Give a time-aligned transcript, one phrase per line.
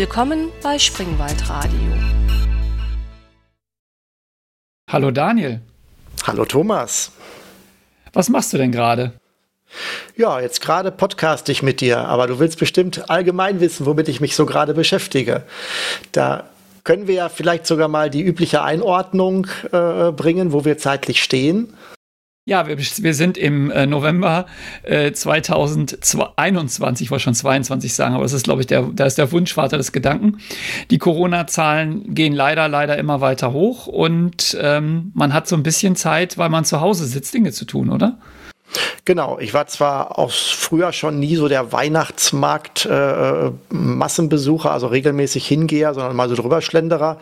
[0.00, 1.80] Willkommen bei Springwald Radio.
[4.88, 5.60] Hallo Daniel.
[6.24, 7.10] Hallo Thomas.
[8.12, 9.14] Was machst du denn gerade?
[10.16, 14.20] Ja, jetzt gerade podcast ich mit dir, aber du willst bestimmt allgemein wissen, womit ich
[14.20, 15.42] mich so gerade beschäftige.
[16.12, 16.48] Da
[16.84, 21.74] können wir ja vielleicht sogar mal die übliche Einordnung äh, bringen, wo wir zeitlich stehen.
[22.48, 24.46] Ja, wir, wir sind im äh, November
[24.82, 29.18] äh, 2021, ich wollte schon 22 sagen, aber das ist, glaube ich, der, da ist
[29.18, 30.38] der Wunschvater des Gedanken.
[30.90, 35.94] Die Corona-Zahlen gehen leider, leider immer weiter hoch und ähm, man hat so ein bisschen
[35.94, 38.16] Zeit, weil man zu Hause sitzt, Dinge zu tun, oder?
[39.04, 43.50] Genau, ich war zwar auch früher schon nie so der Weihnachtsmarkt äh,
[44.70, 47.18] also regelmäßig Hingeher, sondern mal so drüberschlenderer.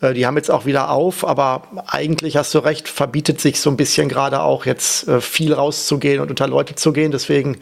[0.00, 3.70] Äh, die haben jetzt auch wieder auf, aber eigentlich hast du recht, verbietet sich so
[3.70, 7.12] ein bisschen gerade auch jetzt äh, viel rauszugehen und unter Leute zu gehen.
[7.12, 7.58] Deswegen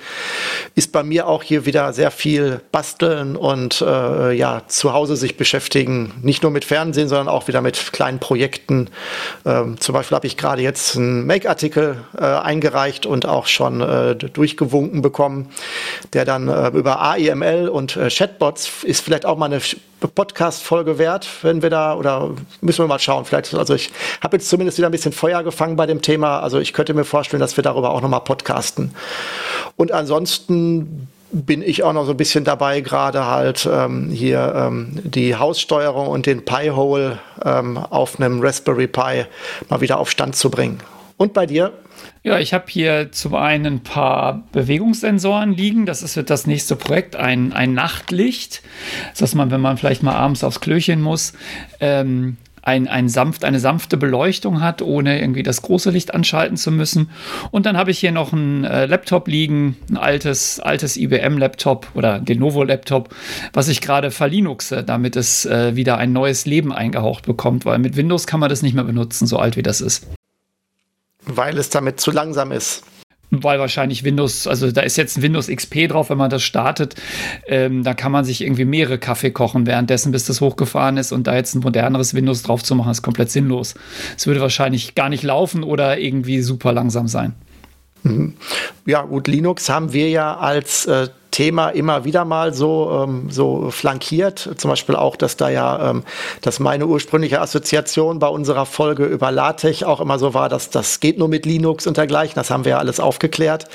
[0.74, 5.36] ist bei mir auch hier wieder sehr viel basteln und äh, ja, zu Hause sich
[5.36, 8.88] beschäftigen, nicht nur mit Fernsehen, sondern auch wieder mit kleinen Projekten.
[9.46, 14.14] Ähm, zum Beispiel habe ich gerade jetzt einen Make-Artikel äh, eingereicht und auch schon äh,
[14.14, 15.50] durchgewunken bekommen,
[16.12, 19.60] der dann äh, über AIML und äh, Chatbots ist vielleicht auch mal eine
[20.08, 23.24] Podcast-Folge wert, wenn wir da, oder müssen wir mal schauen.
[23.24, 23.90] Vielleicht, also ich
[24.22, 26.40] habe jetzt zumindest wieder ein bisschen Feuer gefangen bei dem Thema.
[26.40, 28.94] Also ich könnte mir vorstellen, dass wir darüber auch nochmal podcasten.
[29.76, 34.98] Und ansonsten bin ich auch noch so ein bisschen dabei, gerade halt ähm, hier ähm,
[35.04, 39.26] die Haussteuerung und den Pi-Hole ähm, auf einem Raspberry Pi
[39.68, 40.80] mal wieder auf Stand zu bringen.
[41.16, 41.72] Und bei dir?
[42.22, 45.86] Ja, ich habe hier zum einen ein paar Bewegungssensoren liegen.
[45.86, 48.62] Das ist das nächste Projekt, ein, ein Nachtlicht,
[49.18, 51.32] dass man, wenn man vielleicht mal abends aufs Klöchen muss,
[51.80, 56.70] ähm, ein, ein sanft, eine sanfte Beleuchtung hat, ohne irgendwie das große Licht anschalten zu
[56.70, 57.08] müssen.
[57.52, 62.20] Und dann habe ich hier noch einen äh, Laptop liegen, ein altes, altes IBM-Laptop oder
[62.20, 63.14] Lenovo-Laptop,
[63.54, 67.96] was ich gerade verlinuxe, damit es äh, wieder ein neues Leben eingehaucht bekommt, weil mit
[67.96, 70.06] Windows kann man das nicht mehr benutzen, so alt wie das ist.
[71.26, 72.82] Weil es damit zu langsam ist.
[73.32, 76.96] Weil wahrscheinlich Windows, also da ist jetzt ein Windows XP drauf, wenn man das startet,
[77.46, 81.28] ähm, da kann man sich irgendwie mehrere Kaffee kochen währenddessen, bis das hochgefahren ist und
[81.28, 83.74] da jetzt ein moderneres Windows drauf zu machen, ist komplett sinnlos.
[84.16, 87.34] Es würde wahrscheinlich gar nicht laufen oder irgendwie super langsam sein.
[88.02, 88.34] Mhm.
[88.84, 93.70] Ja, gut, Linux haben wir ja als äh, Thema immer wieder mal so, ähm, so
[93.70, 94.50] flankiert.
[94.56, 96.04] Zum Beispiel auch, dass da ja, ähm,
[96.40, 101.00] dass meine ursprüngliche Assoziation bei unserer Folge über LaTeX auch immer so war, dass das
[101.00, 102.34] geht nur mit Linux und dergleichen.
[102.34, 103.66] Das haben wir ja alles aufgeklärt.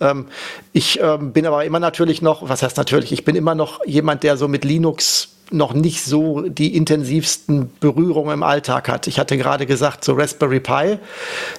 [0.00, 0.26] Ähm,
[0.72, 4.22] ich ähm, bin aber immer natürlich noch, was heißt natürlich, ich bin immer noch jemand,
[4.22, 9.06] der so mit Linux noch nicht so die intensivsten Berührungen im Alltag hat.
[9.06, 10.98] Ich hatte gerade gesagt, so Raspberry Pi,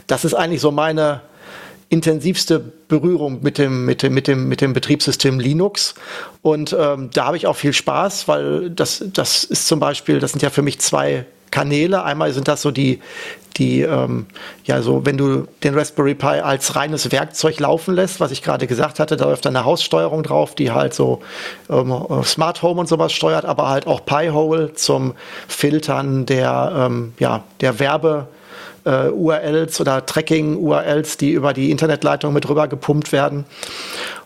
[0.08, 1.22] das ist eigentlich so meine
[1.90, 5.96] intensivste Berührung mit dem, mit dem, mit dem, mit dem Betriebssystem Linux.
[6.42, 10.32] Und ähm, da habe ich auch viel Spaß, weil das, das ist zum Beispiel, das
[10.32, 12.04] sind ja für mich zwei Kanäle.
[12.04, 13.00] Einmal sind das so die,
[13.58, 14.28] die, ähm,
[14.66, 18.68] ja, so, wenn du den Raspberry Pi als reines Werkzeug laufen lässt, was ich gerade
[18.68, 21.22] gesagt hatte, da läuft eine Haussteuerung drauf, die halt so
[21.70, 25.16] ähm, Smart Home und sowas steuert, aber halt auch Pi-Hole zum
[25.48, 28.28] Filtern der, ähm, ja, der Werbe,
[28.90, 33.46] äh, URLs oder Tracking-URLs, die über die Internetleitung mit rüber gepumpt werden.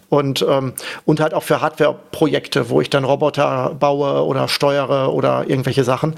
[0.09, 0.73] Und, ähm,
[1.05, 6.15] und halt auch für Hardware-Projekte, wo ich dann Roboter baue oder steuere oder irgendwelche Sachen.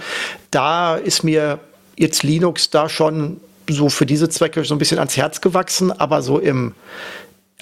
[0.51, 1.59] Da ist mir
[1.95, 3.39] jetzt Linux da schon
[3.69, 6.75] so für diese Zwecke so ein bisschen ans Herz gewachsen, aber so im,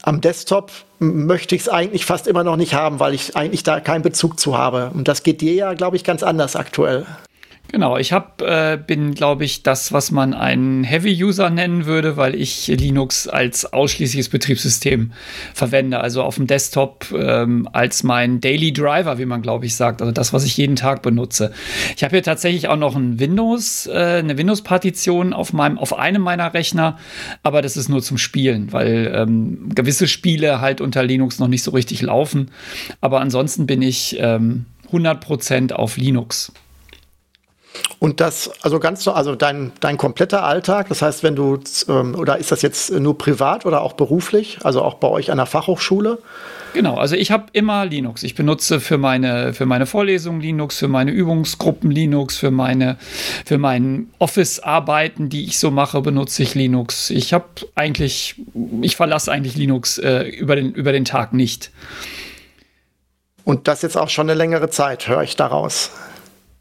[0.02, 3.80] am Desktop möchte ich es eigentlich fast immer noch nicht haben, weil ich eigentlich da
[3.80, 4.92] keinen Bezug zu habe.
[4.94, 7.06] Und das geht dir ja, glaube ich, ganz anders aktuell.
[7.74, 12.36] Genau, ich hab, äh, bin, glaube ich, das, was man einen Heavy-User nennen würde, weil
[12.36, 15.12] ich Linux als ausschließliches Betriebssystem
[15.56, 16.00] verwende.
[16.00, 20.04] Also auf dem Desktop ähm, als mein Daily Driver, wie man, glaube ich, sagt.
[20.04, 21.52] Also das, was ich jeden Tag benutze.
[21.98, 26.22] Ich habe hier tatsächlich auch noch ein Windows, äh, eine Windows-Partition auf meinem, auf einem
[26.22, 27.00] meiner Rechner,
[27.42, 31.64] aber das ist nur zum Spielen, weil ähm, gewisse Spiele halt unter Linux noch nicht
[31.64, 32.52] so richtig laufen.
[33.02, 36.52] Aber ansonsten bin ich ähm, 100% auf Linux.
[38.00, 42.16] Und das, also ganz so, also dein, dein kompletter Alltag, das heißt, wenn du, ähm,
[42.16, 45.46] oder ist das jetzt nur privat oder auch beruflich, also auch bei euch an der
[45.46, 46.20] Fachhochschule?
[46.74, 48.24] Genau, also ich habe immer Linux.
[48.24, 52.98] Ich benutze für meine, für meine Vorlesungen Linux, für meine Übungsgruppen Linux, für meine,
[53.46, 57.10] für mein Office-Arbeiten, die ich so mache, benutze ich Linux.
[57.12, 57.46] Ich habe
[57.76, 58.42] eigentlich,
[58.82, 61.72] ich verlasse eigentlich Linux äh, über, den, über den Tag nicht.
[63.46, 65.92] Und das jetzt auch schon eine längere Zeit, höre ich daraus.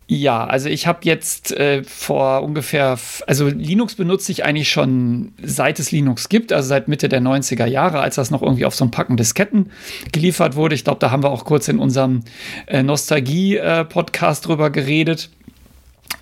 [0.08, 5.78] Ja, also ich habe jetzt äh, vor ungefähr, also Linux benutze ich eigentlich schon seit
[5.78, 8.84] es Linux gibt, also seit Mitte der 90er Jahre, als das noch irgendwie auf so
[8.84, 9.70] einem Packen Disketten
[10.10, 10.74] geliefert wurde.
[10.74, 12.24] Ich glaube, da haben wir auch kurz in unserem
[12.66, 15.30] äh, Nostalgie-Podcast äh, drüber geredet.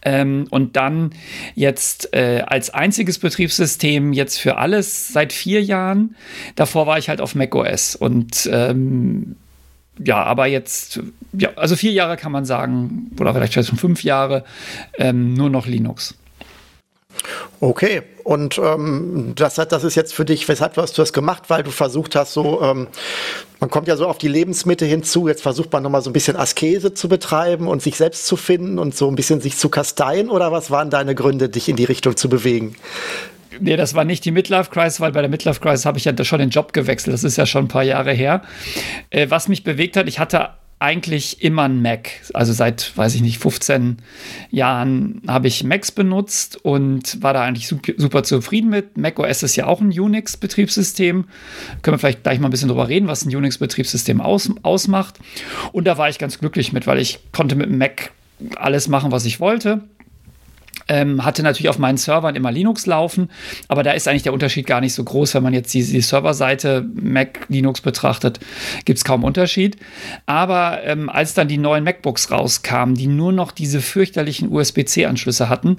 [0.02, 1.10] Ähm, und dann
[1.54, 6.16] jetzt äh, als einziges Betriebssystem jetzt für alles seit vier Jahren.
[6.54, 9.36] Davor war ich halt auf macOS und ähm,
[10.04, 11.00] ja, aber jetzt,
[11.32, 14.44] ja, also vier Jahre kann man sagen, oder vielleicht schon fünf Jahre,
[14.98, 16.14] ähm, nur noch Linux.
[17.60, 21.62] Okay, und ähm, das, das ist jetzt für dich, weshalb hast du das gemacht, weil
[21.62, 22.88] du versucht hast, so, ähm,
[23.58, 26.36] man kommt ja so auf die Lebensmitte hinzu, jetzt versucht man nochmal so ein bisschen
[26.36, 30.30] Askese zu betreiben und sich selbst zu finden und so ein bisschen sich zu kasteien,
[30.30, 32.76] oder was waren deine Gründe, dich in die Richtung zu bewegen?
[33.58, 36.24] Nee, das war nicht die Midlife Crisis, weil bei der Midlife Crisis habe ich ja
[36.24, 37.14] schon den Job gewechselt.
[37.14, 38.42] Das ist ja schon ein paar Jahre her.
[39.10, 40.50] Äh, was mich bewegt hat, ich hatte
[40.80, 42.08] eigentlich immer ein Mac.
[42.32, 43.98] Also seit, weiß ich nicht, 15
[44.50, 48.96] Jahren habe ich Macs benutzt und war da eigentlich super, zufrieden mit.
[48.96, 51.26] Mac OS ist ja auch ein Unix-Betriebssystem.
[51.82, 55.20] Können wir vielleicht gleich mal ein bisschen drüber reden, was ein Unix-Betriebssystem aus, ausmacht.
[55.72, 58.12] Und da war ich ganz glücklich mit, weil ich konnte mit dem Mac
[58.56, 59.82] alles machen, was ich wollte.
[60.90, 63.30] Ähm, hatte natürlich auf meinen Servern immer Linux laufen,
[63.68, 65.34] aber da ist eigentlich der Unterschied gar nicht so groß.
[65.34, 68.40] Wenn man jetzt die, die Serverseite Mac Linux betrachtet,
[68.84, 69.76] gibt es kaum Unterschied.
[70.26, 75.78] Aber ähm, als dann die neuen MacBooks rauskamen, die nur noch diese fürchterlichen USB-C-Anschlüsse hatten,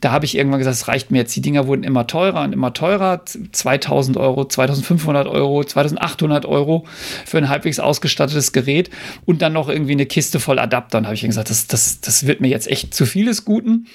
[0.00, 1.34] da habe ich irgendwann gesagt, es reicht mir jetzt.
[1.34, 3.22] Die Dinger wurden immer teurer und immer teurer.
[3.24, 6.86] 2000 Euro, 2500 Euro, 2800 Euro
[7.24, 8.88] für ein halbwegs ausgestattetes Gerät
[9.24, 11.06] und dann noch irgendwie eine Kiste voll Adaptern.
[11.06, 13.86] habe ich gesagt, das, das, das wird mir jetzt echt zu vieles Guten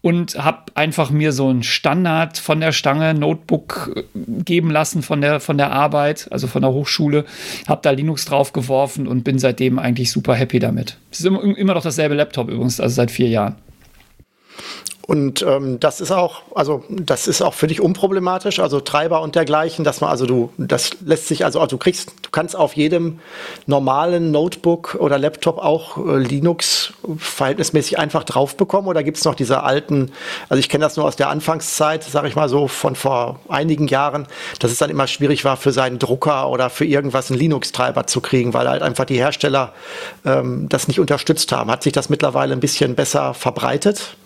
[0.00, 4.02] und habe einfach mir so ein Standard von der Stange Notebook äh,
[4.44, 7.24] geben lassen von der, von der Arbeit, also von der Hochschule,
[7.66, 10.98] habe da Linux drauf geworfen und bin seitdem eigentlich super happy damit.
[11.10, 13.56] Es ist immer, immer noch dasselbe Laptop übrigens, also seit vier Jahren.
[15.06, 19.34] Und ähm, das ist auch, also das ist auch für dich unproblematisch, also Treiber und
[19.34, 23.20] dergleichen, dass man, also du, das lässt sich, also, du kriegst, du kannst auf jedem
[23.66, 29.34] normalen Notebook oder Laptop auch äh, Linux verhältnismäßig einfach drauf bekommen oder gibt es noch
[29.34, 30.10] diese alten,
[30.48, 33.88] also ich kenne das nur aus der Anfangszeit, sage ich mal so, von vor einigen
[33.88, 34.26] Jahren,
[34.58, 38.22] dass es dann immer schwierig war, für seinen Drucker oder für irgendwas einen Linux-Treiber zu
[38.22, 39.72] kriegen, weil halt einfach die Hersteller
[40.24, 41.70] ähm, das nicht unterstützt haben.
[41.70, 44.16] Hat sich das mittlerweile ein bisschen besser verbreitet?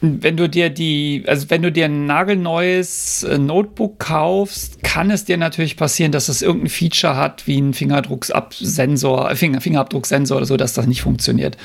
[0.00, 5.26] Wenn du dir die, also wenn du dir ein nagelneues äh, Notebook kaufst, kann es
[5.26, 10.56] dir natürlich passieren, dass es irgendein Feature hat, wie ein Fingerdrucksensor, Finger, Fingerabdrucksensor oder so,
[10.56, 11.58] dass das nicht funktioniert.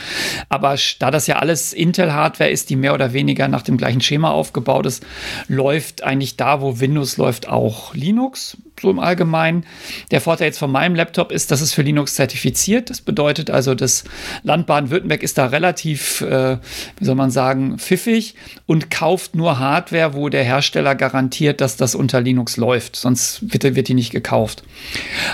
[0.50, 4.32] Aber da das ja alles Intel-Hardware ist, die mehr oder weniger nach dem gleichen Schema
[4.32, 5.06] aufgebaut ist,
[5.48, 9.66] läuft eigentlich da, wo Windows läuft, auch Linux so im Allgemeinen.
[10.12, 12.90] Der Vorteil jetzt von meinem Laptop ist, dass es für Linux zertifiziert.
[12.90, 14.04] Das bedeutet also, das
[14.44, 16.58] Land Baden-Württemberg ist da relativ, äh,
[16.98, 18.36] wie soll man sagen, pfiffig
[18.66, 22.96] und kauft nur Hardware, wo der Hersteller garantiert, dass das unter Linux läuft.
[22.96, 24.64] Sonst wird, wird die nicht gekauft.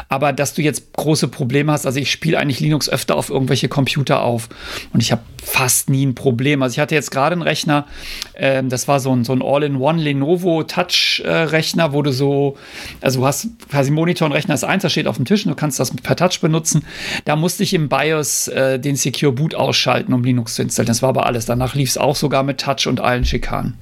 [0.09, 3.69] Aber dass du jetzt große Probleme hast, also ich spiele eigentlich Linux öfter auf irgendwelche
[3.69, 4.49] Computer auf
[4.93, 6.61] und ich habe fast nie ein Problem.
[6.61, 7.87] Also ich hatte jetzt gerade einen Rechner,
[8.33, 12.57] äh, das war so ein, so ein All-in-One Lenovo Touch-Rechner, äh, wo du so,
[13.01, 13.30] also du hast
[13.69, 15.91] quasi Monitor und Rechner ist eins, das steht auf dem Tisch und du kannst das
[15.91, 16.85] per Touch benutzen.
[17.25, 20.93] Da musste ich im BIOS äh, den Secure Boot ausschalten, um Linux zu installieren.
[20.93, 21.45] Das war aber alles.
[21.45, 23.77] Danach lief es auch sogar mit Touch und allen Schikanen.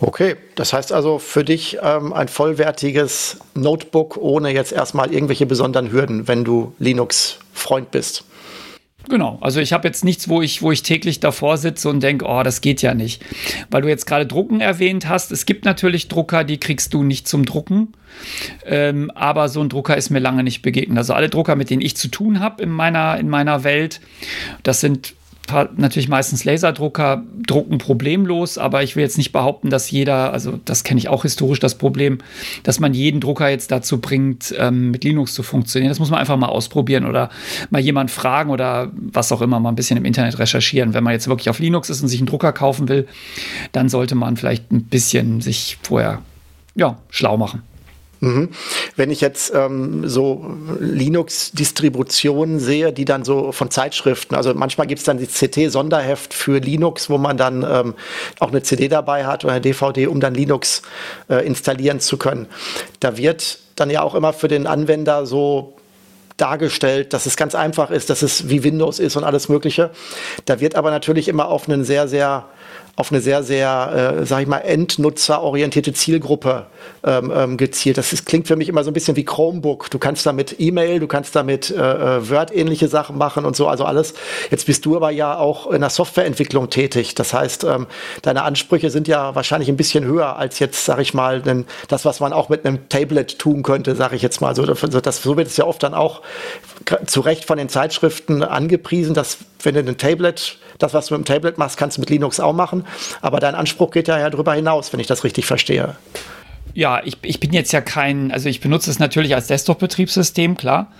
[0.00, 5.90] Okay, das heißt also für dich ähm, ein vollwertiges Notebook ohne jetzt erstmal irgendwelche besonderen
[5.90, 8.24] Hürden, wenn du Linux-Freund bist.
[9.08, 12.24] Genau, also ich habe jetzt nichts, wo ich, wo ich täglich davor sitze und denke,
[12.26, 13.24] oh, das geht ja nicht.
[13.70, 17.28] Weil du jetzt gerade Drucken erwähnt hast, es gibt natürlich Drucker, die kriegst du nicht
[17.28, 17.92] zum Drucken.
[18.64, 20.98] Ähm, aber so ein Drucker ist mir lange nicht begegnet.
[20.98, 24.00] Also alle Drucker, mit denen ich zu tun habe in meiner, in meiner Welt,
[24.64, 25.14] das sind
[25.76, 30.84] natürlich meistens Laserdrucker drucken problemlos, aber ich will jetzt nicht behaupten, dass jeder, also das
[30.84, 32.18] kenne ich auch historisch, das Problem,
[32.62, 35.90] dass man jeden Drucker jetzt dazu bringt, ähm, mit Linux zu funktionieren.
[35.90, 37.30] Das muss man einfach mal ausprobieren oder
[37.70, 40.94] mal jemand fragen oder was auch immer, mal ein bisschen im Internet recherchieren.
[40.94, 43.06] Wenn man jetzt wirklich auf Linux ist und sich einen Drucker kaufen will,
[43.72, 46.22] dann sollte man vielleicht ein bisschen sich vorher
[46.74, 47.62] ja, schlau machen.
[48.20, 48.50] Mhm.
[48.96, 50.46] Wenn ich jetzt ähm, so
[50.80, 56.58] Linux-Distributionen sehe, die dann so von Zeitschriften, also manchmal gibt es dann die CT-Sonderheft für
[56.58, 57.94] Linux, wo man dann ähm,
[58.38, 60.82] auch eine CD dabei hat oder eine DVD, um dann Linux
[61.28, 62.46] äh, installieren zu können.
[63.00, 65.74] Da wird dann ja auch immer für den Anwender so
[66.36, 69.90] dargestellt, dass es ganz einfach ist, dass es wie Windows ist und alles Mögliche.
[70.44, 72.46] Da wird aber natürlich immer auf einen sehr, sehr
[72.98, 76.66] auf eine sehr, sehr, äh, sag ich mal, endnutzerorientierte Zielgruppe
[77.04, 77.98] ähm, ähm, gezielt.
[77.98, 79.90] Das ist, klingt für mich immer so ein bisschen wie Chromebook.
[79.90, 83.84] Du kannst damit E-Mail, du kannst damit äh, äh, Word-ähnliche Sachen machen und so, also
[83.84, 84.14] alles.
[84.50, 87.14] Jetzt bist du aber ja auch in der Softwareentwicklung tätig.
[87.14, 87.86] Das heißt, ähm,
[88.22, 92.06] deine Ansprüche sind ja wahrscheinlich ein bisschen höher als jetzt, sag ich mal, denn das,
[92.06, 94.56] was man auch mit einem Tablet tun könnte, sag ich jetzt mal.
[94.56, 96.22] So, das, so wird es ja oft dann auch
[97.04, 101.26] zu Recht von den Zeitschriften angepriesen, dass wenn du ein Tablet, das, was du mit
[101.26, 102.84] dem Tablet machst, kannst du mit Linux auch machen.
[103.20, 105.96] Aber dein Anspruch geht ja, ja darüber hinaus, wenn ich das richtig verstehe.
[106.76, 110.92] Ja, ich, ich bin jetzt ja kein, also ich benutze es natürlich als Desktop-Betriebssystem, klar.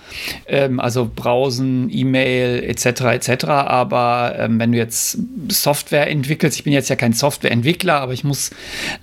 [0.47, 3.01] Ähm, also Browsen, E-Mail etc.
[3.01, 3.45] etc.
[3.45, 5.19] Aber ähm, wenn du jetzt
[5.49, 8.49] Software entwickelst, ich bin jetzt ja kein Softwareentwickler, aber ich muss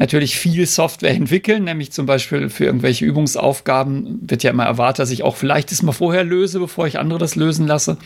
[0.01, 5.13] natürlich viel Software entwickeln, nämlich zum Beispiel für irgendwelche Übungsaufgaben wird ja immer erwartet, dass
[5.13, 7.99] ich auch vielleicht das mal vorher löse, bevor ich andere das lösen lasse.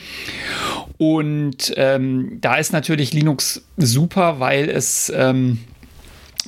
[0.98, 5.60] Und ähm, da ist natürlich Linux super, weil es ähm,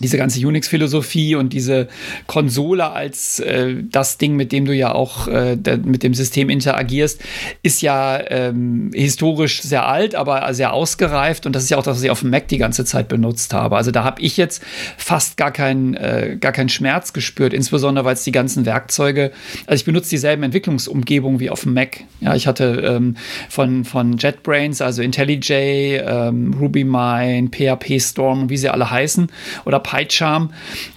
[0.01, 1.89] diese ganze Unix-Philosophie und diese
[2.27, 7.21] Konsole als äh, das Ding, mit dem du ja auch äh, mit dem System interagierst,
[7.63, 11.97] ist ja ähm, historisch sehr alt, aber sehr ausgereift und das ist ja auch das,
[11.97, 13.77] was ich auf dem Mac die ganze Zeit benutzt habe.
[13.77, 14.63] Also da habe ich jetzt
[14.97, 19.33] fast gar keinen äh, gar Schmerz gespürt, insbesondere weil es die ganzen Werkzeuge,
[19.67, 22.05] also ich benutze dieselben Entwicklungsumgebungen wie auf dem Mac.
[22.21, 23.17] Ja, ich hatte ähm,
[23.49, 29.29] von von JetBrains, also IntelliJ, ähm, RubyMine, PHP Storm, wie sie alle heißen
[29.65, 30.53] oder PyCharm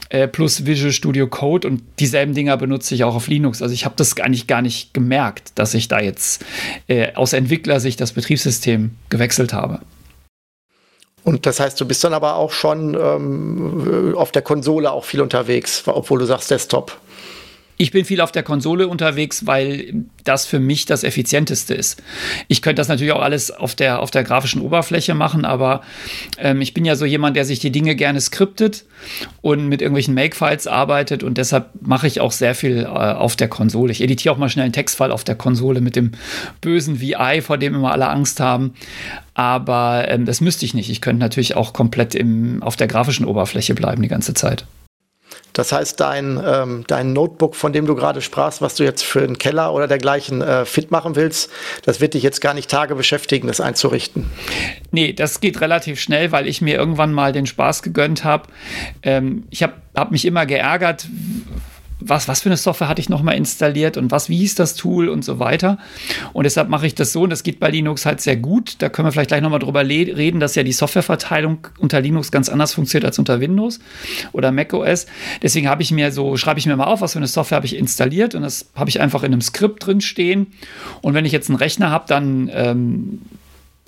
[0.09, 3.61] äh, plus Visual Studio Code und dieselben Dinger benutze ich auch auf Linux.
[3.61, 6.45] Also ich habe das eigentlich gar nicht gemerkt, dass ich da jetzt
[6.87, 9.79] äh, aus Entwicklersicht das Betriebssystem gewechselt habe.
[11.23, 15.21] Und das heißt, du bist dann aber auch schon ähm, auf der Konsole auch viel
[15.21, 16.97] unterwegs, obwohl du sagst Desktop.
[17.77, 22.01] Ich bin viel auf der Konsole unterwegs, weil das für mich das effizienteste ist.
[22.47, 25.81] Ich könnte das natürlich auch alles auf der, auf der grafischen Oberfläche machen, aber
[26.37, 28.85] ähm, ich bin ja so jemand, der sich die Dinge gerne skriptet
[29.41, 33.47] und mit irgendwelchen Make-Files arbeitet und deshalb mache ich auch sehr viel äh, auf der
[33.47, 33.91] Konsole.
[33.91, 36.11] Ich editiere auch mal schnell einen Textfile auf der Konsole mit dem
[36.61, 38.73] bösen VI, vor dem immer alle Angst haben.
[39.33, 40.89] Aber ähm, das müsste ich nicht.
[40.89, 44.65] Ich könnte natürlich auch komplett im, auf der grafischen Oberfläche bleiben die ganze Zeit.
[45.53, 49.21] Das heißt, dein, ähm, dein Notebook, von dem du gerade sprachst, was du jetzt für
[49.21, 51.49] einen Keller oder dergleichen äh, fit machen willst,
[51.85, 54.25] das wird dich jetzt gar nicht Tage beschäftigen, das einzurichten.
[54.91, 58.49] Nee, das geht relativ schnell, weil ich mir irgendwann mal den Spaß gegönnt habe.
[59.03, 61.07] Ähm, ich habe hab mich immer geärgert,
[62.07, 65.09] was, was für eine Software hatte ich nochmal installiert und was, wie hieß das Tool
[65.09, 65.77] und so weiter.
[66.33, 68.75] Und deshalb mache ich das so und das geht bei Linux halt sehr gut.
[68.79, 72.49] Da können wir vielleicht gleich nochmal drüber reden, dass ja die Softwareverteilung unter Linux ganz
[72.49, 73.79] anders funktioniert als unter Windows
[74.31, 75.05] oder macOS.
[75.41, 77.65] Deswegen habe ich mir so, schreibe ich mir mal auf, was für eine Software habe
[77.65, 80.47] ich installiert und das habe ich einfach in einem Skript drin stehen.
[81.01, 83.21] Und wenn ich jetzt einen Rechner habe, dann ähm,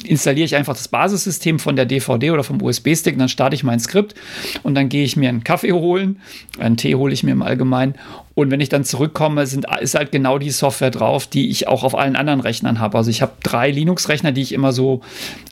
[0.04, 3.80] installiere ich einfach das Basissystem von der DVD oder vom USB-Stick, dann starte ich mein
[3.80, 4.14] Skript
[4.62, 6.20] und dann gehe ich mir einen Kaffee holen,
[6.60, 7.96] einen Tee hole ich mir im Allgemeinen
[8.34, 11.84] und wenn ich dann zurückkomme, sind, ist halt genau die Software drauf, die ich auch
[11.84, 12.98] auf allen anderen Rechnern habe.
[12.98, 15.00] Also ich habe drei Linux-Rechner, die ich immer so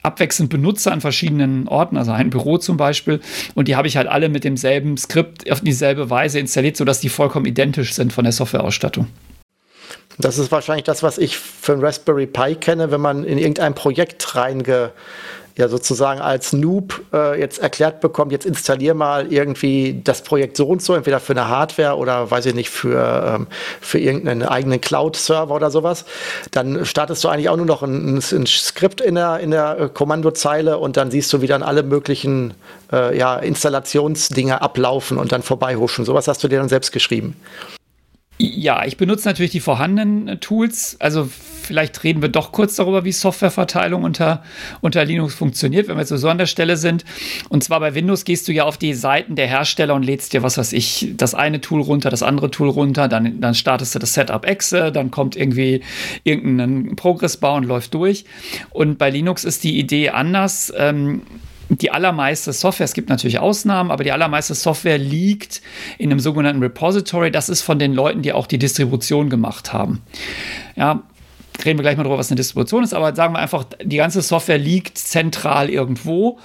[0.04, 3.22] abwechselnd benutze an verschiedenen Orten, also ein Büro zum Beispiel
[3.56, 7.10] und die habe ich halt alle mit demselben Skript auf dieselbe Weise installiert, sodass die
[7.10, 9.08] vollkommen identisch sind von der Softwareausstattung.
[10.18, 13.74] Das ist wahrscheinlich das, was ich für ein Raspberry Pi kenne, wenn man in irgendein
[13.74, 14.92] Projekt reinge,
[15.58, 20.68] ja sozusagen als Noob äh, jetzt erklärt bekommt, jetzt installier mal irgendwie das Projekt so
[20.68, 23.48] und so, entweder für eine Hardware oder weiß ich nicht, für, ähm,
[23.80, 26.06] für irgendeinen eigenen Cloud-Server oder sowas.
[26.52, 29.90] Dann startest du eigentlich auch nur noch ein, ein Skript in der, in der äh,
[29.90, 32.56] Kommandozeile und dann siehst du, wie dann alle möglichen
[32.92, 36.06] äh, ja, Installationsdinge ablaufen und dann vorbeihuschen.
[36.06, 37.36] Sowas hast du dir dann selbst geschrieben.
[38.40, 40.98] Ja, ich benutze natürlich die vorhandenen äh, Tools.
[41.00, 44.44] Also vielleicht reden wir doch kurz darüber, wie Softwareverteilung unter,
[44.82, 47.06] unter Linux funktioniert, wenn wir jetzt so an der Stelle sind.
[47.50, 50.42] Und zwar bei Windows gehst du ja auf die Seiten der Hersteller und lädst dir,
[50.42, 54.00] was weiß ich, das eine Tool runter, das andere Tool runter, dann, dann startest du
[54.00, 55.82] das Setup Exe, dann kommt irgendwie
[56.24, 58.26] irgendein Progressbar und läuft durch.
[58.72, 60.74] Und bei Linux ist die Idee anders.
[60.76, 61.22] Ähm,
[61.82, 65.62] die allermeiste Software, es gibt natürlich Ausnahmen, aber die allermeiste Software liegt
[65.98, 67.32] in einem sogenannten Repository.
[67.32, 70.02] Das ist von den Leuten, die auch die Distribution gemacht haben.
[70.76, 71.04] Ja,
[71.64, 74.22] reden wir gleich mal darüber, was eine Distribution ist, aber sagen wir einfach, die ganze
[74.22, 76.40] Software liegt zentral irgendwo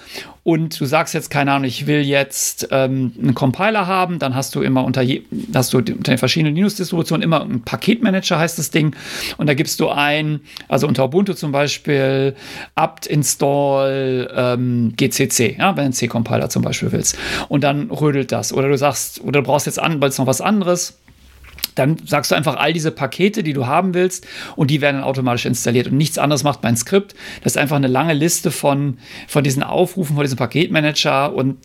[0.45, 4.55] und du sagst jetzt, keine Ahnung, ich will jetzt ähm, einen Compiler haben, dann hast
[4.55, 5.23] du immer unter, je,
[5.55, 8.95] hast du unter den verschiedenen Linux-Distributionen immer einen Paketmanager, heißt das Ding,
[9.37, 12.35] und da gibst du ein, also unter Ubuntu zum Beispiel,
[12.75, 17.19] apt install ähm, gcc, ja, wenn du einen C-Compiler zum Beispiel willst.
[17.49, 18.53] Und dann rödelt das.
[18.53, 20.99] Oder du sagst, oder du brauchst jetzt an, weil es noch was anderes
[21.79, 25.05] dann sagst du einfach all diese Pakete, die du haben willst, und die werden dann
[25.05, 25.89] automatisch installiert.
[25.89, 27.15] Und nichts anderes macht mein Skript.
[27.43, 31.59] Das ist einfach eine lange Liste von, von diesen Aufrufen, von diesem Paketmanager und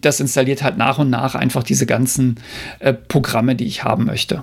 [0.00, 2.40] das installiert halt nach und nach einfach diese ganzen
[2.78, 4.42] äh, Programme, die ich haben möchte.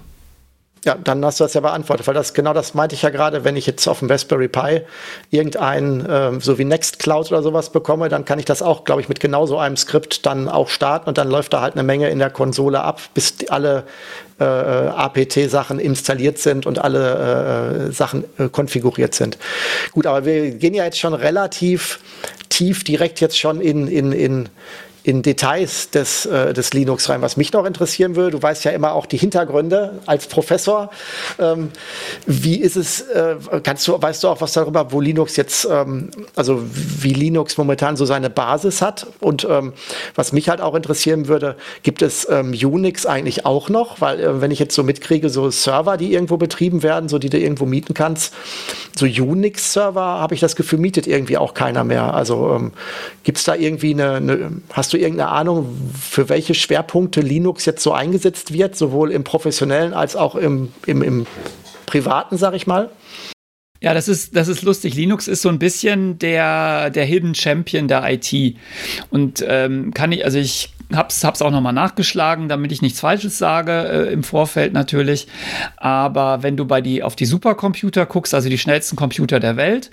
[0.83, 3.43] Ja, dann hast du das ja beantwortet, weil das genau das meinte ich ja gerade,
[3.43, 4.81] wenn ich jetzt auf dem Raspberry Pi
[5.29, 9.07] irgendein, äh, so wie Nextcloud oder sowas bekomme, dann kann ich das auch, glaube ich,
[9.07, 12.09] mit genau so einem Skript dann auch starten und dann läuft da halt eine Menge
[12.09, 13.83] in der Konsole ab, bis alle
[14.39, 19.37] äh, APT-Sachen installiert sind und alle äh, Sachen äh, konfiguriert sind.
[19.91, 21.99] Gut, aber wir gehen ja jetzt schon relativ
[22.49, 24.49] tief direkt jetzt schon in, in, in
[25.03, 27.21] in Details des, äh, des Linux rein.
[27.21, 30.91] Was mich noch interessieren würde, du weißt ja immer auch die Hintergründe als Professor.
[31.39, 31.71] Ähm,
[32.27, 36.11] wie ist es, äh, kannst du, weißt du auch was darüber, wo Linux jetzt, ähm,
[36.35, 39.07] also wie Linux momentan so seine Basis hat?
[39.19, 39.73] Und ähm,
[40.13, 44.01] was mich halt auch interessieren würde, gibt es ähm, Unix eigentlich auch noch?
[44.01, 47.29] Weil äh, wenn ich jetzt so mitkriege, so Server, die irgendwo betrieben werden, so die
[47.29, 48.33] du irgendwo mieten kannst,
[48.95, 52.13] so Unix-Server, habe ich das Gefühl, mietet irgendwie auch keiner mehr.
[52.13, 52.71] Also ähm,
[53.23, 57.81] gibt es da irgendwie eine, eine hast Du irgendeine Ahnung, für welche Schwerpunkte Linux jetzt
[57.83, 61.25] so eingesetzt wird, sowohl im professionellen als auch im, im, im
[61.85, 62.89] privaten, sag ich mal?
[63.81, 64.93] Ja, das ist, das ist lustig.
[64.93, 68.55] Linux ist so ein bisschen der, der Hidden Champion der IT.
[69.09, 73.37] Und ähm, kann ich, also ich hab's, hab's auch nochmal nachgeschlagen, damit ich nichts Falsches
[73.37, 75.27] sage, äh, im Vorfeld natürlich.
[75.77, 79.91] Aber wenn du bei die, auf die Supercomputer guckst, also die schnellsten Computer der Welt,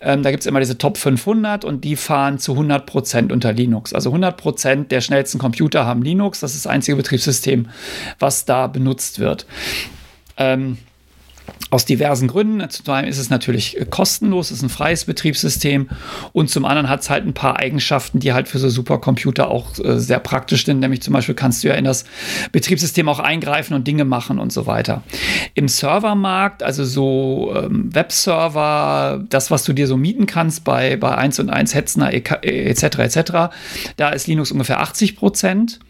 [0.00, 3.92] ähm, da gibt's immer diese Top 500 und die fahren zu 100 Prozent unter Linux.
[3.92, 6.40] Also 100 Prozent der schnellsten Computer haben Linux.
[6.40, 7.68] Das ist das einzige Betriebssystem,
[8.18, 9.46] was da benutzt wird.
[10.36, 10.78] Ähm,
[11.70, 12.68] aus diversen Gründen.
[12.70, 15.88] Zum einen ist es natürlich äh, kostenlos, es ist ein freies Betriebssystem
[16.32, 19.78] und zum anderen hat es halt ein paar Eigenschaften, die halt für so Supercomputer auch
[19.78, 20.80] äh, sehr praktisch sind.
[20.80, 22.04] Nämlich zum Beispiel kannst du ja in das
[22.52, 25.02] Betriebssystem auch eingreifen und Dinge machen und so weiter.
[25.54, 31.16] Im Servermarkt, also so ähm, Webserver, das, was du dir so mieten kannst bei, bei
[31.16, 32.98] 1 und 1 Hetzner etc.
[32.98, 33.32] etc.,
[33.96, 35.80] da ist Linux ungefähr 80 Prozent.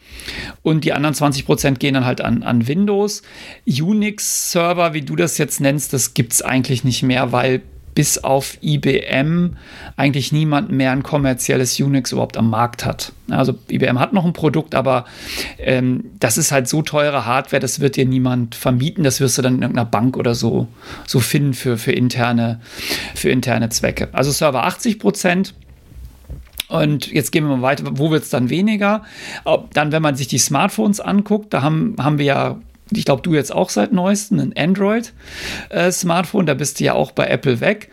[0.63, 3.23] Und die anderen 20 Prozent gehen dann halt an, an Windows.
[3.67, 7.63] Unix-Server, wie du das jetzt nennst, das gibt es eigentlich nicht mehr, weil
[7.95, 9.57] bis auf IBM
[9.97, 13.13] eigentlich niemand mehr ein kommerzielles Unix überhaupt am Markt hat.
[13.31, 15.05] Also IBM hat noch ein Produkt, aber
[15.59, 19.05] ähm, das ist halt so teure Hardware, das wird dir niemand vermieten.
[19.05, 20.67] Das wirst du dann in irgendeiner Bank oder so,
[21.07, 22.61] so finden für, für, interne,
[23.15, 24.09] für interne Zwecke.
[24.13, 25.55] Also Server 80 Prozent.
[26.75, 29.05] Und jetzt gehen wir mal weiter, wo wird es dann weniger?
[29.73, 32.57] Dann, wenn man sich die Smartphones anguckt, da haben, haben wir ja
[32.93, 37.13] ich glaube, du jetzt auch seit neuestem, ein Android-Smartphone, äh, da bist du ja auch
[37.13, 37.91] bei Apple weg.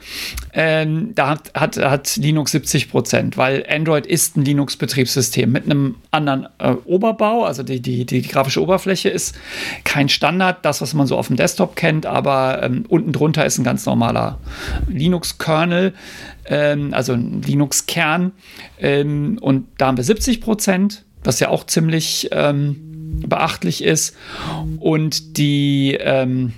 [0.54, 5.96] Ähm, da hat, hat, hat, Linux 70 Prozent, weil Android ist ein Linux-Betriebssystem mit einem
[6.12, 9.36] anderen äh, Oberbau, also die, die, die, grafische Oberfläche ist
[9.86, 13.58] kein Standard, das, was man so auf dem Desktop kennt, aber ähm, unten drunter ist
[13.58, 14.40] ein ganz normaler
[14.90, 15.94] Linux-Kernel,
[16.46, 18.34] ähm, also ein Linux-Kern
[18.80, 22.91] ähm, und da haben wir 70 Prozent, was ja auch ziemlich ähm,
[23.28, 24.16] beachtlich ist.
[24.80, 26.54] Und die ähm,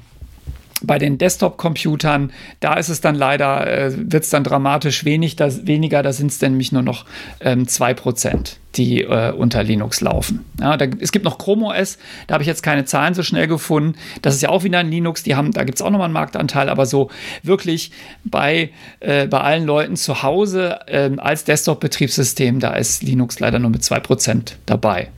[0.84, 5.50] bei den Desktop-Computern, da ist es dann leider, äh, wird es dann dramatisch wenig, da,
[5.66, 7.06] weniger, da sind es nämlich nur noch
[7.40, 10.46] ähm, 2%, die äh, unter Linux laufen.
[10.60, 13.48] Ja, da, es gibt noch Chrome OS, da habe ich jetzt keine Zahlen so schnell
[13.48, 13.96] gefunden.
[14.22, 16.14] Das ist ja auch wieder ein Linux, die haben, da gibt es auch nochmal einen
[16.14, 17.10] Marktanteil, aber so
[17.44, 17.92] wirklich
[18.26, 23.70] bei, äh, bei allen Leuten zu Hause ähm, als Desktop-Betriebssystem, da ist Linux leider nur
[23.70, 25.10] mit 2% dabei.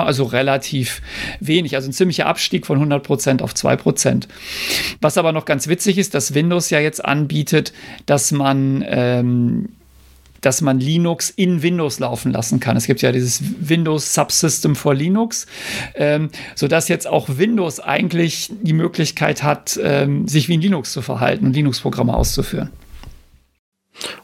[0.00, 1.02] Also relativ
[1.40, 4.28] wenig, also ein ziemlicher Abstieg von 100% auf 2%.
[5.00, 7.72] Was aber noch ganz witzig ist, dass Windows ja jetzt anbietet,
[8.06, 9.68] dass man ähm,
[10.42, 12.76] dass man Linux in Windows laufen lassen kann.
[12.76, 15.46] Es gibt ja dieses Windows Subsystem for Linux,
[15.94, 21.00] ähm, sodass jetzt auch Windows eigentlich die Möglichkeit hat, ähm, sich wie in Linux zu
[21.00, 22.70] verhalten und Linux-Programme auszuführen.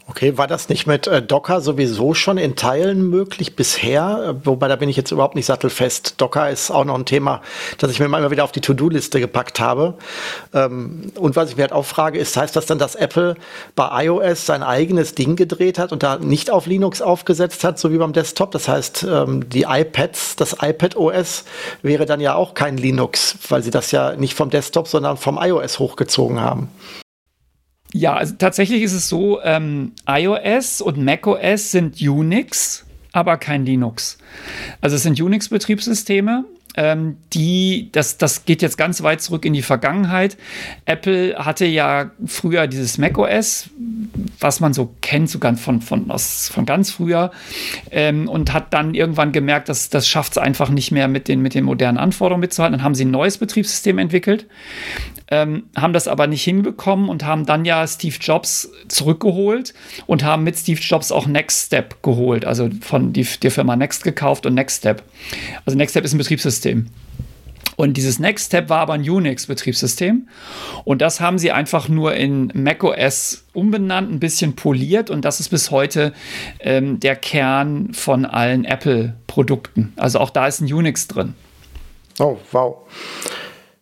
[0.06, 4.36] Okay, war das nicht mit äh, Docker sowieso schon in Teilen möglich bisher?
[4.42, 6.20] Äh, wobei da bin ich jetzt überhaupt nicht sattelfest.
[6.20, 7.42] Docker ist auch noch ein Thema,
[7.76, 9.94] das ich mir mal wieder auf die To-Do-Liste gepackt habe.
[10.54, 13.36] Ähm, und was ich mir halt auch frage, ist, heißt das dann, dass Apple
[13.76, 17.92] bei iOS sein eigenes Ding gedreht hat und da nicht auf Linux aufgesetzt hat, so
[17.92, 18.50] wie beim Desktop?
[18.52, 21.44] Das heißt, ähm, die iPads, das iPad OS
[21.82, 25.38] wäre dann ja auch kein Linux, weil sie das ja nicht vom Desktop, sondern vom
[25.38, 26.70] iOS hochgezogen haben.
[27.92, 34.18] Ja, also tatsächlich ist es so, ähm, iOS und macOS sind Unix, aber kein Linux.
[34.80, 36.44] Also es sind Unix-Betriebssysteme,
[36.76, 40.36] die, das, das geht jetzt ganz weit zurück in die Vergangenheit.
[40.84, 43.70] Apple hatte ja früher dieses macOS,
[44.38, 47.32] was man so kennt, sogar von, von, aus, von ganz früher,
[47.90, 51.40] ähm, und hat dann irgendwann gemerkt, dass das schafft es einfach nicht mehr mit den,
[51.40, 52.78] mit den modernen Anforderungen mitzuhalten.
[52.78, 54.46] Dann haben sie ein neues Betriebssystem entwickelt,
[55.30, 59.74] ähm, haben das aber nicht hinbekommen und haben dann ja Steve Jobs zurückgeholt
[60.06, 64.46] und haben mit Steve Jobs auch Next Step geholt, also von der Firma Next gekauft
[64.46, 65.02] und Next Step.
[65.66, 66.57] Also Next Step ist ein Betriebssystem.
[67.78, 70.26] Und dieses Next Step war aber ein Unix-Betriebssystem.
[70.84, 75.10] Und das haben sie einfach nur in macOS umbenannt, ein bisschen poliert.
[75.10, 76.12] Und das ist bis heute
[76.58, 79.92] ähm, der Kern von allen Apple-Produkten.
[79.94, 81.34] Also auch da ist ein Unix drin.
[82.18, 82.78] Oh, wow.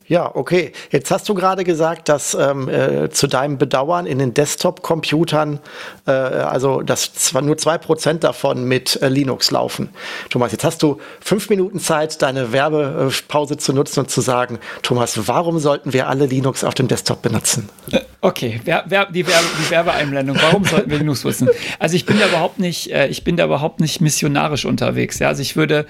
[0.09, 0.73] Ja, okay.
[0.91, 5.59] Jetzt hast du gerade gesagt, dass ähm, äh, zu deinem Bedauern in den Desktop-Computern,
[6.07, 9.89] äh, also dass zwar nur zwei Prozent davon mit äh, Linux laufen.
[10.31, 15.27] Thomas, jetzt hast du fünf Minuten Zeit, deine Werbepause zu nutzen und zu sagen, Thomas,
[15.27, 17.69] warum sollten wir alle Linux auf dem Desktop benutzen?
[17.91, 21.49] Äh, okay, wer, wer, die, Werbe, die Werbeeinblendung, warum sollten wir Linux nutzen?
[21.81, 25.19] Also ich bin da überhaupt nicht, äh, ich bin da überhaupt nicht missionarisch unterwegs.
[25.19, 25.29] Ja?
[25.29, 25.87] Also ich würde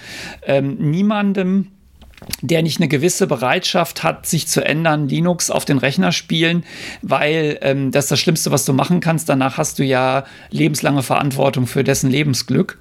[0.46, 1.72] ähm, niemandem
[2.42, 6.64] der nicht eine gewisse Bereitschaft hat, sich zu ändern, Linux auf den Rechner spielen,
[7.02, 9.29] weil ähm, das ist das Schlimmste, was du machen kannst.
[9.29, 12.79] Danach hast du ja lebenslange Verantwortung für dessen Lebensglück.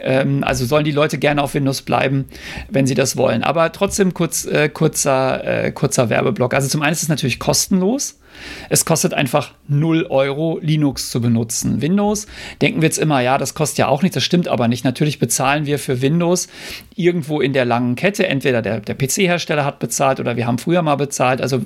[0.00, 2.26] Ähm, also sollen die Leute gerne auf Windows bleiben,
[2.68, 3.42] wenn sie das wollen.
[3.42, 6.54] Aber trotzdem kurz, äh, kurzer, äh, kurzer Werbeblock.
[6.54, 8.19] Also zum einen ist es natürlich kostenlos.
[8.68, 11.82] Es kostet einfach 0 Euro, Linux zu benutzen.
[11.82, 12.26] Windows,
[12.60, 14.84] denken wir jetzt immer, ja, das kostet ja auch nichts, das stimmt aber nicht.
[14.84, 16.48] Natürlich bezahlen wir für Windows
[16.94, 18.26] irgendwo in der langen Kette.
[18.26, 21.40] Entweder der, der PC-Hersteller hat bezahlt oder wir haben früher mal bezahlt.
[21.40, 21.60] Also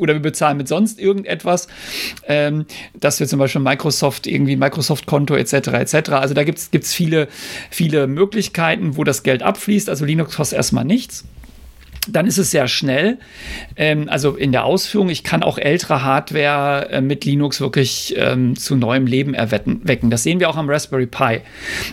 [0.00, 1.68] oder wir bezahlen mit sonst irgendetwas,
[2.26, 5.68] ähm, dass wir zum Beispiel Microsoft irgendwie Microsoft-Konto etc.
[5.68, 6.10] etc.
[6.10, 7.28] Also da gibt es viele,
[7.70, 9.88] viele Möglichkeiten, wo das Geld abfließt.
[9.88, 11.24] Also Linux kostet erstmal nichts
[12.10, 13.18] dann ist es sehr schnell.
[13.76, 18.56] Ähm, also in der Ausführung, ich kann auch ältere Hardware äh, mit Linux wirklich ähm,
[18.56, 20.10] zu neuem Leben erwecken.
[20.10, 21.40] Das sehen wir auch am Raspberry Pi.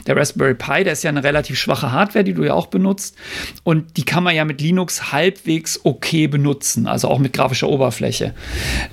[0.08, 3.16] Der Raspberry Pi, der ist ja eine relativ schwache Hardware, die du ja auch benutzt.
[3.64, 8.34] Und die kann man ja mit Linux halbwegs okay benutzen, also auch mit grafischer Oberfläche.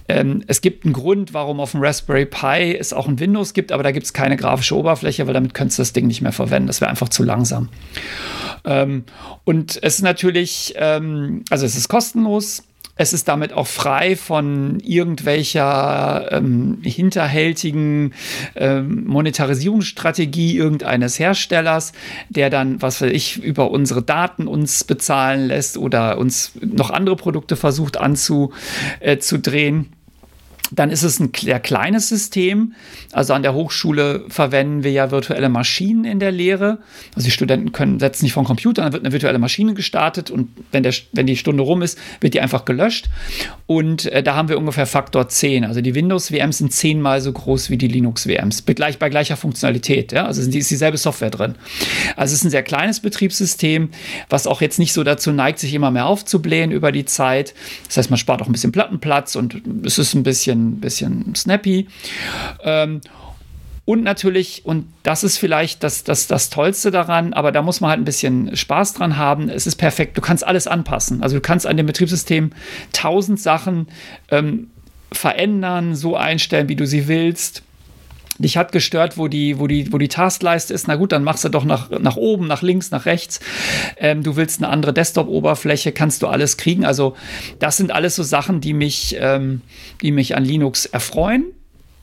[0.08, 3.72] Ähm, es gibt einen Grund, warum auf dem Raspberry Pi es auch ein Windows gibt,
[3.72, 6.32] aber da gibt es keine grafische Oberfläche, weil damit könntest du das Ding nicht mehr
[6.32, 6.66] verwenden.
[6.66, 7.68] Das wäre einfach zu langsam.
[8.64, 9.04] Ähm,
[9.44, 11.11] und es ist natürlich, ähm,
[11.50, 12.62] also es ist kostenlos.
[12.94, 18.12] Es ist damit auch frei von irgendwelcher ähm, hinterhältigen
[18.54, 21.92] ähm, Monetarisierungsstrategie irgendeines Herstellers,
[22.28, 27.16] der dann, was weiß ich, über unsere Daten uns bezahlen lässt oder uns noch andere
[27.16, 28.52] Produkte versucht anzudrehen.
[29.00, 30.01] Äh,
[30.70, 32.74] dann ist es ein sehr kleines System.
[33.12, 36.78] Also an der Hochschule verwenden wir ja virtuelle Maschinen in der Lehre.
[37.14, 40.48] Also die Studenten können setzen nicht vom Computer, dann wird eine virtuelle Maschine gestartet und
[40.70, 43.10] wenn, der, wenn die Stunde rum ist, wird die einfach gelöscht.
[43.66, 45.64] Und äh, da haben wir ungefähr Faktor 10.
[45.64, 48.62] Also die Windows-WMs sind zehnmal so groß wie die Linux-WMs.
[48.62, 50.12] Bei, bei gleicher Funktionalität.
[50.12, 50.26] Ja?
[50.26, 51.54] Also ist dieselbe Software drin.
[52.16, 53.90] Also es ist ein sehr kleines Betriebssystem,
[54.28, 57.54] was auch jetzt nicht so dazu neigt, sich immer mehr aufzublähen über die Zeit.
[57.86, 61.34] Das heißt, man spart auch ein bisschen Plattenplatz und es ist ein bisschen bisschen, bisschen
[61.34, 61.88] snappy.
[62.62, 63.00] Ähm,
[63.84, 67.90] und natürlich, und das ist vielleicht das, das, das Tollste daran, aber da muss man
[67.90, 69.48] halt ein bisschen Spaß dran haben.
[69.48, 71.22] Es ist perfekt, du kannst alles anpassen.
[71.22, 72.52] Also du kannst an dem Betriebssystem
[72.92, 73.88] tausend Sachen
[74.30, 74.70] ähm,
[75.10, 77.64] verändern, so einstellen, wie du sie willst
[78.42, 81.44] dich hat gestört, wo die, wo die, wo die Taskleiste ist, na gut, dann machst
[81.44, 83.40] du doch nach, nach oben, nach links, nach rechts.
[83.96, 86.84] Ähm, du willst eine andere Desktop-Oberfläche, kannst du alles kriegen.
[86.84, 87.16] Also,
[87.58, 89.62] das sind alles so Sachen, die mich, ähm,
[90.02, 91.44] die mich an Linux erfreuen.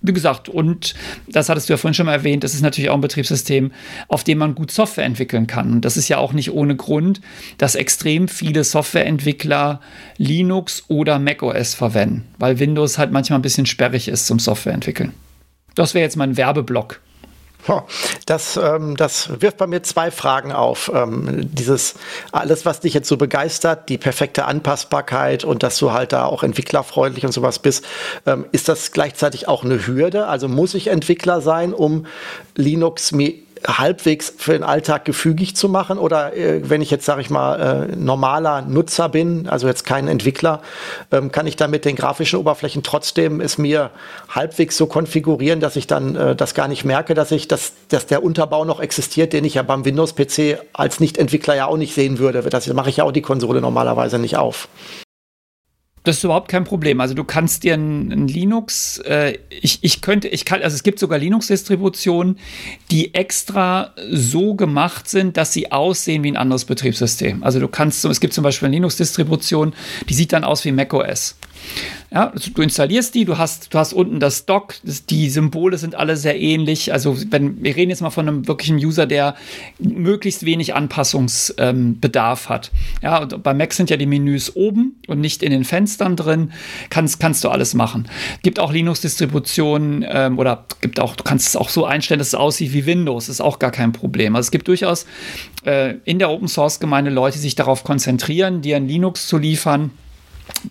[0.01, 0.95] Wie gesagt, und
[1.27, 3.73] das hattest du ja vorhin schon mal erwähnt, das ist natürlich auch ein Betriebssystem,
[4.07, 5.73] auf dem man gut Software entwickeln kann.
[5.73, 7.19] Und das ist ja auch nicht ohne Grund,
[7.57, 9.81] dass extrem viele Softwareentwickler
[10.17, 15.11] Linux oder macOS verwenden, weil Windows halt manchmal ein bisschen sperrig ist zum Softwareentwickeln.
[15.79, 16.99] Das wäre jetzt mein Werbeblock.
[18.25, 20.91] Das, ähm, das wirft bei mir zwei Fragen auf.
[20.93, 21.95] Ähm, dieses
[22.33, 26.43] alles, was dich jetzt so begeistert, die perfekte Anpassbarkeit und dass du halt da auch
[26.43, 27.85] entwicklerfreundlich und sowas bist,
[28.25, 30.27] ähm, ist das gleichzeitig auch eine Hürde?
[30.27, 32.07] Also muss ich Entwickler sein, um
[32.55, 33.35] Linux mir
[33.67, 35.97] halbwegs für den Alltag gefügig zu machen?
[35.97, 40.07] Oder äh, wenn ich jetzt, sage ich mal, äh, normaler Nutzer bin, also jetzt kein
[40.07, 40.61] Entwickler,
[41.11, 43.91] ähm, kann ich dann mit den grafischen Oberflächen trotzdem es mir
[44.29, 48.05] halbwegs so konfigurieren, dass ich dann äh, das gar nicht merke, dass ich, dass, dass
[48.05, 52.19] der Unterbau noch existiert, den ich ja beim Windows-PC als Nicht-Entwickler ja auch nicht sehen
[52.19, 52.41] würde.
[52.43, 54.67] Das mache ich ja auch die Konsole normalerweise nicht auf.
[56.09, 57.01] Das ist überhaupt kein Problem.
[57.01, 60.97] Also du kannst dir ein, Linux, äh, ich, ich könnte, ich kann, also es gibt
[60.97, 62.39] sogar Linux-Distributionen,
[62.89, 67.43] die extra so gemacht sind, dass sie aussehen wie ein anderes Betriebssystem.
[67.43, 69.75] Also du kannst, es gibt zum Beispiel eine Linux-Distribution,
[70.09, 71.35] die sieht dann aus wie macOS.
[72.11, 75.93] Ja, also du installierst die, du hast, du hast unten das Dock, die Symbole sind
[75.93, 76.91] alle sehr ähnlich.
[76.91, 79.35] Also wenn wir reden jetzt mal von einem wirklichen User, der
[79.77, 82.71] möglichst wenig Anpassungsbedarf ähm, hat.
[83.03, 86.51] Ja, und bei Mac sind ja die Menüs oben und nicht in den Fenstern drin.
[86.89, 88.09] Kannst, kannst du alles machen.
[88.41, 92.35] Gibt auch Linux-Distributionen ähm, oder gibt auch, du kannst es auch so einstellen, dass es
[92.35, 93.29] aussieht wie Windows.
[93.29, 94.35] Ist auch gar kein Problem.
[94.35, 95.05] Also es gibt durchaus
[95.63, 99.37] äh, in der Open Source Gemeinde Leute, die sich darauf konzentrieren, dir ein Linux zu
[99.37, 99.91] liefern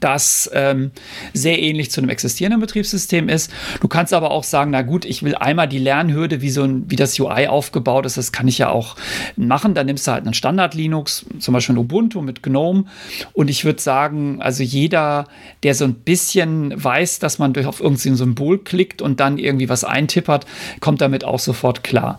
[0.01, 0.91] das ähm,
[1.33, 3.51] sehr ähnlich zu einem existierenden Betriebssystem ist.
[3.81, 6.91] Du kannst aber auch sagen, na gut, ich will einmal die Lernhürde, wie so ein,
[6.91, 8.97] wie das UI aufgebaut ist, das kann ich ja auch
[9.37, 9.75] machen.
[9.75, 12.85] Dann nimmst du halt einen Standard Linux, zum Beispiel ein Ubuntu mit GNOME.
[13.33, 15.27] Und ich würde sagen, also jeder,
[15.63, 19.69] der so ein bisschen weiß, dass man durch auf irgendein Symbol klickt und dann irgendwie
[19.69, 20.47] was eintippert,
[20.81, 22.19] kommt damit auch sofort klar.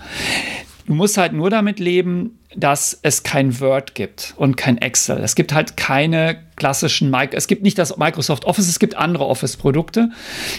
[0.90, 5.20] Du musst halt nur damit leben, dass es kein Word gibt und kein Excel.
[5.20, 9.28] Es gibt halt keine klassischen, Mi es gibt nicht das Microsoft Office, es gibt andere
[9.28, 10.10] Office-Produkte.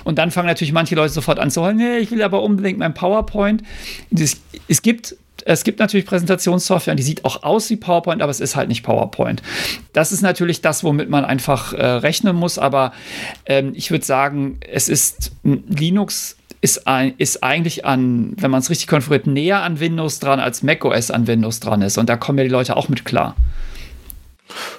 [0.04, 2.78] Und dann fangen natürlich manche Leute sofort an zu holen, nee, ich will aber unbedingt
[2.78, 3.64] mein PowerPoint.
[4.16, 5.16] Es, es gibt
[5.46, 8.84] es gibt natürlich Präsentationssoftware, die sieht auch aus wie PowerPoint, aber es ist halt nicht
[8.84, 9.42] PowerPoint.
[9.92, 12.92] Das ist natürlich das, womit man einfach äh, rechnen muss, aber
[13.46, 18.70] ähm, ich würde sagen, es ist Linux ist, ein, ist eigentlich an, wenn man es
[18.70, 21.98] richtig konfiguriert, näher an Windows dran, als macOS an Windows dran ist.
[21.98, 23.34] Und da kommen ja die Leute auch mit klar.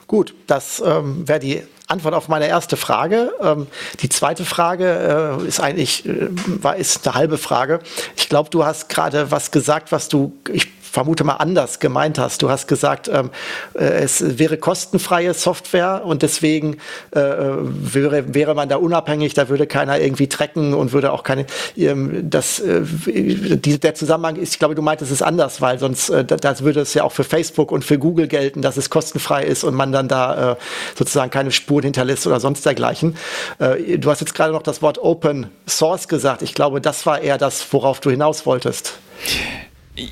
[0.08, 3.32] Gut, das ähm, wäre die Antwort auf meine erste Frage.
[3.41, 3.67] Ähm,
[4.02, 7.80] die zweite Frage äh, ist eigentlich äh, war, ist eine halbe Frage.
[8.15, 12.41] Ich glaube, du hast gerade was gesagt, was du, ich vermute mal anders gemeint hast.
[12.41, 13.32] Du hast gesagt, ähm,
[13.73, 16.77] äh, es wäre kostenfreie Software und deswegen
[17.12, 21.45] äh, wäre, wäre man da unabhängig, da würde keiner irgendwie tracken und würde auch keine,
[21.77, 26.10] ähm, das, äh, die, der Zusammenhang ist, ich glaube, du meintest es anders, weil sonst,
[26.10, 29.43] äh, das würde es ja auch für Facebook und für Google gelten, dass es kostenfrei
[29.43, 30.56] ist und man dann da äh,
[30.97, 33.15] sozusagen keine Spuren hinterlässt oder sonst dergleichen.
[33.60, 36.41] Äh, du hast jetzt gerade noch das Wort Open Source gesagt.
[36.41, 38.99] Ich glaube, das war eher das, worauf du hinaus wolltest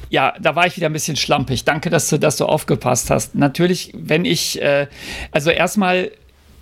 [0.10, 1.64] ja, da war ich wieder ein bisschen schlampig.
[1.64, 3.36] Danke, dass du, dass du aufgepasst hast.
[3.36, 4.88] Natürlich, wenn ich, äh,
[5.32, 6.12] also erstmal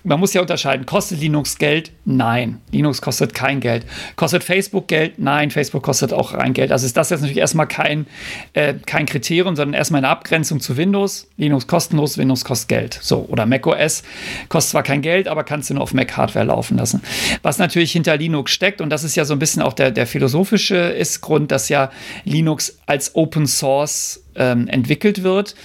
[0.04, 1.92] man muss ja unterscheiden, kostet Linux Geld?
[2.06, 3.86] Nein, Linux kostet kein Geld.
[4.16, 5.20] Kostet Facebook Geld?
[5.20, 6.72] Nein, Facebook kostet auch rein Geld.
[6.72, 8.08] Also ist das jetzt natürlich erstmal kein,
[8.54, 11.28] äh, kein Kriterium, sondern erstmal eine Abgrenzung zu Windows.
[11.38, 13.00] Linux kostenlos, Windows kostet Geld.
[13.02, 14.04] So, oder macOS
[14.50, 17.02] kostet zwar kein Geld, aber kannst du nur auf Mac-Hardware laufen lassen.
[17.42, 20.08] Was natürlich hinter Linux steckt, und das ist ja so ein bisschen auch der, der
[20.08, 21.92] philosophische ist Grund, dass ja
[22.24, 25.56] Linux als Open Source ähm, entwickelt wird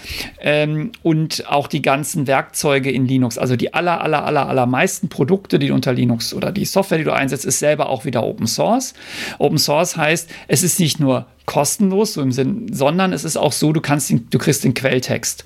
[0.41, 5.59] ähm, und auch die ganzen Werkzeuge in Linux, also die aller, aller, aller, allermeisten Produkte,
[5.59, 8.47] die du unter Linux oder die Software, die du einsetzt, ist selber auch wieder Open
[8.47, 8.95] Source.
[9.39, 13.53] Open Source heißt, es ist nicht nur kostenlos, so im Sinn, sondern es ist auch
[13.53, 15.45] so, du kannst den, du kriegst den Quelltext.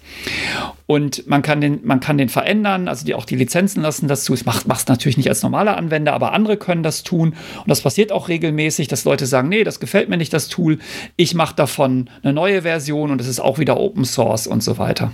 [0.87, 4.25] Und man kann den, man kann den verändern, also die, auch die Lizenzen lassen das
[4.25, 4.35] zu.
[4.35, 7.31] Es macht es natürlich nicht als normaler Anwender, aber andere können das tun.
[7.31, 10.79] Und das passiert auch regelmäßig, dass Leute sagen, nee, das gefällt mir nicht, das Tool.
[11.17, 14.79] Ich mache davon eine neue Version und es ist auch wieder Open Source und so
[14.79, 15.13] weiter.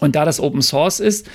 [0.00, 1.26] Und da das Open Source ist,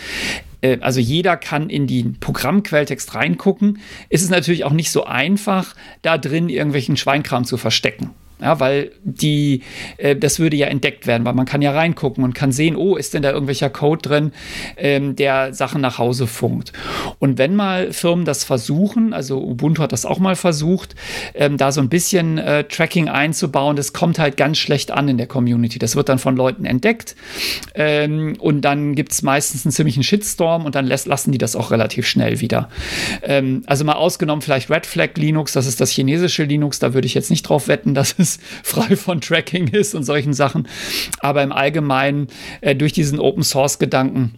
[0.62, 3.80] äh, also jeder kann in den Programmquelltext reingucken,
[4.10, 8.12] ist es natürlich auch nicht so einfach, da drin irgendwelchen Schweinkram zu verstecken.
[8.42, 9.64] Ja, weil die,
[9.98, 12.96] äh, das würde ja entdeckt werden, weil man kann ja reingucken und kann sehen, oh,
[12.96, 14.32] ist denn da irgendwelcher Code drin,
[14.78, 16.72] ähm, der Sachen nach Hause funkt.
[17.20, 20.96] Und wenn mal Firmen das versuchen, also Ubuntu hat das auch mal versucht,
[21.34, 25.18] ähm, da so ein bisschen äh, Tracking einzubauen, das kommt halt ganz schlecht an in
[25.18, 25.78] der Community.
[25.78, 27.18] Das wird dann von Leuten entdeckt
[27.76, 31.58] ähm, und dann gibt es meistens einen ziemlichen Shitstorm und dann lässt, lassen die das
[31.58, 32.70] auch relativ schnell wieder.
[33.22, 37.06] Ähm, also mal ausgenommen vielleicht Red Flag Linux, das ist das chinesische Linux, da würde
[37.06, 40.68] ich jetzt nicht drauf wetten, dass es es frei von Tracking ist und solchen Sachen.
[41.20, 42.28] Aber im Allgemeinen
[42.62, 44.36] äh, durch diesen Open Source Gedanken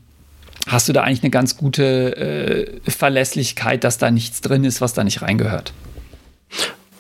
[0.67, 2.15] hast du da eigentlich eine ganz gute
[2.86, 5.73] äh, Verlässlichkeit, dass da nichts drin ist, was da nicht reingehört.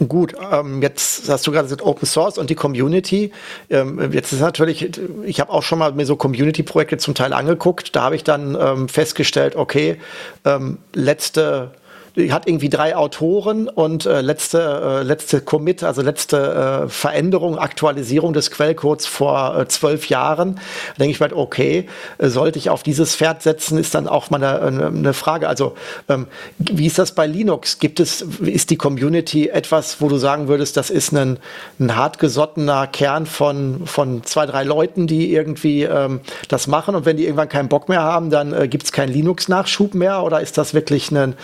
[0.07, 3.31] Gut, ähm, jetzt hast du gerade gesagt Open Source und die Community.
[3.69, 4.89] Ähm, jetzt ist natürlich,
[5.25, 7.95] ich habe auch schon mal mir so Community-Projekte zum Teil angeguckt.
[7.95, 9.97] Da habe ich dann ähm, festgestellt, okay,
[10.43, 11.71] ähm, letzte
[12.17, 18.33] hat irgendwie drei Autoren und äh, letzte, äh, letzte Commit, also letzte äh, Veränderung, Aktualisierung
[18.33, 20.55] des Quellcodes vor äh, zwölf Jahren.
[20.55, 24.07] Da denke ich mir, halt, okay, äh, sollte ich auf dieses Pferd setzen, ist dann
[24.07, 25.47] auch mal eine, eine Frage.
[25.47, 25.73] Also
[26.09, 27.79] ähm, wie ist das bei Linux?
[27.79, 31.39] Gibt es, ist die Community etwas, wo du sagen würdest, das ist ein,
[31.79, 36.19] ein hartgesottener Kern von, von zwei, drei Leuten, die irgendwie ähm,
[36.49, 39.13] das machen und wenn die irgendwann keinen Bock mehr haben, dann äh, gibt es keinen
[39.13, 41.35] Linux-Nachschub mehr oder ist das wirklich ein,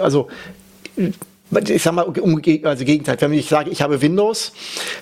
[0.00, 0.28] also
[1.68, 3.16] ich sag mal, um, also Gegenteil.
[3.20, 4.52] Wenn ich sage, ich habe Windows,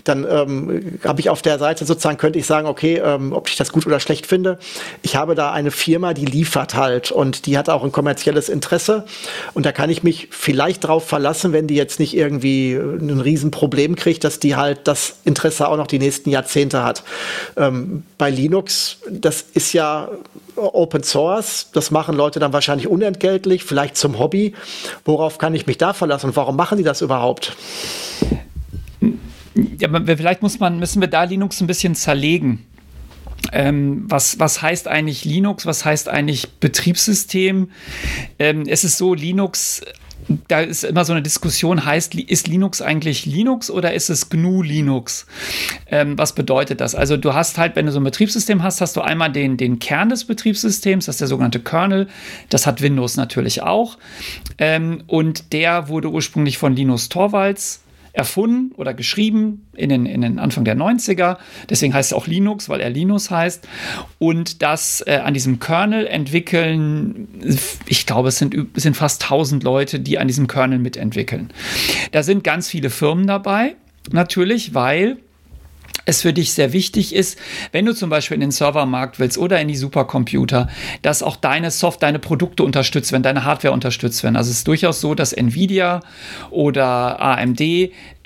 [0.04, 3.56] dann ähm, habe ich auf der Seite sozusagen, könnte ich sagen, okay, ähm, ob ich
[3.56, 4.58] das gut oder schlecht finde.
[5.02, 9.06] Ich habe da eine Firma, die liefert halt und die hat auch ein kommerzielles Interesse
[9.54, 13.96] und da kann ich mich vielleicht drauf verlassen, wenn die jetzt nicht irgendwie ein Riesenproblem
[13.96, 17.02] kriegt, dass die halt das Interesse auch noch die nächsten Jahrzehnte hat.
[17.56, 20.08] Ähm, bei Linux, das ist ja
[20.56, 24.54] Open Source, das machen Leute dann wahrscheinlich unentgeltlich, vielleicht zum Hobby.
[25.04, 27.56] Worauf kann ich mich da verlassen und warum machen die das überhaupt?
[29.78, 32.66] Ja, vielleicht muss man, müssen wir da Linux ein bisschen zerlegen.
[33.52, 35.66] Ähm, was, was heißt eigentlich Linux?
[35.66, 37.70] Was heißt eigentlich Betriebssystem?
[38.38, 39.82] Ähm, es ist so, Linux
[40.48, 44.62] da ist immer so eine Diskussion, heißt, ist Linux eigentlich Linux oder ist es GNU
[44.62, 45.26] Linux?
[45.88, 46.94] Ähm, was bedeutet das?
[46.94, 49.78] Also du hast halt, wenn du so ein Betriebssystem hast, hast du einmal den, den
[49.78, 52.08] Kern des Betriebssystems, das ist der sogenannte Kernel.
[52.48, 53.98] Das hat Windows natürlich auch.
[54.58, 57.82] Ähm, und der wurde ursprünglich von Linus Torvalds
[58.16, 61.36] erfunden oder geschrieben in den, in den Anfang der 90er.
[61.68, 63.68] Deswegen heißt es auch Linux, weil er Linus heißt.
[64.18, 67.28] Und das äh, an diesem Kernel entwickeln,
[67.86, 71.52] ich glaube, es sind, es sind fast 1000 Leute, die an diesem Kernel mitentwickeln.
[72.12, 73.76] Da sind ganz viele Firmen dabei,
[74.10, 75.18] natürlich, weil
[76.06, 77.38] es für dich sehr wichtig ist,
[77.72, 80.68] wenn du zum Beispiel in den Servermarkt willst oder in die Supercomputer,
[81.02, 84.36] dass auch deine Software, deine Produkte unterstützt werden, deine Hardware unterstützt werden.
[84.36, 86.00] Also es ist durchaus so, dass Nvidia
[86.50, 87.60] oder AMD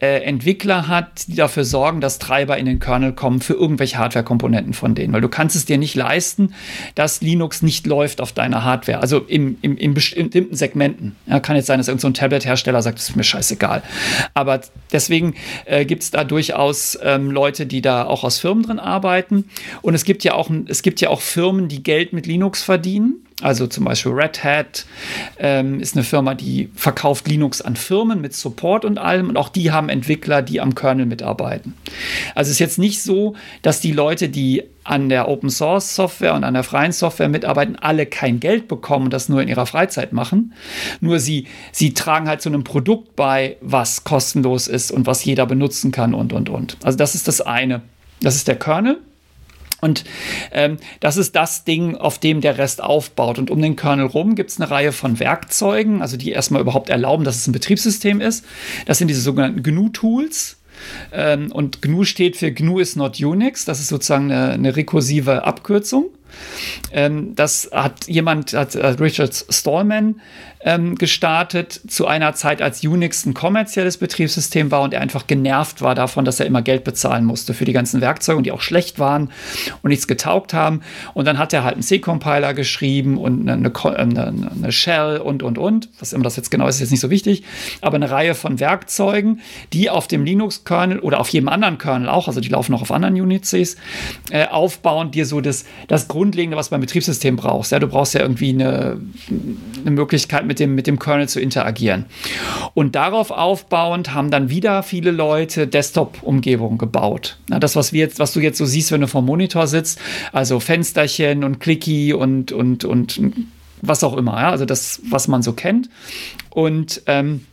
[0.00, 4.72] äh, Entwickler hat, die dafür sorgen, dass Treiber in den Kernel kommen für irgendwelche Hardware-Komponenten
[4.72, 5.12] von denen.
[5.12, 6.54] Weil du kannst es dir nicht leisten,
[6.94, 9.00] dass Linux nicht läuft auf deiner Hardware.
[9.00, 11.16] Also im, im, in bestimmten Segmenten.
[11.26, 13.82] Ja, kann jetzt sein, dass irgendein so Tablet-Hersteller sagt, das ist mir scheißegal.
[14.34, 14.60] Aber
[14.92, 15.34] deswegen
[15.66, 19.44] äh, gibt es da durchaus ähm, Leute, die da auch aus Firmen drin arbeiten.
[19.82, 23.26] Und es gibt ja auch, es gibt ja auch Firmen, die Geld mit Linux verdienen.
[23.40, 24.86] Also zum Beispiel Red Hat
[25.38, 29.28] ähm, ist eine Firma, die verkauft Linux an Firmen mit Support und allem.
[29.28, 31.74] Und auch die haben Entwickler, die am Kernel mitarbeiten.
[32.34, 36.34] Also es ist jetzt nicht so, dass die Leute, die an der Open Source Software
[36.34, 39.66] und an der freien Software mitarbeiten, alle kein Geld bekommen und das nur in ihrer
[39.66, 40.52] Freizeit machen.
[41.00, 45.46] Nur sie, sie tragen halt zu einem Produkt bei, was kostenlos ist und was jeder
[45.46, 46.76] benutzen kann und, und, und.
[46.82, 47.82] Also das ist das eine.
[48.22, 49.00] Das ist der Kernel.
[49.80, 50.04] Und
[50.52, 53.38] ähm, das ist das Ding, auf dem der Rest aufbaut.
[53.38, 56.90] Und um den Kernel rum gibt es eine Reihe von Werkzeugen, also die erstmal überhaupt
[56.90, 58.44] erlauben, dass es ein Betriebssystem ist.
[58.86, 60.56] Das sind diese sogenannten GNU-Tools.
[61.12, 63.64] Ähm, und GNU steht für GNU is not Unix.
[63.64, 66.06] Das ist sozusagen eine, eine rekursive Abkürzung.
[66.92, 70.20] Ähm, das hat jemand, hat Richard Stallman
[70.62, 75.80] ähm, gestartet zu einer Zeit, als Unix ein kommerzielles Betriebssystem war und er einfach genervt
[75.80, 78.98] war davon, dass er immer Geld bezahlen musste für die ganzen Werkzeuge, die auch schlecht
[78.98, 79.30] waren
[79.82, 80.82] und nichts getaugt haben.
[81.14, 85.56] Und dann hat er halt einen C-Compiler geschrieben und eine, eine, eine, Shell und, und,
[85.56, 85.88] und.
[85.98, 87.42] Was immer das jetzt genau ist, ist jetzt nicht so wichtig.
[87.80, 89.40] Aber eine Reihe von Werkzeugen,
[89.72, 92.92] die auf dem Linux-Kernel oder auf jedem anderen Kernel auch, also die laufen auch auf
[92.92, 93.76] anderen Unixes,
[94.30, 97.72] äh, aufbauen, dir so das, das Grundlegende, was beim Betriebssystem brauchst.
[97.72, 99.00] Ja, du brauchst ja irgendwie eine,
[99.80, 102.06] eine Möglichkeit, mit dem, mit dem Kernel zu interagieren.
[102.74, 107.38] Und darauf aufbauend haben dann wieder viele Leute Desktop-Umgebungen gebaut.
[107.48, 110.00] Na, das, was wir jetzt, was du jetzt so siehst, wenn du vom Monitor sitzt,
[110.32, 113.20] also Fensterchen und Clicky und, und, und
[113.80, 114.50] was auch immer, ja?
[114.50, 115.88] also das, was man so kennt.
[116.50, 117.46] Und ähm,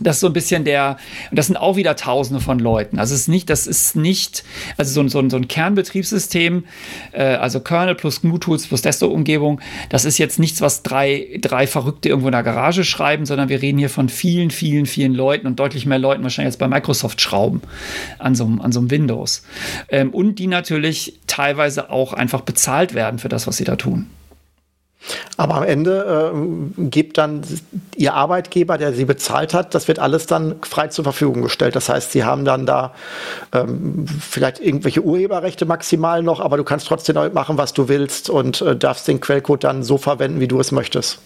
[0.00, 0.96] das ist so ein bisschen der,
[1.30, 2.98] und das sind auch wieder Tausende von Leuten.
[2.98, 4.44] Also es ist nicht, das ist nicht,
[4.76, 6.64] also so, so, so ein Kernbetriebssystem,
[7.12, 12.08] äh, also Kernel plus GNU-Tools plus Desktop-Umgebung, das ist jetzt nichts, was drei, drei Verrückte
[12.08, 15.58] irgendwo in der Garage schreiben, sondern wir reden hier von vielen, vielen, vielen Leuten und
[15.58, 17.62] deutlich mehr Leuten wahrscheinlich jetzt bei Microsoft schrauben
[18.18, 19.42] an so, an so einem Windows.
[19.88, 24.06] Ähm, und die natürlich teilweise auch einfach bezahlt werden für das, was sie da tun.
[25.36, 27.42] Aber am Ende äh, gibt dann
[27.96, 31.76] Ihr Arbeitgeber, der Sie bezahlt hat, das wird alles dann frei zur Verfügung gestellt.
[31.76, 32.94] Das heißt, Sie haben dann da
[33.52, 38.60] ähm, vielleicht irgendwelche Urheberrechte maximal noch, aber du kannst trotzdem machen, was du willst und
[38.60, 41.20] äh, darfst den Quellcode dann so verwenden, wie du es möchtest.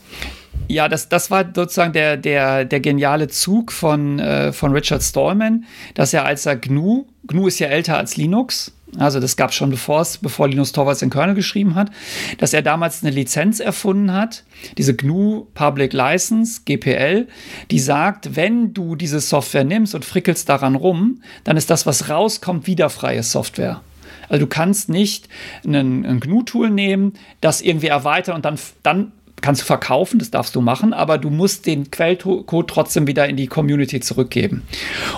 [0.69, 5.65] Ja, das, das war sozusagen der, der, der geniale Zug von, äh, von Richard Stallman,
[5.95, 9.57] dass er als er GNU, GNU ist ja älter als Linux, also das gab es
[9.57, 11.91] schon bevor bevor Linus Torvalds den Kernel geschrieben hat,
[12.39, 14.45] dass er damals eine Lizenz erfunden hat,
[14.77, 17.27] diese GNU Public License, GPL,
[17.71, 22.11] die sagt, wenn du diese Software nimmst und frickelst daran rum, dann ist das, was
[22.11, 23.81] rauskommt, wieder freie Software.
[24.29, 25.29] Also du kannst nicht
[25.65, 30.55] ein, ein GNU-Tool nehmen, das irgendwie erweitern und dann, dann kannst du verkaufen, das darfst
[30.55, 34.63] du machen, aber du musst den Quellcode trotzdem wieder in die Community zurückgeben.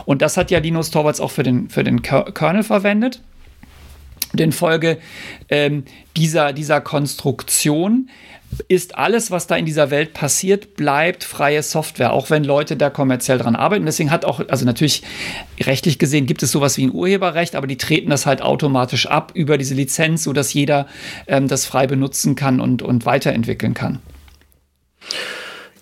[0.04, 3.20] Und das hat ja Linus Torvalds auch für den, für den Kernel verwendet.
[4.34, 4.98] Und infolge
[5.48, 5.84] ähm,
[6.16, 8.10] dieser, dieser Konstruktion
[8.66, 12.90] ist alles, was da in dieser Welt passiert, bleibt freie Software, auch wenn Leute da
[12.90, 13.86] kommerziell dran arbeiten.
[13.86, 15.04] Deswegen hat auch, also natürlich
[15.60, 19.30] rechtlich gesehen gibt es sowas wie ein Urheberrecht, aber die treten das halt automatisch ab
[19.34, 20.88] über diese Lizenz, sodass jeder
[21.28, 24.00] ähm, das frei benutzen kann und, und weiterentwickeln kann.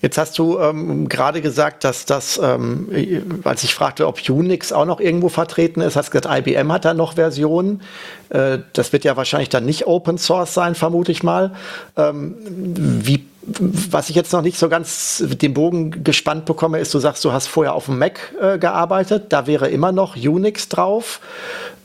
[0.03, 4.84] Jetzt hast du ähm, gerade gesagt, dass das, ähm, als ich fragte, ob Unix auch
[4.84, 7.82] noch irgendwo vertreten ist, hast gesagt, IBM hat da noch Versionen.
[8.28, 11.53] Äh, das wird ja wahrscheinlich dann nicht Open Source sein, vermute ich mal.
[11.96, 12.34] Ähm,
[13.05, 17.24] wie was ich jetzt noch nicht so ganz den Bogen gespannt bekomme, ist, du sagst,
[17.24, 21.20] du hast vorher auf dem Mac äh, gearbeitet, da wäre immer noch Unix drauf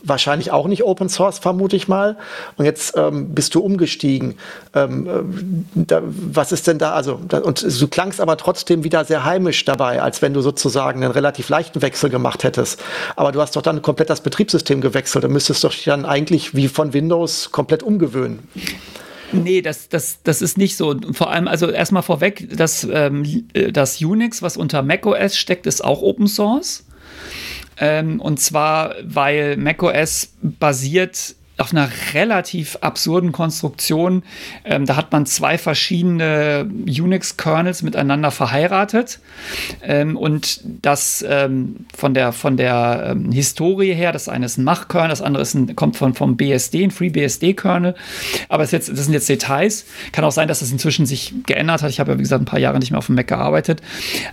[0.03, 2.17] wahrscheinlich auch nicht Open Source, vermute ich mal.
[2.57, 4.35] Und jetzt ähm, bist du umgestiegen.
[4.73, 5.21] Ähm, äh,
[5.75, 6.93] da, was ist denn da?
[6.93, 11.03] Also, da, und du klangst aber trotzdem wieder sehr heimisch dabei, als wenn du sozusagen
[11.03, 12.81] einen relativ leichten Wechsel gemacht hättest.
[13.15, 15.23] Aber du hast doch dann komplett das Betriebssystem gewechselt.
[15.23, 18.47] Du müsstest doch dann eigentlich wie von Windows komplett umgewöhnen.
[19.31, 20.95] Nee, das, das, das ist nicht so.
[21.11, 25.83] Vor allem, also erstmal vorweg, das, ähm, äh, das Unix, was unter macOS steckt, ist
[25.83, 26.85] auch Open Source.
[27.80, 34.24] Ähm, und zwar, weil macOS basiert auf einer relativ absurden Konstruktion.
[34.64, 39.20] Ähm, da hat man zwei verschiedene Unix-Kernels miteinander verheiratet.
[39.82, 44.64] Ähm, und das ähm, von der, von der ähm, Historie her, das eine ist ein
[44.64, 47.95] Mach-Kernel, das andere ist ein, kommt von, vom BSD, ein FreeBSD-Kernel.
[48.49, 49.86] Aber das, jetzt, das sind jetzt Details.
[50.12, 51.89] Kann auch sein, dass das inzwischen sich geändert hat.
[51.89, 53.82] Ich habe ja, wie gesagt, ein paar Jahre nicht mehr auf dem Mac gearbeitet.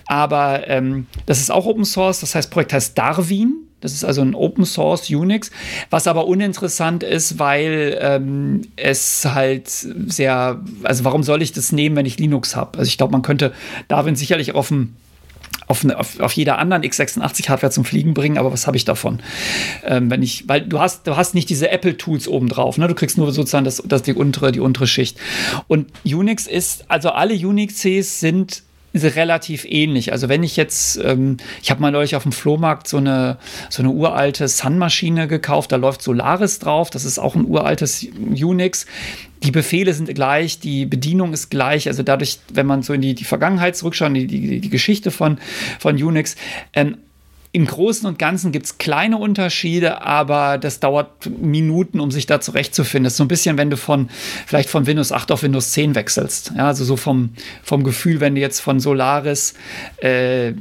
[0.07, 2.21] Aber ähm, das ist auch Open Source.
[2.21, 3.65] Das heißt, Projekt heißt Darwin.
[3.81, 5.51] Das ist also ein Open Source Unix,
[5.91, 11.95] was aber uninteressant ist, weil ähm, es halt sehr, also warum soll ich das nehmen,
[11.97, 12.79] wenn ich Linux habe?
[12.79, 13.53] Also ich glaube, man könnte
[13.89, 14.97] Darwin sicherlich auf dem
[15.67, 19.21] auf, auf, auf, jeder anderen x86-Hardware zum Fliegen bringen, aber was habe ich davon?
[19.85, 22.89] Ähm, wenn ich, weil du hast, du hast nicht diese Apple-Tools obendrauf, ne?
[22.89, 25.19] Du kriegst nur sozusagen das, das die untere, die untere Schicht.
[25.67, 28.63] Und Unix ist, also alle Unixes sind
[28.95, 30.13] relativ ähnlich.
[30.13, 33.39] Also wenn ich jetzt, ähm, ich habe mal neulich auf dem Flohmarkt so eine,
[33.69, 38.87] so eine uralte Sun-Maschine gekauft, da läuft Solaris drauf, das ist auch ein uraltes Unix.
[39.43, 41.89] Die Befehle sind gleich, die Bedienung ist gleich.
[41.89, 45.39] Also dadurch, wenn man so in die, die Vergangenheit zurückschaut, die, die, die Geschichte von,
[45.79, 46.37] von Unix,
[46.73, 46.97] ähm,
[47.55, 52.41] im Großen und Ganzen gibt es kleine Unterschiede, aber das dauert Minuten, um sich da
[52.41, 53.05] zurechtzufinden.
[53.05, 54.11] Das ist so ein bisschen, wenn du von
[54.45, 56.53] vielleicht von Windows 8 auf Windows 10 wechselst.
[56.57, 57.31] Ja, also so vom,
[57.63, 59.55] vom Gefühl, wenn du jetzt von Solaris,
[59.99, 60.53] äh,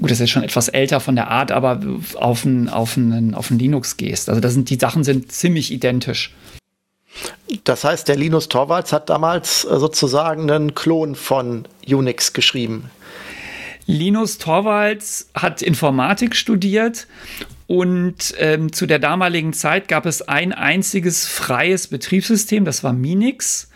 [0.00, 1.80] gut, das ist schon etwas älter von der Art, aber
[2.14, 2.96] auf ein, auf
[3.32, 4.28] auf Linux gehst.
[4.28, 6.32] Also das sind, die Sachen sind ziemlich identisch.
[7.64, 12.88] Das heißt, der Linus Torvalds hat damals äh, sozusagen einen Klon von Unix geschrieben.
[13.86, 17.06] Linus Torvalds hat Informatik studiert
[17.66, 23.70] und ähm, zu der damaligen Zeit gab es ein einziges freies Betriebssystem, das war Minix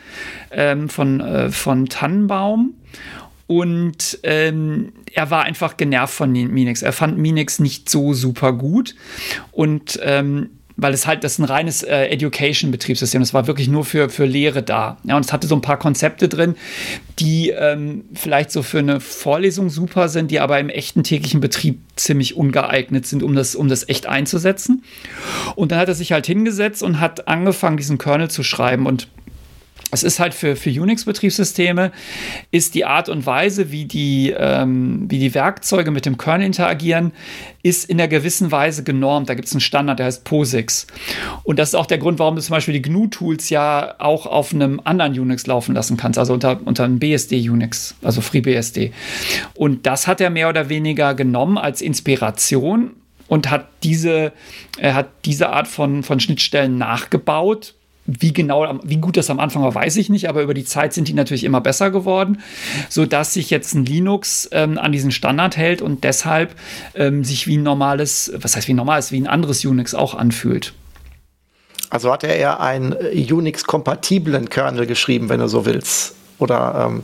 [0.52, 2.74] ähm, von, äh, von Tannenbaum.
[3.48, 6.82] Und ähm, er war einfach genervt von Minix.
[6.82, 8.94] Er fand Minix nicht so super gut.
[9.50, 10.50] Und ähm,
[10.82, 13.20] weil es halt, das ist ein reines äh, Education-Betriebssystem.
[13.20, 14.96] Das war wirklich nur für, für Lehre da.
[15.04, 16.54] Ja, und es hatte so ein paar Konzepte drin,
[17.18, 21.80] die ähm, vielleicht so für eine Vorlesung super sind, die aber im echten täglichen Betrieb
[21.96, 24.82] ziemlich ungeeignet sind, um das, um das echt einzusetzen.
[25.54, 28.86] Und dann hat er sich halt hingesetzt und hat angefangen, diesen Kernel zu schreiben.
[28.86, 29.08] Und
[29.91, 31.93] es ist halt für, für Unix-Betriebssysteme,
[32.51, 37.12] ist die Art und Weise, wie die, ähm, wie die Werkzeuge mit dem Kernel interagieren,
[37.62, 39.28] ist in einer gewissen Weise genormt.
[39.28, 40.86] Da gibt es einen Standard, der heißt POSIX.
[41.43, 44.55] Und das ist auch der Grund, warum du zum Beispiel die GNU-Tools ja auch auf
[44.55, 48.93] einem anderen Unix laufen lassen kannst, also unter, unter einem BSD-Unix, also FreeBSD.
[49.55, 52.93] Und das hat er mehr oder weniger genommen als Inspiration
[53.28, 54.32] und hat diese,
[54.78, 57.74] er hat diese Art von, von Schnittstellen nachgebaut
[58.18, 60.92] wie genau, wie gut das am Anfang war, weiß ich nicht, aber über die Zeit
[60.92, 62.42] sind die natürlich immer besser geworden,
[62.88, 66.54] sodass sich jetzt ein Linux ähm, an diesen Standard hält und deshalb
[66.94, 70.14] ähm, sich wie ein normales, was heißt wie ein normales, wie ein anderes Unix auch
[70.14, 70.74] anfühlt.
[71.90, 76.14] Also hat er eher einen Unix-kompatiblen Kernel geschrieben, wenn du so willst.
[76.38, 77.02] Oder ähm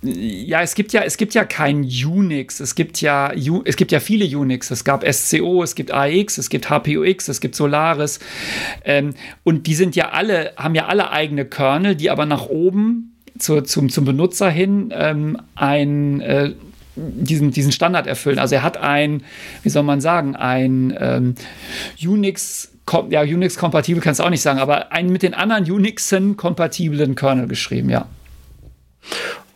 [0.00, 2.60] Ja, es gibt ja, es gibt ja kein Unix.
[2.60, 3.32] Es gibt ja,
[3.64, 4.70] es gibt ja viele Unix.
[4.70, 8.20] Es gab SCO, es gibt AX, es gibt HPUX, es gibt Solaris.
[8.84, 13.16] Ähm, und die sind ja alle, haben ja alle eigene Kernel, die aber nach oben
[13.38, 16.52] zu, zum, zum Benutzer hin ähm, ein äh,
[16.94, 18.38] diesen, diesen Standard erfüllen.
[18.38, 19.22] Also er hat ein,
[19.62, 21.34] wie soll man sagen, ein ähm,
[22.00, 22.72] Unix,
[23.10, 27.48] ja, Unix-kompatibel kannst du auch nicht sagen, aber einen mit den anderen Unixen kompatiblen Kernel
[27.48, 28.06] geschrieben, ja.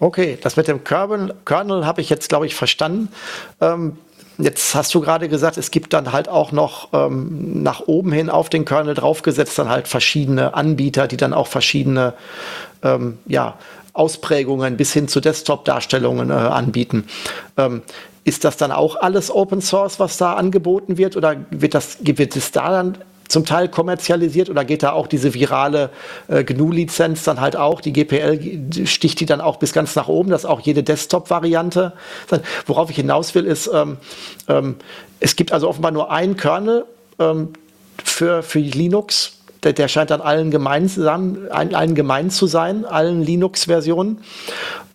[0.03, 3.09] Okay, das mit dem Kernel, Kernel habe ich jetzt, glaube ich, verstanden.
[3.61, 3.99] Ähm,
[4.37, 8.29] jetzt hast du gerade gesagt, es gibt dann halt auch noch ähm, nach oben hin
[8.29, 12.15] auf den Kernel draufgesetzt dann halt verschiedene Anbieter, die dann auch verschiedene
[12.83, 13.55] ähm, ja,
[13.93, 17.05] Ausprägungen bis hin zu Desktop-Darstellungen äh, anbieten.
[17.57, 17.83] Ähm,
[18.25, 22.35] ist das dann auch alles Open Source, was da angeboten wird, oder wird das wird
[22.35, 22.99] es da dann
[23.33, 25.91] zum Teil kommerzialisiert oder geht da auch diese virale
[26.29, 30.31] äh, GNU-Lizenz dann halt auch, die GPL sticht die dann auch bis ganz nach oben,
[30.31, 31.95] dass auch jede Desktop-Variante.
[32.67, 33.97] Worauf ich hinaus will, ist, ähm,
[34.49, 34.77] ähm,
[35.19, 36.85] es gibt also offenbar nur einen Kernel
[37.19, 37.55] ähm,
[38.05, 44.19] für, für Linux der, der scheint dann allen gemeinsam, allen gemein zu sein, allen Linux-Versionen.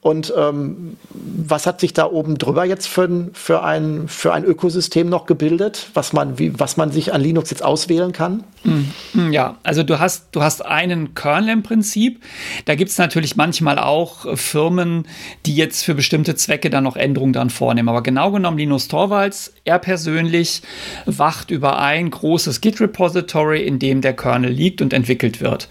[0.08, 5.10] Und ähm, was hat sich da oben drüber jetzt für, für, ein, für ein Ökosystem
[5.10, 8.44] noch gebildet, was man, wie, was man sich an Linux jetzt auswählen kann?
[8.64, 12.24] Hm, ja, also du hast, du hast einen Kernel im Prinzip.
[12.66, 15.08] Da gibt es natürlich manchmal auch Firmen,
[15.46, 17.90] die jetzt für bestimmte Zwecke dann noch Änderungen dann vornehmen.
[17.90, 20.62] Aber genau genommen, Linus Torvalds, er persönlich
[21.06, 25.68] wacht über ein großes Git-Repository, in dem der Kernel liegt und entwickelt wird.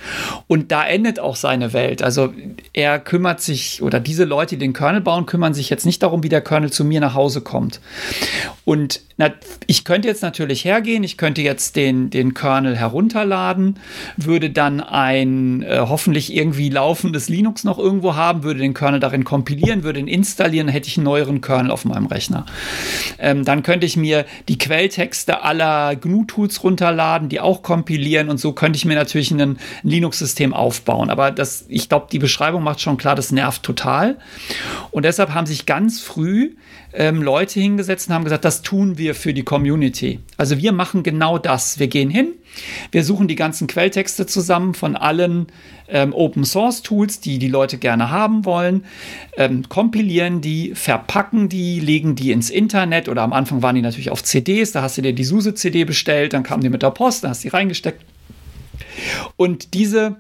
[0.46, 2.02] Und da endet auch seine Welt.
[2.02, 2.32] Also
[2.72, 6.22] er kümmert sich, oder diese Leute, die den Kernel bauen, kümmern sich jetzt nicht darum,
[6.22, 7.80] wie der Kernel zu mir nach Hause kommt.
[8.64, 9.32] Und na,
[9.66, 13.78] ich könnte jetzt natürlich hergehen, ich könnte jetzt den, den Kernel herunterladen,
[14.18, 19.24] würde dann ein äh, hoffentlich irgendwie laufendes Linux noch irgendwo haben, würde den Kernel darin
[19.24, 22.44] kompilieren, würde ihn installieren, hätte ich einen neueren Kernel auf meinem Rechner.
[23.18, 28.52] Ähm, dann könnte ich mir die Quelltexte aller GNU-Tools runterladen, die auch kompilieren und so
[28.52, 31.08] könnte ich mir natürlich ein Linux-System aufbauen.
[31.08, 34.18] Aber das, ich glaube, die Beschreibung macht schon klar, das nervt total.
[34.90, 36.52] Und deshalb haben sich ganz früh
[36.96, 40.20] ähm, Leute hingesetzt und haben gesagt, das tun wir für die Community.
[40.38, 41.78] Also wir machen genau das.
[41.78, 42.32] Wir gehen hin,
[42.90, 45.48] wir suchen die ganzen Quelltexte zusammen von allen
[45.88, 48.84] ähm, Open Source Tools, die die Leute gerne haben wollen,
[49.36, 54.10] ähm, kompilieren die, verpacken die, legen die ins Internet oder am Anfang waren die natürlich
[54.10, 56.90] auf CDs, da hast du dir die SUSE CD bestellt, dann kamen die mit der
[56.90, 58.02] Post, dann hast du die reingesteckt.
[59.36, 60.16] Und diese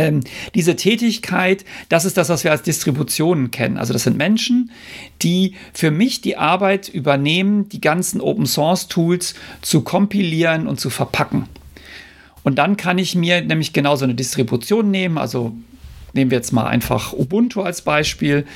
[0.00, 0.20] ähm,
[0.54, 3.76] diese Tätigkeit, das ist das, was wir als Distributionen kennen.
[3.76, 4.70] Also das sind Menschen,
[5.20, 10.88] die für mich die Arbeit übernehmen, die ganzen Open Source Tools zu kompilieren und zu
[10.88, 11.48] verpacken.
[12.42, 15.52] Und dann kann ich mir nämlich genau so eine Distribution nehmen, also
[16.12, 18.46] nehmen wir jetzt mal einfach Ubuntu als Beispiel.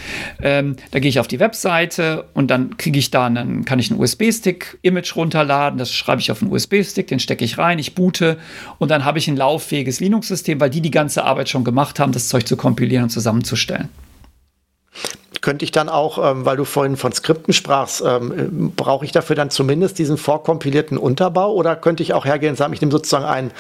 [0.43, 3.91] Ähm, da gehe ich auf die Webseite und dann kriege ich da einen, kann ich
[3.91, 5.79] einen USB-Stick-Image runterladen.
[5.79, 8.39] Das schreibe ich auf einen USB-Stick, den stecke ich rein, ich boote
[8.79, 12.13] und dann habe ich ein lauffähiges Linux-System, weil die die ganze Arbeit schon gemacht haben,
[12.13, 13.89] das Zeug zu kompilieren und zusammenzustellen
[15.45, 19.37] könnte ich dann auch, ähm, weil du vorhin von Skripten sprachst, ähm, brauche ich dafür
[19.37, 23.27] dann zumindest diesen vorkompilierten Unterbau oder könnte ich auch hergehen und sagen, ich nehme sozusagen
[23.27, 23.51] einen,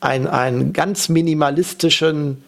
[0.00, 2.42] einen, einen ganz minimalistischen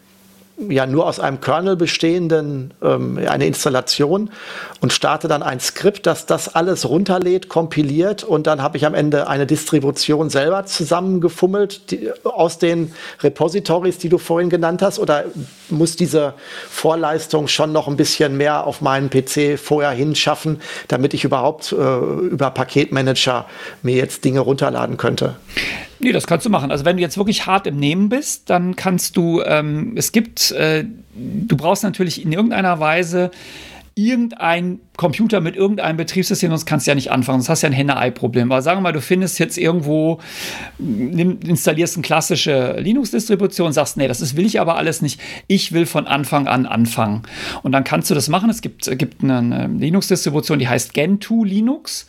[0.69, 4.31] ja nur aus einem Kernel bestehenden ähm, eine Installation
[4.81, 8.95] und starte dann ein Skript, das das alles runterlädt, kompiliert und dann habe ich am
[8.95, 15.25] Ende eine Distribution selber zusammengefummelt die, aus den Repositories, die du vorhin genannt hast oder
[15.69, 16.35] muss diese
[16.69, 21.75] Vorleistung schon noch ein bisschen mehr auf meinen PC vorher hinschaffen, damit ich überhaupt äh,
[21.75, 23.47] über Paketmanager
[23.83, 25.37] mir jetzt Dinge runterladen könnte?
[26.03, 26.71] Nee, das kannst du machen.
[26.73, 30.51] Also wenn du jetzt wirklich hart im Nehmen bist, dann kannst du, ähm, es gibt,
[30.51, 30.85] äh,
[31.15, 33.31] du brauchst natürlich in irgendeiner Weise
[33.95, 37.71] irgendein Computer mit irgendeinem Betriebssystem, sonst kannst du ja nicht anfangen, sonst hast du ja
[37.71, 38.53] ein Henne-Ei-Problem.
[38.53, 40.21] Aber sagen wir mal, du findest jetzt irgendwo,
[40.79, 45.73] nimm, installierst eine klassische Linux-Distribution, sagst, nee, das ist, will ich aber alles nicht, ich
[45.73, 47.23] will von Anfang an anfangen.
[47.63, 48.51] Und dann kannst du das machen.
[48.51, 52.07] Es gibt, gibt eine, eine Linux-Distribution, die heißt Gentoo Linux.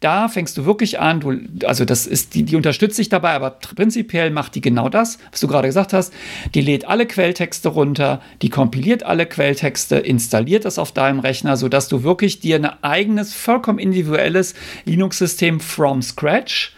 [0.00, 3.50] Da fängst du wirklich an, du, also das ist, die, die unterstützt dich dabei, aber
[3.50, 6.12] prinzipiell macht die genau das, was du gerade gesagt hast.
[6.54, 11.88] Die lädt alle Quelltexte runter, die kompiliert alle Quelltexte, installiert das auf deinem Rechner, sodass
[11.88, 14.54] du wirklich wirklich dir ein eigenes, vollkommen individuelles
[14.84, 16.74] Linux-System from scratch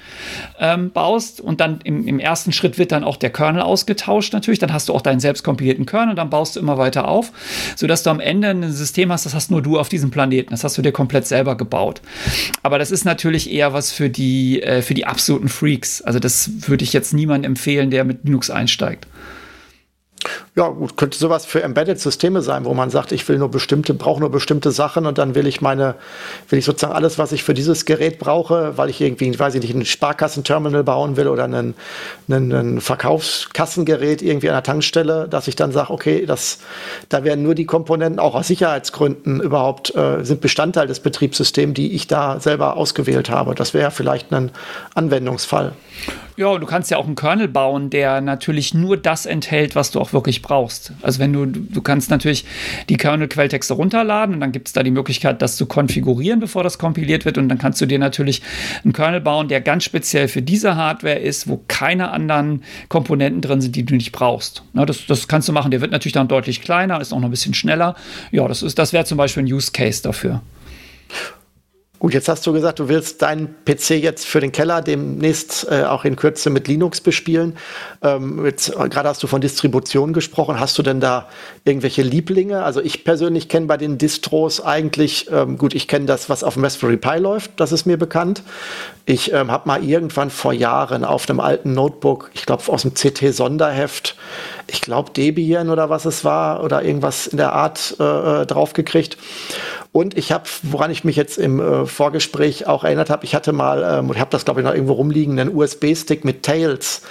[0.58, 4.58] ähm, baust und dann im, im, ersten Schritt wird dann auch der Kernel ausgetauscht natürlich,
[4.58, 7.32] dann hast du auch deinen selbst kompilierten Kernel, dann baust du immer weiter auf,
[7.76, 10.64] sodass du am Ende ein System hast, das hast nur du auf diesem Planeten, das
[10.64, 12.02] hast du dir komplett selber gebaut.
[12.62, 16.02] Aber das ist natürlich eher was für die, äh, für die absoluten Freaks.
[16.02, 19.06] Also das würde ich jetzt niemandem empfehlen, der mit Linux einsteigt.
[20.56, 24.20] Ja, gut, könnte sowas für Embedded-Systeme sein, wo man sagt, ich will nur bestimmte, brauche
[24.20, 25.94] nur bestimmte Sachen und dann will ich meine,
[26.48, 29.62] will ich sozusagen alles, was ich für dieses Gerät brauche, weil ich irgendwie, weiß ich
[29.62, 31.74] nicht, ein Sparkassenterminal bauen will oder ein,
[32.28, 36.58] ein, ein Verkaufskassengerät irgendwie an der Tankstelle, dass ich dann sage, okay, das,
[37.08, 41.92] da werden nur die Komponenten auch aus Sicherheitsgründen überhaupt, äh, sind Bestandteil des Betriebssystems, die
[41.92, 43.54] ich da selber ausgewählt habe.
[43.54, 44.50] Das wäre vielleicht ein
[44.94, 45.72] Anwendungsfall.
[46.38, 50.00] Ja, du kannst ja auch einen Kernel bauen, der natürlich nur das enthält, was du
[50.00, 50.92] auch wirklich brauchst.
[51.02, 52.44] Also wenn du, du kannst natürlich
[52.88, 56.78] die Kernel-Quelltexte runterladen und dann gibt es da die Möglichkeit, das zu konfigurieren, bevor das
[56.78, 57.38] kompiliert wird.
[57.38, 58.40] Und dann kannst du dir natürlich
[58.84, 63.60] einen Kernel bauen, der ganz speziell für diese Hardware ist, wo keine anderen Komponenten drin
[63.60, 64.62] sind, die du nicht brauchst.
[64.74, 65.72] Na, das, das kannst du machen.
[65.72, 67.96] Der wird natürlich dann deutlich kleiner, ist auch noch ein bisschen schneller.
[68.30, 70.40] Ja, das, das wäre zum Beispiel ein Use Case dafür.
[72.00, 75.82] Gut, jetzt hast du gesagt, du willst deinen PC jetzt für den Keller demnächst äh,
[75.82, 77.56] auch in Kürze mit Linux bespielen.
[78.02, 78.52] Ähm, äh,
[78.88, 80.60] Gerade hast du von Distribution gesprochen.
[80.60, 81.28] Hast du denn da
[81.64, 82.62] irgendwelche Lieblinge?
[82.62, 86.54] Also ich persönlich kenne bei den Distros eigentlich, ähm, gut, ich kenne das, was auf
[86.54, 88.44] dem Raspberry Pi läuft, das ist mir bekannt.
[89.04, 92.94] Ich ähm, habe mal irgendwann vor Jahren auf einem alten Notebook, ich glaube aus dem
[92.94, 94.14] CT-Sonderheft,
[94.70, 99.16] ich glaube Debian oder was es war oder irgendwas in der Art äh, äh draufgekriegt.
[99.90, 103.52] Und ich habe, woran ich mich jetzt im äh, Vorgespräch auch erinnert habe, ich hatte
[103.52, 107.02] mal, ähm, ich habe das glaube ich noch irgendwo rumliegen, einen USB-Stick mit Tails,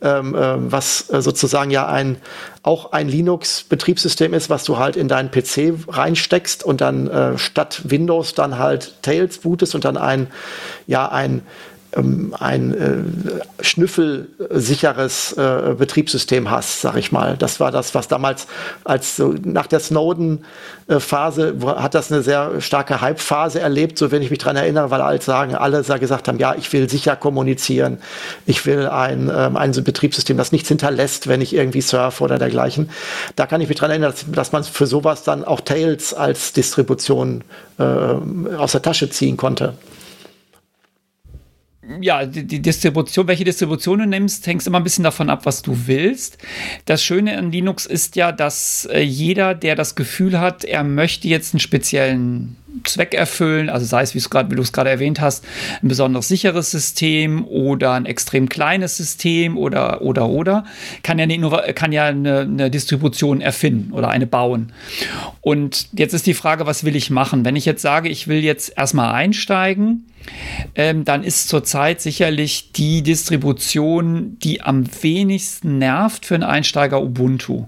[0.00, 2.16] ähm, äh, was äh, sozusagen ja ein
[2.62, 7.82] auch ein Linux-Betriebssystem ist, was du halt in deinen PC reinsteckst und dann äh, statt
[7.84, 10.28] Windows dann halt Tails bootest und dann ein
[10.86, 11.42] ja ein
[11.96, 17.36] ähm, ein äh, schnüffelsicheres äh, Betriebssystem hast, sag ich mal.
[17.36, 18.46] Das war das, was damals
[18.84, 24.30] als so nach der Snowden-Phase hat das eine sehr starke Hype-Phase erlebt, so wenn ich
[24.30, 27.98] mich daran erinnere, weil alle sagen, alle gesagt haben, ja, ich will sicher kommunizieren,
[28.46, 32.90] ich will ein, ähm, ein Betriebssystem, das nichts hinterlässt, wenn ich irgendwie surfe oder dergleichen.
[33.36, 36.52] Da kann ich mich daran erinnern, dass, dass man für sowas dann auch Tails als
[36.52, 37.44] Distribution
[37.78, 39.74] äh, aus der Tasche ziehen konnte
[42.00, 45.86] ja, die, Distribution, welche Distribution du nimmst, hängt immer ein bisschen davon ab, was du
[45.86, 46.38] willst.
[46.86, 51.28] Das Schöne an Linux ist ja, dass äh, jeder, der das Gefühl hat, er möchte
[51.28, 55.44] jetzt einen speziellen Zweck erfüllen, also sei es, wie, wie du es gerade erwähnt hast,
[55.82, 60.64] ein besonders sicheres System oder ein extrem kleines System oder, oder, oder,
[61.02, 64.72] kann ja eine, kann ja eine, eine Distribution erfinden oder eine bauen.
[65.40, 67.44] Und jetzt ist die Frage, was will ich machen?
[67.44, 70.06] Wenn ich jetzt sage, ich will jetzt erstmal einsteigen,
[70.74, 77.66] ähm, dann ist zurzeit sicherlich die Distribution, die am wenigsten nervt für einen Einsteiger Ubuntu.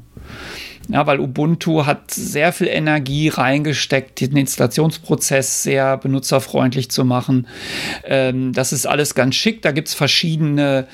[0.89, 7.49] Ja, weil Ubuntu hat sehr viel Energie reingesteckt, den Installationsprozess sehr benutzerfreundlich zu machen.
[8.05, 9.63] Ähm, das ist alles ganz schick.
[9.63, 10.87] Da gibt es verschiedene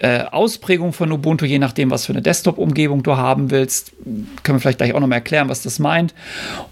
[0.00, 3.92] äh, Ausprägungen von Ubuntu, je nachdem, was für eine Desktop-Umgebung du haben willst.
[4.42, 6.14] Können wir vielleicht gleich auch noch mal erklären, was das meint.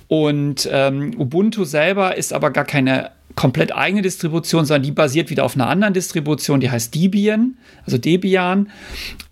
[0.08, 5.44] Und ähm, Ubuntu selber ist aber gar keine komplett eigene Distribution, sondern die basiert wieder
[5.44, 8.70] auf einer anderen Distribution, die heißt Debian, also Debian.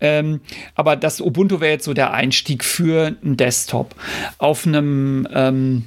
[0.00, 0.40] Ähm,
[0.74, 3.94] aber das Ubuntu wäre jetzt so der Einstieg für einen Desktop.
[4.38, 5.84] Auf einem ähm,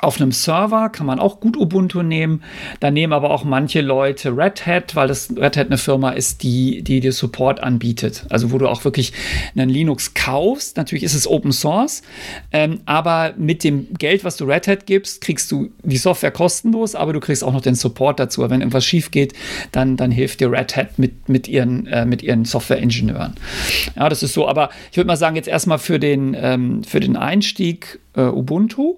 [0.00, 2.42] auf einem Server kann man auch gut Ubuntu nehmen.
[2.78, 6.44] Da nehmen aber auch manche Leute Red Hat, weil das Red Hat eine Firma ist,
[6.44, 8.24] die, die dir Support anbietet.
[8.30, 9.12] Also wo du auch wirklich
[9.56, 10.76] einen Linux kaufst.
[10.76, 12.02] Natürlich ist es Open Source,
[12.52, 16.94] ähm, aber mit dem Geld, was du Red Hat gibst, kriegst du die Software kostenlos,
[16.94, 18.48] aber du kriegst auch noch den Support dazu.
[18.48, 19.32] Wenn irgendwas schief geht,
[19.72, 23.34] dann, dann hilft dir Red Hat mit, mit ihren, äh, ihren Software-Ingenieuren.
[23.96, 24.46] Ja, das ist so.
[24.46, 28.96] Aber ich würde mal sagen, jetzt erstmal für den, ähm, für den Einstieg äh, Ubuntu.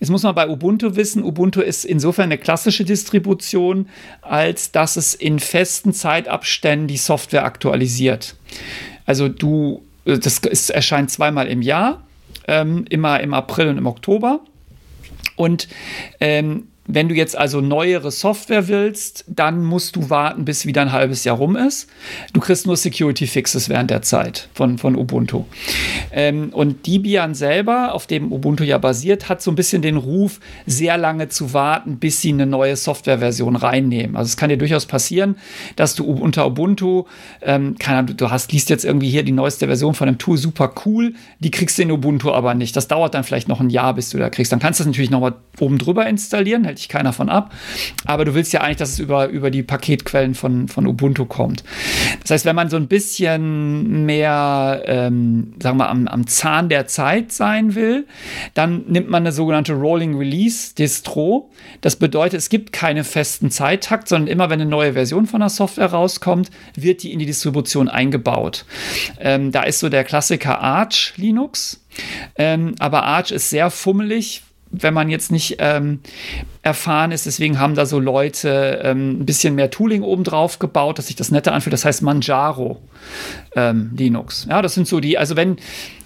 [0.00, 3.88] Jetzt muss man bei Ubuntu wissen, Ubuntu ist insofern eine klassische Distribution,
[4.20, 8.34] als dass es in festen Zeitabständen die Software aktualisiert.
[9.06, 12.04] Also du, äh, das ist, erscheint zweimal im Jahr,
[12.48, 14.40] ähm, immer im April und im Oktober.
[15.36, 15.68] Und
[16.20, 20.90] ähm, wenn du jetzt also neuere Software willst, dann musst du warten, bis wieder ein
[20.90, 21.86] halbes Jahr rum ist.
[22.32, 25.44] Du kriegst nur Security Fixes während der Zeit von, von Ubuntu.
[26.10, 30.40] Ähm, und Debian selber, auf dem Ubuntu ja basiert, hat so ein bisschen den Ruf,
[30.66, 34.16] sehr lange zu warten, bis sie eine neue Softwareversion reinnehmen.
[34.16, 35.36] Also es kann dir durchaus passieren,
[35.76, 37.04] dass du unter Ubuntu,
[37.42, 40.72] ähm, keine du hast, liest jetzt irgendwie hier die neueste Version von einem Tool, super
[40.86, 42.74] cool, die kriegst du in Ubuntu aber nicht.
[42.76, 44.52] Das dauert dann vielleicht noch ein Jahr, bis du da kriegst.
[44.52, 47.52] Dann kannst du das natürlich nochmal oben drüber installieren, hält hält dich keiner von ab.
[48.06, 51.64] Aber du willst ja eigentlich, dass es über, über die Paketquellen von, von Ubuntu kommt.
[52.22, 56.86] Das heißt, wenn man so ein bisschen mehr, ähm, sagen wir, am, am Zahn der
[56.86, 58.06] Zeit sein will,
[58.54, 61.50] dann nimmt man eine sogenannte Rolling Release Distro.
[61.80, 65.48] Das bedeutet, es gibt keine festen Zeittakt, sondern immer wenn eine neue Version von der
[65.48, 68.64] Software rauskommt, wird die in die Distribution eingebaut.
[69.20, 71.82] Ähm, da ist so der Klassiker Arch Linux.
[72.36, 76.00] Ähm, aber Arch ist sehr fummelig, wenn man jetzt nicht ähm,
[76.62, 77.26] erfahren ist.
[77.26, 81.30] Deswegen haben da so Leute ähm, ein bisschen mehr Tooling obendrauf gebaut, dass sich das
[81.30, 81.72] netter anfühlt.
[81.72, 82.82] Das heißt Manjaro
[83.56, 84.46] ähm, Linux.
[84.48, 85.56] Ja, das sind so die, also wenn,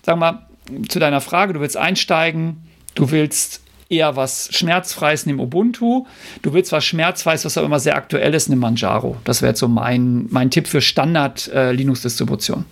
[0.02, 0.46] sagen wir mal,
[0.88, 6.06] zu deiner Frage, du willst einsteigen, du willst eher was Schmerzfreies, nimm Ubuntu.
[6.40, 9.16] Du willst was Schmerzfreies, was aber immer sehr aktuell ist, nimm Manjaro.
[9.24, 12.60] Das wäre jetzt so mein, mein Tipp für Standard-Linux-Distribution.
[12.60, 12.64] Äh,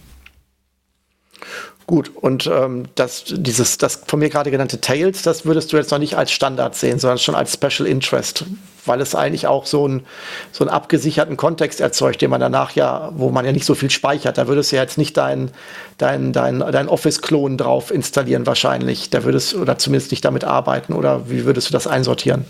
[1.90, 5.90] Gut, und ähm, das, dieses, das von mir gerade genannte Tails, das würdest du jetzt
[5.90, 8.44] noch nicht als Standard sehen, sondern schon als Special Interest,
[8.86, 10.06] weil es eigentlich auch so, ein,
[10.52, 13.90] so einen abgesicherten Kontext erzeugt, den man danach ja, wo man ja nicht so viel
[13.90, 14.38] speichert.
[14.38, 15.50] Da würdest du ja jetzt nicht dein,
[15.98, 19.10] dein, dein, dein Office-Klon drauf installieren wahrscheinlich.
[19.10, 20.92] Da würdest oder zumindest nicht damit arbeiten.
[20.92, 22.44] Oder wie würdest du das einsortieren?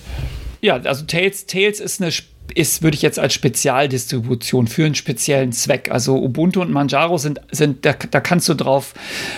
[0.61, 2.13] Ja, also Tails, Tails ist eine
[2.55, 5.91] ist, würde ich jetzt als Spezialdistribution für einen speziellen Zweck.
[5.91, 8.95] Also Ubuntu und Manjaro sind, sind da, da kannst du drauf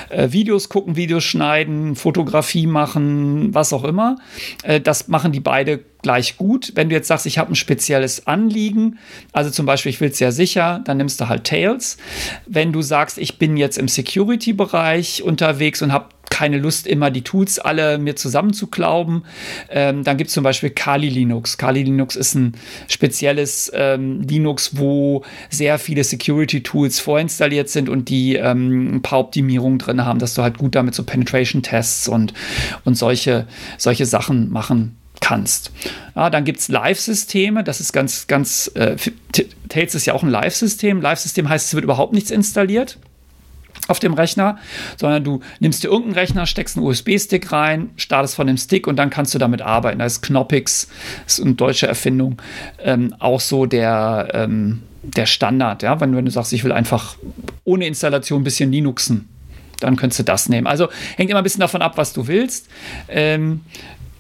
[0.09, 4.17] äh, Videos gucken, Videos schneiden, Fotografie machen, was auch immer.
[4.63, 6.73] Äh, das machen die beide gleich gut.
[6.75, 8.99] Wenn du jetzt sagst, ich habe ein spezielles Anliegen,
[9.33, 11.97] also zum Beispiel, ich will es sehr sicher, dann nimmst du halt Tails.
[12.47, 17.21] Wenn du sagst, ich bin jetzt im Security-Bereich unterwegs und habe keine Lust, immer die
[17.21, 19.25] Tools alle mir zusammenzuklauben.
[19.69, 21.59] Ähm, dann gibt es zum Beispiel Kali Linux.
[21.59, 22.55] Kali Linux ist ein
[22.89, 29.79] spezielles ähm, Linux, wo sehr viele Security-Tools vorinstalliert sind und die ähm, ein paar Optimierungen
[29.79, 32.33] drin haben, dass du halt gut damit so Penetration-Tests und,
[32.87, 35.71] und solche, solche Sachen machen kannst.
[36.17, 38.97] Ja, dann gibt es Live-Systeme, das ist ganz, ganz, äh,
[39.69, 41.03] Tails ist ja auch ein Live-System.
[41.03, 42.97] Live-System heißt, es wird überhaupt nichts installiert
[43.89, 44.59] auf dem Rechner,
[44.97, 48.97] sondern du nimmst dir irgendeinen Rechner, steckst einen USB-Stick rein, startest von dem Stick und
[48.97, 49.99] dann kannst du damit arbeiten.
[49.99, 50.89] Da ist Knoppix,
[51.25, 52.41] das ist eine deutsche Erfindung,
[52.79, 55.83] ähm, auch so der, ähm, der Standard.
[55.83, 56.01] Ja?
[56.01, 57.17] Wenn, wenn du sagst, ich will einfach
[57.65, 59.29] ohne Installation ein bisschen Linuxen,
[59.81, 60.67] dann könntest du das nehmen.
[60.67, 62.69] Also hängt immer ein bisschen davon ab, was du willst.
[63.09, 63.63] Ähm,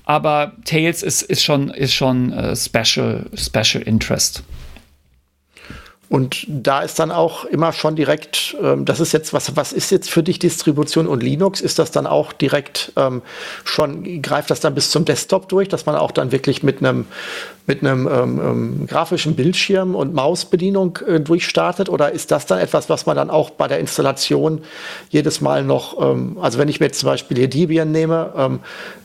[0.04, 4.42] aber Tails ist, ist schon, ist schon uh, Special, Special Interest.
[6.12, 9.90] Und da ist dann auch immer schon direkt, ähm, das ist jetzt, was, was ist
[9.90, 11.62] jetzt für dich Distribution und Linux?
[11.62, 13.22] Ist das dann auch direkt ähm,
[13.64, 17.06] schon, greift das dann bis zum Desktop durch, dass man auch dann wirklich mit einem
[17.66, 21.88] mit einem ähm, ähm, grafischen Bildschirm und Mausbedienung äh, durchstartet?
[21.88, 24.62] Oder ist das dann etwas, was man dann auch bei der Installation
[25.10, 28.58] jedes Mal noch, ähm, also wenn ich mir jetzt zum Beispiel hier Debian nehme,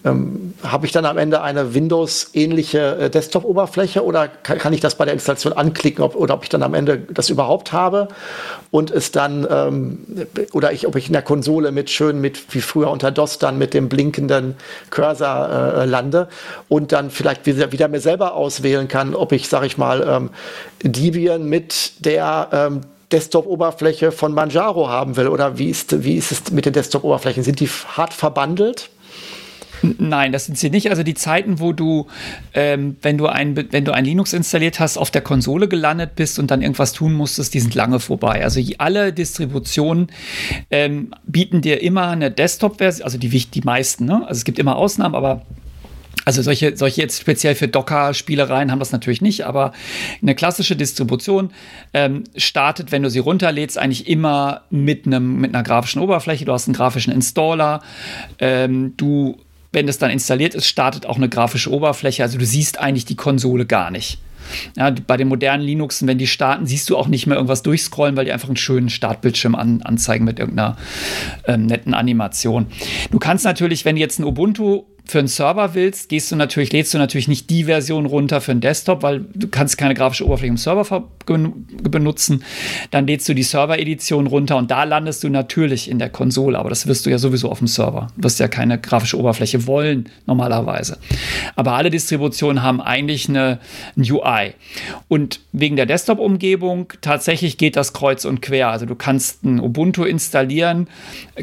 [0.04, 4.96] ähm, habe ich dann am Ende eine Windows-ähnliche äh, Desktop-Oberfläche oder kann, kann, ich das
[4.96, 8.10] bei der Installation anklicken ob, oder ob ich dann am Ende das überhaupt habe
[8.72, 10.00] und es dann, ähm,
[10.52, 13.58] oder ich, ob ich in der Konsole mit schön mit, wie früher unter DOS dann
[13.58, 14.56] mit dem blinkenden
[14.90, 16.28] Cursor äh, lande
[16.68, 20.06] und dann vielleicht wieder, wieder mir selber aus auswählen kann, ob ich, sage ich mal,
[20.08, 20.30] ähm,
[20.82, 22.82] Debian mit der ähm,
[23.12, 25.28] Desktop-Oberfläche von Manjaro haben will?
[25.28, 27.44] Oder wie ist, wie ist es mit den Desktop-Oberflächen?
[27.44, 28.90] Sind die hart verbandelt?
[29.82, 30.90] Nein, das sind sie nicht.
[30.90, 32.08] Also die Zeiten, wo du,
[32.54, 36.40] ähm, wenn du ein, wenn du ein Linux installiert hast, auf der Konsole gelandet bist
[36.40, 38.44] und dann irgendwas tun musstest, die sind lange vorbei.
[38.44, 40.08] Also alle Distributionen
[40.72, 44.06] ähm, bieten dir immer eine Desktop-Version, also die, die meisten.
[44.06, 44.22] Ne?
[44.28, 45.44] Also es gibt immer Ausnahmen, aber
[46.28, 49.72] also solche, solche jetzt speziell für Docker-Spielereien haben das natürlich nicht, aber
[50.22, 51.52] eine klassische Distribution
[51.94, 56.44] ähm, startet, wenn du sie runterlädst, eigentlich immer mit, einem, mit einer grafischen Oberfläche.
[56.44, 57.82] Du hast einen grafischen Installer.
[58.40, 59.38] Ähm, du,
[59.78, 62.24] wenn das dann installiert ist, startet auch eine grafische Oberfläche.
[62.24, 64.18] Also du siehst eigentlich die Konsole gar nicht.
[64.76, 68.18] Ja, bei den modernen Linuxen, wenn die starten, siehst du auch nicht mehr irgendwas durchscrollen,
[68.18, 70.78] weil die einfach einen schönen Startbildschirm an, anzeigen mit irgendeiner
[71.46, 72.66] ähm, netten Animation.
[73.12, 76.72] Du kannst natürlich, wenn du jetzt ein Ubuntu für einen Server willst, gehst du natürlich,
[76.72, 80.26] lädst du natürlich nicht die Version runter für einen Desktop, weil du kannst keine grafische
[80.26, 82.44] Oberfläche im Server benutzen.
[82.92, 86.70] Dann lädst du die Server-Edition runter und da landest du natürlich in der Konsole, aber
[86.70, 88.08] das wirst du ja sowieso auf dem Server.
[88.18, 90.98] Du wirst ja keine grafische Oberfläche wollen, normalerweise.
[91.56, 93.60] Aber alle Distributionen haben eigentlich eine,
[93.96, 94.54] ein UI.
[95.08, 98.70] Und wegen der Desktop-Umgebung tatsächlich geht das kreuz und quer.
[98.70, 100.88] Also du kannst ein Ubuntu installieren,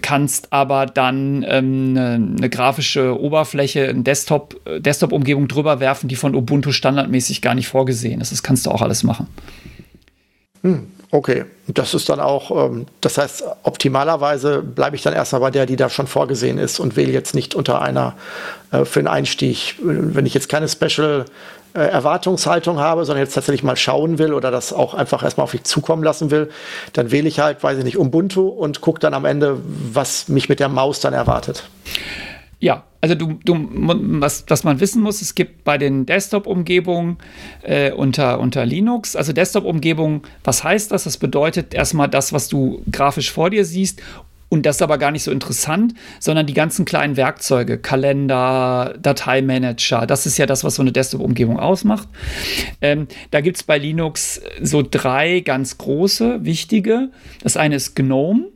[0.02, 6.08] kannst aber dann ähm, eine, eine grafische Oberfläche Oberfläche, eine Desktop, äh, Desktop-Umgebung drüber werfen,
[6.08, 8.32] die von Ubuntu standardmäßig gar nicht vorgesehen ist.
[8.32, 9.28] Das kannst du auch alles machen.
[10.62, 10.88] Hm.
[11.10, 15.64] Okay, das ist dann auch, ähm, das heißt, optimalerweise bleibe ich dann erstmal bei der,
[15.64, 18.14] die da schon vorgesehen ist und wähle jetzt nicht unter einer
[18.72, 21.26] äh, für den Einstieg, wenn ich jetzt keine Special
[21.74, 25.52] äh, Erwartungshaltung habe, sondern jetzt tatsächlich mal schauen will oder das auch einfach erstmal auf
[25.52, 26.50] mich zukommen lassen will,
[26.94, 29.58] dann wähle ich halt, weiß ich nicht, Ubuntu und gucke dann am Ende,
[29.92, 31.68] was mich mit der Maus dann erwartet.
[32.64, 37.18] Ja, also du, du, was, was man wissen muss, es gibt bei den Desktop-Umgebungen
[37.60, 41.04] äh, unter, unter Linux, also Desktop-Umgebungen, was heißt das?
[41.04, 44.00] Das bedeutet erstmal das, was du grafisch vor dir siehst
[44.48, 50.06] und das ist aber gar nicht so interessant, sondern die ganzen kleinen Werkzeuge, Kalender, Dateimanager,
[50.06, 52.08] das ist ja das, was so eine Desktop-Umgebung ausmacht.
[52.80, 57.10] Ähm, da gibt es bei Linux so drei ganz große, wichtige.
[57.42, 58.46] Das eine ist GNOME.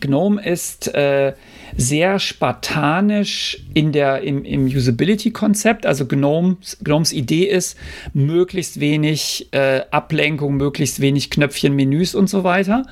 [0.00, 1.34] GNOME ist äh,
[1.76, 5.86] sehr spartanisch in der, im, im Usability-Konzept.
[5.86, 7.76] Also Gnomes, Gnomes Idee ist,
[8.12, 12.84] möglichst wenig äh, Ablenkung, möglichst wenig Knöpfchen, Menüs und so weiter.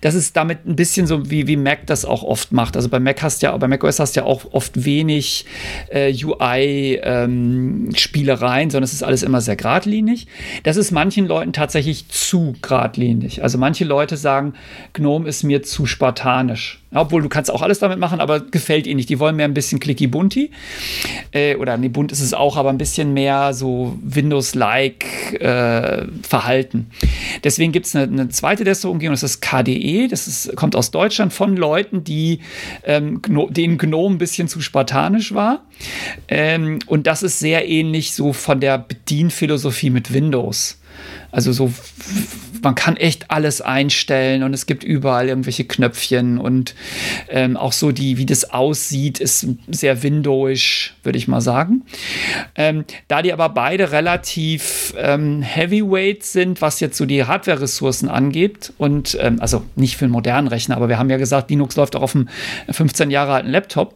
[0.00, 2.76] Das ist damit ein bisschen so, wie, wie Mac das auch oft macht.
[2.76, 5.46] Also bei Mac hast ja, bei macOS hast du ja auch oft wenig
[5.88, 10.26] äh, UI-Spielereien, ähm, sondern es ist alles immer sehr geradlinig.
[10.62, 13.42] Das ist manchen Leuten tatsächlich zu geradlinig.
[13.42, 14.54] Also manche Leute sagen,
[14.92, 16.82] Gnome ist mir zu spartanisch.
[16.96, 19.08] Obwohl du kannst auch alles damit machen, aber gefällt ihnen nicht.
[19.08, 20.50] Die wollen mehr ein bisschen clicky bunti.
[21.32, 26.90] Äh, oder nee, bunt ist es auch, aber ein bisschen mehr so Windows-like äh, Verhalten.
[27.44, 30.08] Deswegen gibt es eine, eine, zweite Desktop-Umgebung, das ist KDE.
[30.08, 32.40] Das ist, kommt aus Deutschland von Leuten, die
[32.84, 33.20] ähm,
[33.50, 35.64] denen GNOME ein bisschen zu spartanisch war.
[36.28, 40.78] Ähm, und das ist sehr ähnlich so von der Bedienphilosophie mit Windows.
[41.30, 41.72] Also so,
[42.62, 46.74] man kann echt alles einstellen und es gibt überall irgendwelche Knöpfchen und
[47.28, 51.82] ähm, auch so die, wie das aussieht, ist sehr windowisch, würde ich mal sagen.
[52.54, 58.72] Ähm, da die aber beide relativ ähm, heavyweight sind, was jetzt so die Hardware-Ressourcen angeht
[58.78, 61.96] und ähm, also nicht für einen modernen Rechner, aber wir haben ja gesagt, Linux läuft
[61.96, 62.28] auch auf einem
[62.70, 63.94] 15 Jahre alten Laptop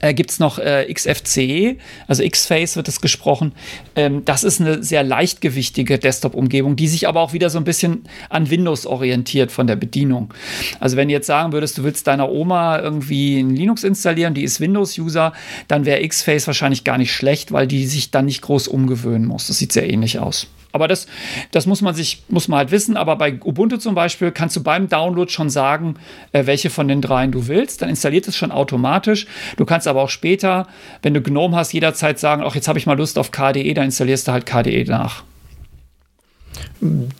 [0.00, 1.76] äh, gibt es noch äh, XFCE,
[2.06, 3.52] also X-Face wird es gesprochen.
[3.96, 8.04] Ähm, das ist eine sehr leichtgewichtige Desktop-Umgebung, die sich aber auch wieder so ein bisschen
[8.28, 10.32] an Windows orientiert von der Bedienung.
[10.80, 14.44] Also wenn du jetzt sagen würdest, du willst deiner Oma irgendwie ein Linux installieren, die
[14.44, 15.32] ist Windows-User,
[15.68, 19.46] dann wäre X-Face wahrscheinlich gar nicht schlecht, weil die sich dann nicht groß umgewöhnen muss.
[19.46, 20.48] Das sieht sehr ähnlich aus.
[20.72, 21.06] Aber das,
[21.50, 22.96] das muss man sich, muss man halt wissen.
[22.96, 25.94] Aber bei Ubuntu zum Beispiel kannst du beim Download schon sagen,
[26.32, 27.82] äh, welche von den dreien du willst.
[27.82, 29.26] Dann installiert es schon automatisch.
[29.56, 30.66] Du kannst aber auch später,
[31.02, 33.86] wenn du GNOME hast, jederzeit sagen, ach, jetzt habe ich mal Lust auf KDE, dann
[33.86, 35.24] installierst du halt KDE nach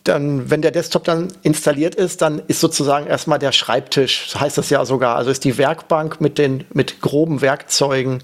[0.04, 4.70] dann, wenn der Desktop dann installiert ist, dann ist sozusagen erstmal der Schreibtisch, heißt das
[4.70, 8.22] ja sogar, also ist die Werkbank mit den mit groben Werkzeugen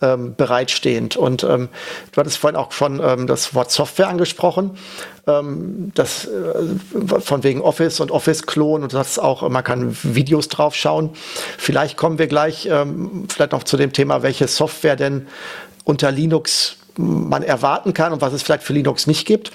[0.00, 1.16] ähm, bereitstehend.
[1.16, 1.68] Und ähm,
[2.12, 4.78] du hattest vorhin auch schon ähm, das Wort Software angesprochen,
[5.26, 10.74] ähm, das äh, von wegen Office und Office-Klon und das auch, man kann Videos drauf
[10.74, 11.10] schauen.
[11.58, 15.26] Vielleicht kommen wir gleich ähm, vielleicht noch zu dem Thema, welche Software denn
[15.84, 19.50] unter Linux man erwarten kann und was es vielleicht für Linux nicht gibt.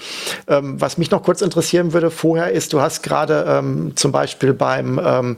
[0.48, 4.54] Ähm, was mich noch kurz interessieren würde vorher ist, du hast gerade ähm, zum Beispiel
[4.54, 5.36] beim, ähm,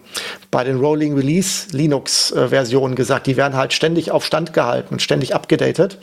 [0.50, 4.94] bei den Rolling Release Linux äh, Versionen gesagt, die werden halt ständig auf Stand gehalten
[4.94, 5.98] und ständig abgedatet.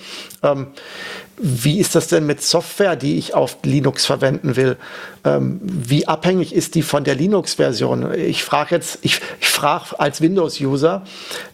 [1.38, 4.78] Wie ist das denn mit Software, die ich auf Linux verwenden will?
[5.26, 8.14] Ähm, wie abhängig ist die von der Linux-Version?
[8.14, 11.04] Ich frage jetzt, ich, ich frage als Windows-User,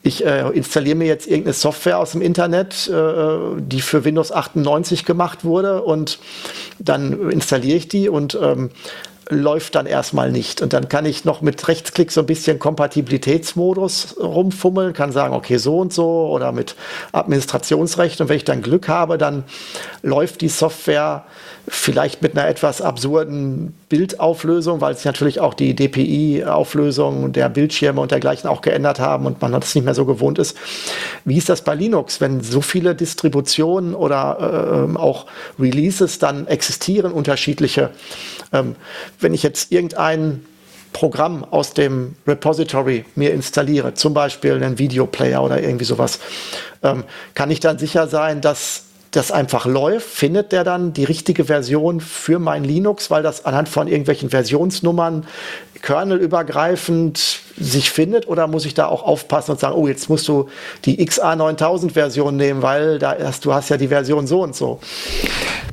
[0.03, 5.05] ich äh, installiere mir jetzt irgendeine Software aus dem Internet, äh, die für Windows 98
[5.05, 6.19] gemacht wurde und
[6.79, 8.71] dann installiere ich die und ähm,
[9.29, 10.61] läuft dann erstmal nicht.
[10.61, 15.57] Und dann kann ich noch mit Rechtsklick so ein bisschen Kompatibilitätsmodus rumfummeln, kann sagen, okay,
[15.57, 16.75] so und so oder mit
[17.11, 18.19] Administrationsrecht.
[18.21, 19.43] Und wenn ich dann Glück habe, dann
[20.01, 21.25] läuft die Software
[21.67, 28.11] vielleicht mit einer etwas absurden Bildauflösung, weil sich natürlich auch die DPI-Auflösung der Bildschirme und
[28.11, 30.57] dergleichen auch geändert haben und man das nicht mehr so gewohnt ist.
[31.25, 35.27] Wie ist das bei Linux, wenn so viele Distributionen oder äh, auch
[35.59, 37.91] Releases dann existieren, unterschiedliche?
[38.51, 38.75] Ähm,
[39.19, 40.45] wenn ich jetzt irgendein
[40.93, 46.19] Programm aus dem Repository mir installiere, zum Beispiel einen Videoplayer oder irgendwie sowas,
[46.83, 47.03] ähm,
[47.35, 51.99] kann ich dann sicher sein, dass das einfach läuft, findet der dann die richtige Version
[51.99, 55.25] für mein Linux, weil das anhand von irgendwelchen Versionsnummern
[55.81, 60.49] kernelübergreifend sich findet oder muss ich da auch aufpassen und sagen, oh, jetzt musst du
[60.85, 64.79] die XA9000 Version nehmen, weil da erst, du hast ja die Version so und so.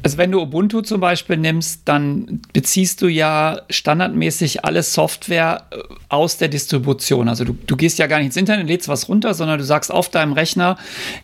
[0.03, 5.79] Also wenn du Ubuntu zum Beispiel nimmst, dann beziehst du ja standardmäßig alle Software äh,
[6.09, 7.29] aus der Distribution.
[7.29, 9.91] Also du, du gehst ja gar nicht ins Internet, lädst was runter, sondern du sagst
[9.91, 10.77] auf deinem Rechner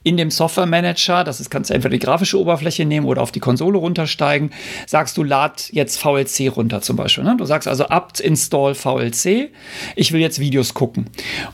[0.02, 3.30] in dem Software Manager, das ist, kannst du entweder die grafische Oberfläche nehmen oder auf
[3.30, 4.50] die Konsole runtersteigen,
[4.88, 7.22] sagst du, lad jetzt VLC runter zum Beispiel.
[7.22, 7.36] Ne?
[7.38, 9.50] Du sagst also apt install VLC,
[9.96, 11.06] ich will jetzt Videos gucken.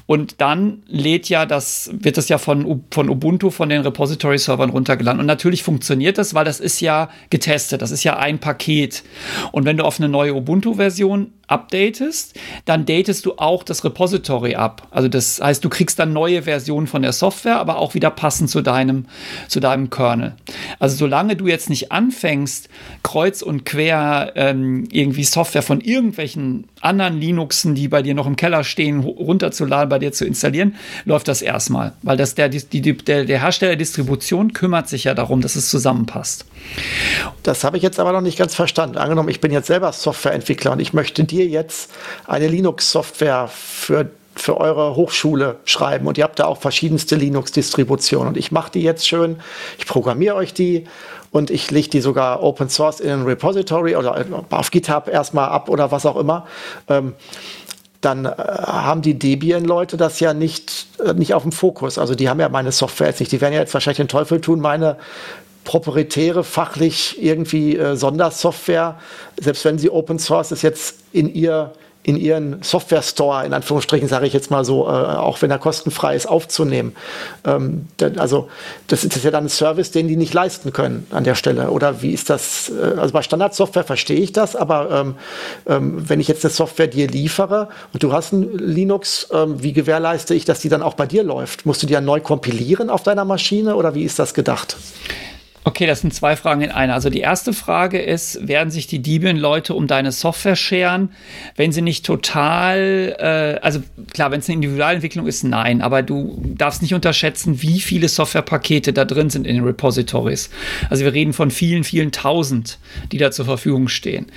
[0.07, 5.21] Und dann lädt ja das, wird das ja von, von Ubuntu, von den Repository-Servern runtergeladen.
[5.21, 9.03] Und natürlich funktioniert das, weil das ist ja getestet, das ist ja ein Paket.
[9.53, 14.87] Und wenn du auf eine neue Ubuntu-Version updatest, dann datest du auch das Repository ab.
[14.91, 18.51] Also das heißt, du kriegst dann neue Versionen von der Software, aber auch wieder passend
[18.51, 19.07] zu deinem,
[19.49, 20.35] zu deinem Kernel.
[20.79, 22.69] Also solange du jetzt nicht anfängst,
[23.03, 28.37] kreuz und quer ähm, irgendwie Software von irgendwelchen anderen Linuxen, die bei dir noch im
[28.37, 31.95] Keller stehen, runterzuladen, bei dir zu installieren, läuft das erstmal.
[32.03, 36.45] Weil das der, die, der, der Hersteller Distribution kümmert sich ja darum, dass es zusammenpasst.
[37.43, 38.97] Das habe ich jetzt aber noch nicht ganz verstanden.
[38.99, 41.91] Angenommen, ich bin jetzt selber Softwareentwickler und ich möchte dir jetzt
[42.27, 44.11] eine Linux-Software für
[44.41, 48.83] für eure Hochschule schreiben und ihr habt da auch verschiedenste Linux-Distributionen und ich mache die
[48.83, 49.41] jetzt schön,
[49.79, 50.85] ich programmiere euch die
[51.31, 55.69] und ich lege die sogar Open Source in ein Repository oder auf GitHub erstmal ab
[55.69, 56.47] oder was auch immer.
[56.89, 57.15] Ähm,
[58.01, 61.99] dann äh, haben die Debian-Leute das ja nicht, äh, nicht auf dem Fokus.
[61.99, 63.33] Also die haben ja meine Software jetzt nicht.
[63.33, 64.97] Die werden ja jetzt wahrscheinlich den Teufel tun, meine
[65.69, 68.99] proprietäre, fachlich irgendwie äh, Sondersoftware,
[69.39, 71.73] selbst wenn sie Open Source ist, jetzt in ihr
[72.05, 75.59] in ihren Software Store, in Anführungsstrichen sage ich jetzt mal so, äh, auch wenn er
[75.59, 76.97] kostenfrei ist, aufzunehmen.
[77.45, 78.49] Ähm, denn, also
[78.87, 81.71] das ist ja dann ein Service, den die nicht leisten können an der Stelle.
[81.71, 82.71] Oder wie ist das?
[82.71, 85.15] Äh, also bei Standardsoftware verstehe ich das, aber ähm,
[85.67, 89.75] ähm, wenn ich jetzt eine Software dir liefere und du hast ein Linux, ähm, wie
[89.75, 91.67] gewährleiste ich, dass die dann auch bei dir läuft?
[91.67, 94.79] Musst du die ja neu kompilieren auf deiner Maschine oder wie ist das gedacht?
[95.69, 96.95] Okay, das sind zwei Fragen in einer.
[96.95, 101.11] Also die erste Frage ist, werden sich die Debian-Leute um deine Software scheren,
[101.57, 103.83] wenn sie nicht total, äh, also
[104.15, 108.95] klar, wenn es eine Individualentwicklung ist, nein, aber du darfst nicht unterschätzen, wie viele Softwarepakete
[108.95, 110.49] da drin sind in den Repositories.
[110.89, 112.79] Also wir reden von vielen, vielen tausend,
[113.13, 114.29] die da zur Verfügung stehen.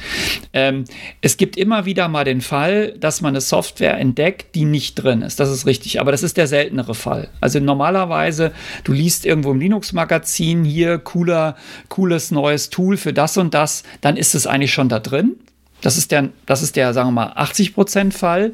[0.52, 0.84] Ähm,
[1.22, 5.22] es gibt immer wieder mal den Fall, dass man eine Software entdeckt, die nicht drin
[5.22, 5.40] ist.
[5.40, 7.30] Das ist richtig, aber das ist der seltenere Fall.
[7.40, 8.52] Also normalerweise,
[8.84, 11.56] du liest irgendwo im Linux-Magazin hier, cooler,
[11.90, 15.36] cooles neues Tool für das und das, dann ist es eigentlich schon da drin.
[15.82, 18.54] Das ist der, das ist der, sagen wir mal, 80% Fall.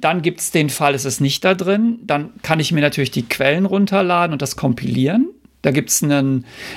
[0.00, 1.98] Dann gibt es den Fall, es ist nicht da drin.
[2.02, 5.28] Dann kann ich mir natürlich die Quellen runterladen und das kompilieren.
[5.62, 6.18] Da gibt es äh,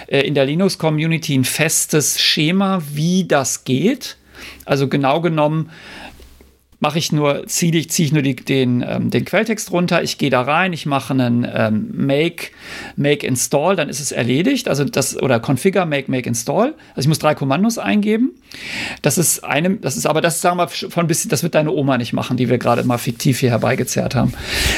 [0.08, 4.18] in der Linux-Community ein festes Schema, wie das geht.
[4.66, 5.72] Also genau genommen
[6.80, 10.18] mache ich nur, ziehe ich, zieh ich nur die, den, ähm, den Quelltext runter, ich
[10.18, 12.48] gehe da rein, ich mache einen ähm, Make,
[12.96, 16.74] Make Install, dann ist es erledigt, also das, oder Configure, Make, Make Install.
[16.90, 18.32] Also ich muss drei Kommandos eingeben.
[19.02, 21.72] Das ist einem, das ist aber, das sagen wir von ein bisschen, das wird deine
[21.72, 24.34] Oma nicht machen, die wir gerade mal fiktiv hier herbeigezerrt haben.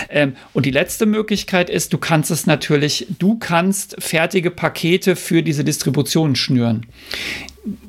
[0.09, 5.43] Ähm, und die letzte Möglichkeit ist, du kannst es natürlich, du kannst fertige Pakete für
[5.43, 6.85] diese Distribution schnüren.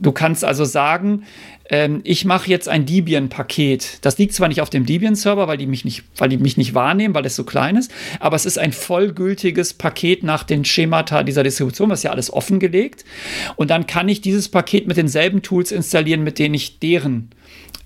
[0.01, 1.25] Du kannst also sagen,
[1.71, 3.99] ähm, ich mache jetzt ein Debian-Paket.
[4.03, 7.37] Das liegt zwar nicht auf dem Debian-Server, weil weil die mich nicht wahrnehmen, weil es
[7.37, 7.91] so klein ist,
[8.21, 13.05] aber es ist ein vollgültiges Paket nach den Schemata dieser Distribution, was ja alles offengelegt.
[13.57, 17.31] Und dann kann ich dieses Paket mit denselben Tools installieren, mit denen ich deren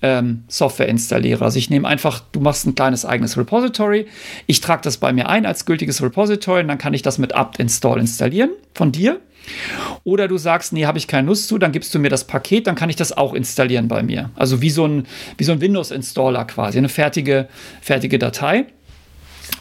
[0.03, 1.43] ähm, Software installiere.
[1.43, 4.05] Also ich nehme einfach, du machst ein kleines eigenes Repository,
[4.45, 7.33] ich trage das bei mir ein als gültiges Repository und dann kann ich das mit
[7.33, 9.19] apt-install installieren von dir.
[10.03, 12.67] Oder du sagst, nee, habe ich keine Lust zu, dann gibst du mir das Paket,
[12.67, 14.29] dann kann ich das auch installieren bei mir.
[14.35, 15.05] Also wie so ein,
[15.39, 17.47] so ein Windows-Installer quasi, eine fertige,
[17.81, 18.65] fertige Datei.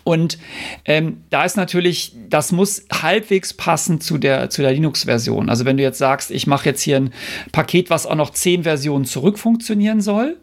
[0.05, 0.39] Und
[0.85, 5.49] ähm, da ist natürlich, das muss halbwegs passen zu der, zu der Linux-Version.
[5.49, 7.13] Also wenn du jetzt sagst, ich mache jetzt hier ein
[7.53, 10.37] Paket, was auch noch zehn Versionen zurück funktionieren soll,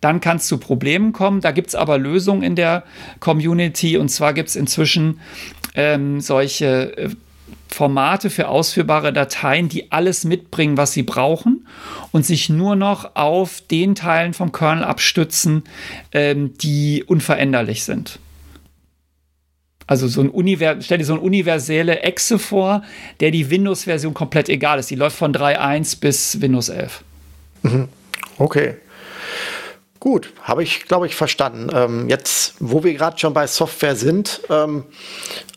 [0.00, 1.40] dann kann es zu Problemen kommen.
[1.40, 2.84] Da gibt es aber Lösungen in der
[3.20, 3.96] Community.
[3.96, 5.20] Und zwar gibt es inzwischen
[5.74, 7.08] ähm, solche äh,
[7.68, 11.66] Formate für ausführbare Dateien, die alles mitbringen, was sie brauchen
[12.12, 15.64] und sich nur noch auf den Teilen vom Kernel abstützen,
[16.12, 18.18] ähm, die unveränderlich sind.
[19.88, 22.82] Also so ein Univers stell dir so eine universelle Exe vor,
[23.20, 24.90] der die Windows-Version komplett egal ist.
[24.90, 27.02] Die läuft von 3.1 bis Windows 11.
[27.62, 27.88] Mhm.
[28.36, 28.76] Okay.
[29.98, 31.70] Gut, habe ich, glaube ich, verstanden.
[31.74, 34.84] Ähm, jetzt, wo wir gerade schon bei Software sind, ähm,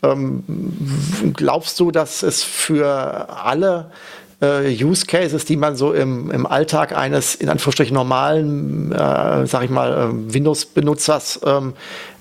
[0.02, 0.44] ähm,
[1.36, 3.92] glaubst du, dass es für alle
[4.42, 9.64] äh, Use Cases, die man so im, im Alltag eines in Anführungsstrichen normalen, äh, sag
[9.64, 11.74] ich mal, äh, Windows-Benutzers ähm,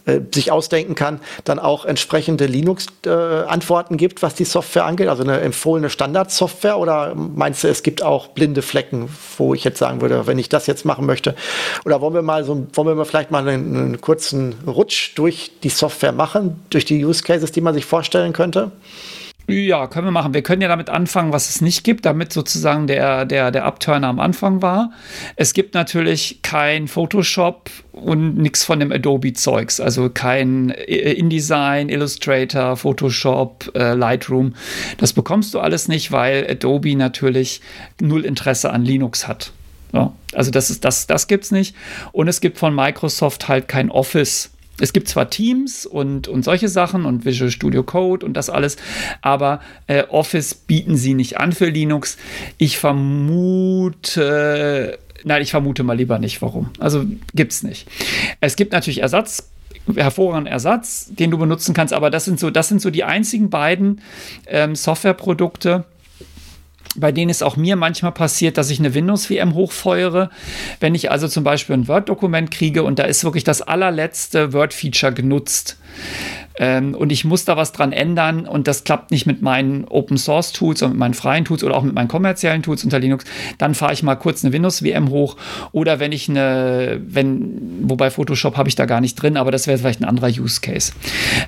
[0.06, 5.22] äh, sich ausdenken kann, dann auch entsprechende Linux-Antworten äh, gibt, was die Software angeht, also
[5.22, 10.00] eine empfohlene Standardsoftware oder meinst du, es gibt auch blinde Flecken, wo ich jetzt sagen
[10.00, 11.34] würde, wenn ich das jetzt machen möchte?
[11.84, 15.68] Oder wollen wir mal so, wollen wir vielleicht mal einen, einen kurzen Rutsch durch die
[15.68, 18.72] Software machen, durch die Use Cases, die man sich vorstellen könnte?
[19.50, 20.32] Ja, können wir machen.
[20.34, 24.08] Wir können ja damit anfangen, was es nicht gibt, damit sozusagen der, der, der Upturner
[24.08, 24.92] am Anfang war.
[25.36, 29.80] Es gibt natürlich kein Photoshop und nichts von dem Adobe-Zeugs.
[29.80, 34.54] Also kein äh, InDesign, Illustrator, Photoshop, äh, Lightroom.
[34.98, 37.60] Das bekommst du alles nicht, weil Adobe natürlich
[38.00, 39.52] null Interesse an Linux hat.
[39.92, 41.74] Ja, also das ist das, das gibt's nicht.
[42.12, 46.68] Und es gibt von Microsoft halt kein Office es gibt zwar Teams und, und solche
[46.68, 48.76] Sachen und Visual Studio Code und das alles,
[49.22, 52.16] aber äh, Office bieten sie nicht an für Linux.
[52.58, 54.18] Ich vermute,
[55.24, 56.70] nein, ich vermute mal lieber nicht, warum.
[56.78, 57.04] Also
[57.34, 57.88] gibt es nicht.
[58.40, 59.50] Es gibt natürlich Ersatz
[59.96, 63.50] hervorragenden Ersatz, den du benutzen kannst, aber das sind so, das sind so die einzigen
[63.50, 64.00] beiden
[64.46, 65.84] ähm, Softwareprodukte,
[66.96, 70.30] bei denen es auch mir manchmal passiert, dass ich eine Windows-VM hochfeuere.
[70.80, 75.12] Wenn ich also zum Beispiel ein Word-Dokument kriege und da ist wirklich das allerletzte Word-Feature
[75.12, 75.76] genutzt
[76.58, 80.82] ähm, und ich muss da was dran ändern und das klappt nicht mit meinen Open-Source-Tools
[80.82, 83.24] und mit meinen freien Tools oder auch mit meinen kommerziellen Tools unter Linux,
[83.58, 85.36] dann fahre ich mal kurz eine Windows-VM hoch
[85.72, 89.66] oder wenn ich eine, wenn, wobei Photoshop habe ich da gar nicht drin, aber das
[89.66, 90.92] wäre vielleicht ein anderer Use-Case.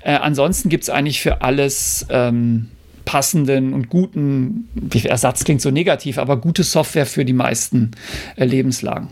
[0.02, 2.68] Äh, ansonsten gibt es eigentlich für alles ähm,
[3.04, 4.68] passenden und guten,
[5.04, 7.92] Ersatz klingt so negativ, aber gute Software für die meisten
[8.36, 9.08] äh, Lebenslagen.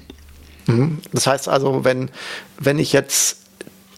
[0.67, 0.99] Mhm.
[1.13, 2.11] Das heißt also, wenn,
[2.59, 3.40] wenn ich jetzt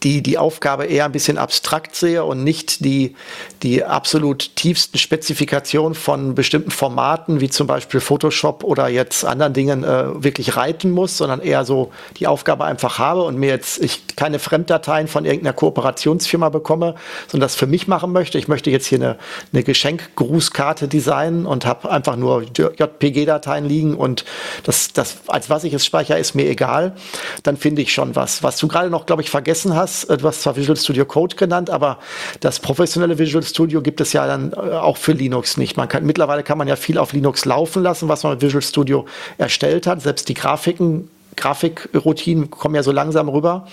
[0.03, 3.15] die die Aufgabe eher ein bisschen abstrakt sehe und nicht die,
[3.63, 9.85] die absolut tiefsten Spezifikationen von bestimmten Formaten, wie zum Beispiel Photoshop oder jetzt anderen Dingen,
[9.85, 14.17] äh, wirklich reiten muss, sondern eher so die Aufgabe einfach habe und mir jetzt ich
[14.17, 16.95] keine Fremddateien von irgendeiner Kooperationsfirma bekomme,
[17.29, 18.39] sondern das für mich machen möchte.
[18.39, 19.19] Ich möchte jetzt hier eine,
[19.53, 24.25] eine Geschenkgrußkarte designen und habe einfach nur JPG-Dateien liegen und
[24.65, 26.97] das, das, als was ich es speichere, ist mir egal.
[27.43, 28.43] Dann finde ich schon was.
[28.43, 31.37] Was du gerade noch, glaube ich, vergessen hast, das, du hast zwar Visual Studio Code
[31.37, 31.99] genannt, aber
[32.41, 35.77] das professionelle Visual Studio gibt es ja dann äh, auch für Linux nicht.
[35.77, 38.63] Man kann, mittlerweile kann man ja viel auf Linux laufen lassen, was man mit Visual
[38.63, 39.07] Studio
[39.39, 40.03] erstellt hat.
[40.03, 43.67] Selbst die Grafiken Grafikroutinen kommen ja so langsam rüber.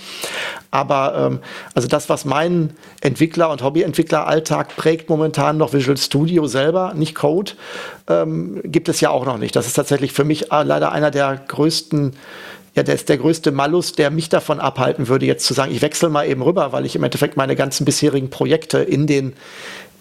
[0.72, 1.40] Aber ähm,
[1.74, 7.52] also das, was mein Entwickler- und Hobbyentwickler-Alltag prägt momentan noch Visual Studio selber, nicht Code,
[8.08, 9.58] ähm, gibt es ja auch noch nicht.
[9.58, 12.14] Das ist tatsächlich für mich äh, leider einer der größten
[12.76, 15.82] ja, der ist der größte Malus, der mich davon abhalten würde, jetzt zu sagen, ich
[15.82, 19.34] wechsle mal eben rüber, weil ich im Endeffekt meine ganzen bisherigen Projekte in den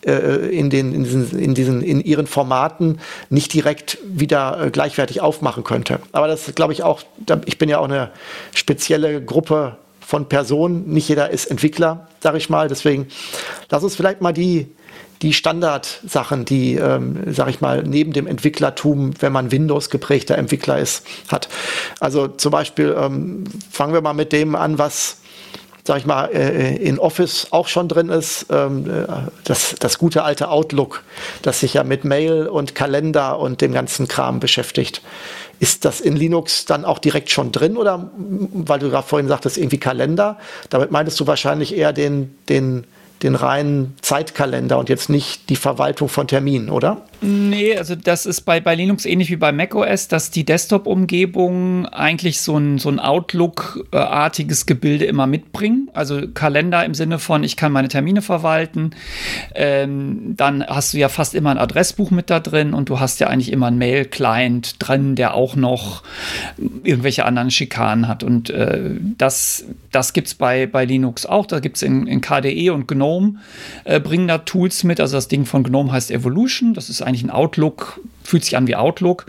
[0.07, 3.01] äh, in, den, in, diesen, in, diesen, in ihren Formaten
[3.31, 5.99] nicht direkt wieder äh, gleichwertig aufmachen könnte.
[6.13, 7.03] Aber das glaube ich auch,
[7.47, 8.13] ich bin ja auch eine
[8.55, 10.89] spezielle Gruppe von Personen.
[10.89, 12.69] Nicht jeder ist Entwickler, sage ich mal.
[12.69, 13.09] Deswegen
[13.71, 14.69] lass uns vielleicht mal die,
[15.23, 20.79] die Standardsachen, die, ähm, sag ich mal, neben dem Entwicklertum, wenn man Windows geprägter Entwickler
[20.79, 21.49] ist, hat.
[22.01, 25.19] Also zum Beispiel ähm, fangen wir mal mit dem an, was
[25.89, 29.07] sag ich mal, äh, in Office auch schon drin ist, ähm, äh,
[29.45, 31.03] das, das gute alte Outlook,
[31.41, 35.01] das sich ja mit Mail und Kalender und dem ganzen Kram beschäftigt.
[35.61, 39.57] Ist das in Linux dann auch direkt schon drin oder, weil du gerade vorhin sagtest,
[39.57, 40.37] irgendwie Kalender,
[40.69, 42.85] damit meintest du wahrscheinlich eher den, den
[43.23, 47.03] den reinen Zeitkalender und jetzt nicht die Verwaltung von Terminen, oder?
[47.21, 52.41] Nee, also das ist bei, bei Linux ähnlich wie bei macOS, dass die Desktop-Umgebung eigentlich
[52.41, 55.91] so ein, so ein Outlook-artiges Gebilde immer mitbringen.
[55.95, 58.93] Also Kalender im Sinne von, ich kann meine Termine verwalten.
[59.57, 63.19] Ähm, dann hast du ja fast immer ein Adressbuch mit da drin und du hast
[63.19, 66.05] ja eigentlich immer einen Mail-Client drin, der auch noch
[66.85, 68.23] irgendwelche anderen Schikanen hat.
[68.23, 71.47] Und äh, das, das gibt es bei, bei Linux auch.
[71.47, 73.08] Da gibt es in, in KDE und GNOME
[73.85, 75.01] äh, bringen da Tools mit.
[75.01, 76.75] Also das Ding von GNOME heißt Evolution.
[76.75, 79.27] Das ist eigentlich ein Outlook, fühlt sich an wie Outlook.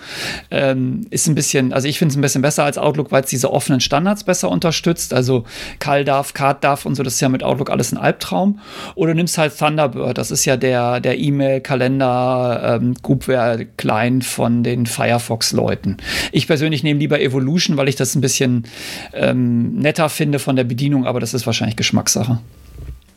[0.52, 3.30] Ähm, ist ein bisschen, also ich finde es ein bisschen besser als Outlook, weil es
[3.30, 5.14] diese offenen Standards besser unterstützt.
[5.14, 5.46] Also
[5.80, 8.60] CalDAV, CardDAV und so, das ist ja mit Outlook alles ein Albtraum.
[8.96, 14.86] Oder du nimmst halt Thunderbird, das ist ja der, der E-Mail-Kalender, ähm, Groupware-Client von den
[14.86, 15.98] Firefox-Leuten.
[16.32, 18.66] Ich persönlich nehme lieber Evolution, weil ich das ein bisschen
[19.14, 22.40] ähm, netter finde von der Bedienung, aber das ist wahrscheinlich Geschmackssache.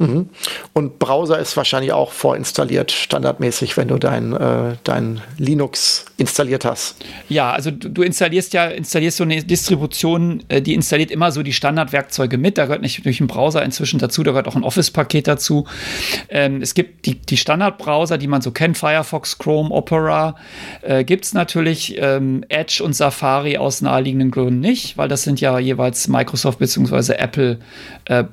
[0.02, 0.28] Mhm.
[0.72, 6.96] Und Browser ist wahrscheinlich auch vorinstalliert, standardmäßig, wenn du dein, äh, dein Linux installiert hast.
[7.28, 11.42] Ja, also du, du, installierst ja installierst so eine Distribution, äh, die installiert immer so
[11.42, 12.58] die Standardwerkzeuge mit.
[12.58, 15.66] Da gehört nicht durch ein Browser inzwischen dazu, da gehört auch ein Office-Paket dazu.
[16.28, 20.36] Ähm, es gibt die, die Standardbrowser, die man so kennt, Firefox, Chrome, Opera,
[20.82, 21.96] äh, gibt es natürlich.
[21.98, 27.14] Ähm, Edge und Safari aus naheliegenden Gründen nicht, weil das sind ja jeweils Microsoft bzw.
[27.14, 27.58] Apple
[28.06, 28.24] äh,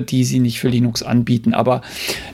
[0.00, 1.54] die sie nicht für Linux anbieten.
[1.54, 1.82] Aber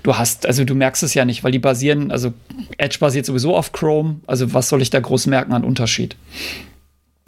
[0.03, 2.33] du hast, also du merkst es ja nicht, weil die basieren, also
[2.79, 4.21] Edge basiert sowieso auf Chrome.
[4.27, 6.17] Also was soll ich da groß merken an Unterschied?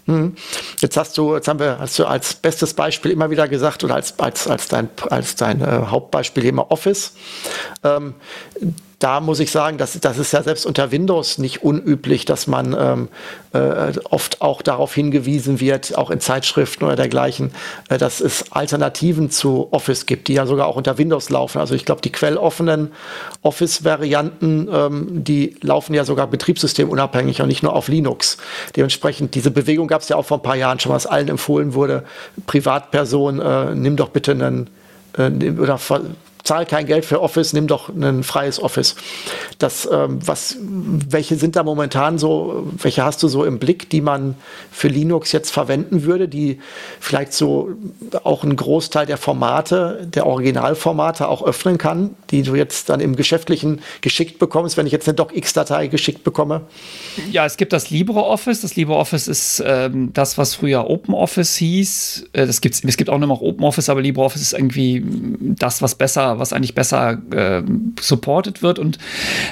[0.06, 0.34] Hm.
[0.80, 3.94] Jetzt hast du, jetzt haben wir, hast du als bestes Beispiel immer wieder gesagt oder
[3.94, 7.12] als, als, als dein, als dein äh, Hauptbeispiel immer Office.
[7.84, 8.14] Ähm,
[8.98, 12.76] da muss ich sagen, das, das ist ja selbst unter Windows nicht unüblich, dass man
[12.78, 13.08] ähm,
[13.52, 17.52] äh, oft auch darauf hingewiesen wird, auch in Zeitschriften oder dergleichen,
[17.88, 21.60] äh, dass es Alternativen zu Office gibt, die ja sogar auch unter Windows laufen.
[21.60, 22.90] Also ich glaube, die quelloffenen
[23.42, 28.36] Office-Varianten, ähm, die laufen ja sogar betriebssystemunabhängig und nicht nur auf Linux.
[28.74, 31.74] Dementsprechend, diese Bewegung gab es ja auch vor ein paar Jahren schon, was allen empfohlen
[31.74, 32.02] wurde,
[32.46, 34.70] Privatperson, äh, nimm doch bitte einen
[35.16, 35.78] äh, oder
[36.44, 38.96] zahl kein Geld für Office, nimm doch ein freies Office.
[39.58, 44.00] Das, ähm, was, welche sind da momentan so, welche hast du so im Blick, die
[44.00, 44.34] man
[44.70, 46.60] für Linux jetzt verwenden würde, die
[47.00, 47.70] vielleicht so
[48.24, 53.16] auch einen Großteil der Formate, der Originalformate auch öffnen kann, die du jetzt dann im
[53.16, 56.62] Geschäftlichen geschickt bekommst, wenn ich jetzt eine DocX-Datei geschickt bekomme?
[57.30, 58.60] Ja, es gibt das LibreOffice.
[58.60, 62.26] Das LibreOffice ist ähm, das, was früher OpenOffice hieß.
[62.32, 65.04] Äh, das gibt's, es gibt auch noch OpenOffice, aber LibreOffice ist irgendwie
[65.40, 67.62] das, was besser was eigentlich besser äh,
[68.00, 68.78] supported wird.
[68.78, 68.98] Und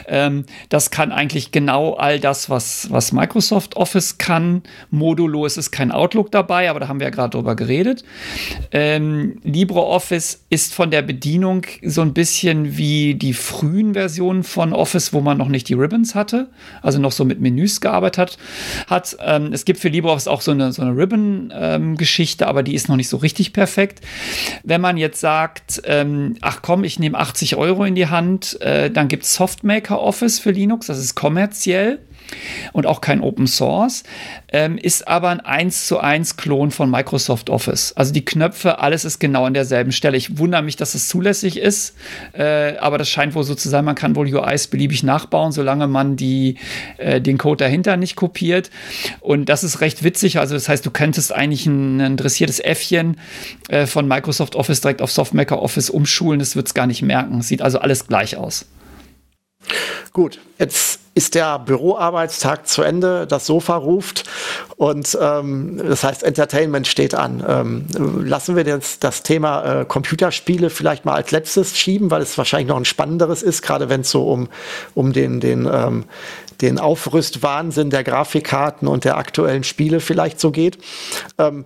[0.09, 4.63] ähm, das kann eigentlich genau all das, was, was Microsoft Office kann.
[4.91, 8.05] Modulo, es ist kein Outlook dabei, aber da haben wir ja gerade drüber geredet.
[8.73, 15.13] Ähm, LibreOffice ist von der Bedienung so ein bisschen wie die frühen Versionen von Office,
[15.13, 16.49] wo man noch nicht die Ribbons hatte,
[16.83, 18.39] also noch so mit Menüs gearbeitet
[18.89, 19.17] hat.
[19.21, 22.89] Ähm, es gibt für LibreOffice auch so eine, so eine Ribbon-Geschichte, ähm, aber die ist
[22.89, 24.01] noch nicht so richtig perfekt.
[24.65, 28.91] Wenn man jetzt sagt, ähm, ach komm, ich nehme 80 Euro in die Hand, äh,
[28.91, 32.01] dann gibt es Softmaker Office für Linux, das ist kommerziell
[32.73, 34.05] und auch kein Open Source,
[34.49, 37.93] ähm, ist aber ein 1 zu 1 Klon von Microsoft Office.
[37.97, 40.17] Also die Knöpfe, alles ist genau an derselben Stelle.
[40.17, 41.95] Ich wundere mich, dass es zulässig ist,
[42.33, 45.87] äh, aber das scheint wohl so zu sein, man kann wohl UIs beliebig nachbauen, solange
[45.87, 46.57] man die,
[46.99, 48.71] äh, den Code dahinter nicht kopiert.
[49.21, 50.39] Und das ist recht witzig.
[50.39, 53.19] Also das heißt, du könntest eigentlich ein, ein dressiertes Äffchen
[53.69, 57.43] äh, von Microsoft Office direkt auf Softmaker Office umschulen, das wird es gar nicht merken.
[57.43, 58.67] Sieht also alles gleich aus.
[60.13, 64.25] Gut, jetzt ist der Büroarbeitstag zu Ende, das Sofa ruft
[64.77, 67.43] und ähm, das heißt, Entertainment steht an.
[67.49, 67.87] Ähm,
[68.23, 72.69] lassen wir jetzt das Thema äh, Computerspiele vielleicht mal als letztes schieben, weil es wahrscheinlich
[72.69, 74.49] noch ein spannenderes ist, gerade wenn es so um,
[74.95, 76.05] um den, den, ähm,
[76.61, 80.77] den Aufrüstwahnsinn der Grafikkarten und der aktuellen Spiele vielleicht so geht.
[81.39, 81.65] Ähm,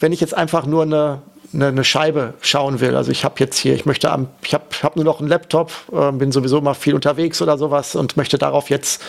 [0.00, 1.22] wenn ich jetzt einfach nur eine
[1.54, 2.96] eine, eine Scheibe schauen will.
[2.96, 5.72] Also ich habe jetzt hier, ich möchte am, ich habe hab nur noch einen Laptop,
[5.92, 9.02] äh, bin sowieso mal viel unterwegs oder sowas und möchte darauf jetzt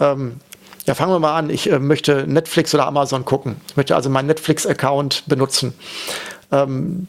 [0.00, 0.40] ähm,
[0.86, 1.50] ja, fangen wir mal an.
[1.50, 3.56] Ich äh, möchte Netflix oder Amazon gucken.
[3.68, 5.74] Ich möchte also meinen Netflix-Account benutzen.
[6.50, 7.06] Ähm,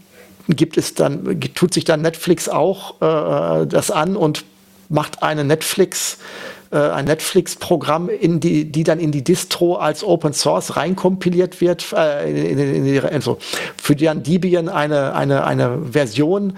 [0.50, 4.44] gibt es dann, tut sich dann Netflix auch äh, das an und
[4.90, 6.18] macht eine Netflix äh,
[6.78, 12.30] ein Netflix-Programm, in die, die dann in die Distro als Open Source reinkompiliert wird, äh,
[12.30, 13.40] in, in, in also
[13.76, 16.58] für die dann Debian eine, eine, eine Version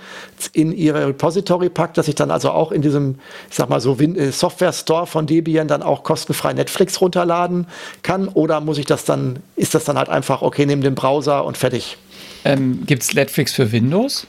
[0.52, 3.20] in ihre Repository packt, dass ich dann also auch in diesem,
[3.50, 7.68] ich sag mal so, äh, Software Store von Debian dann auch kostenfrei Netflix runterladen
[8.04, 8.28] kann?
[8.28, 11.58] Oder muss ich das dann, ist das dann halt einfach, okay, nehme den Browser und
[11.58, 11.98] fertig?
[12.44, 14.28] Ähm, Gibt es Netflix für Windows?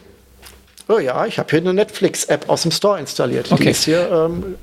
[0.88, 3.50] Oh ja, ich habe hier eine Netflix-App aus dem Store installiert.
[3.50, 3.64] Okay.
[3.64, 4.56] Die ist hier ähm,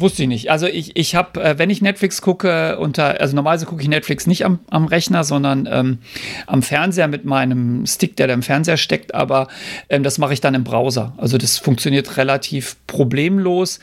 [0.00, 0.50] Wusste ich nicht.
[0.50, 4.26] Also ich, ich habe, äh, wenn ich Netflix gucke, unter, also normalerweise gucke ich Netflix
[4.26, 5.98] nicht am, am Rechner, sondern ähm,
[6.46, 9.48] am Fernseher mit meinem Stick, der da im Fernseher steckt, aber
[9.90, 11.12] ähm, das mache ich dann im Browser.
[11.18, 13.78] Also das funktioniert relativ problemlos.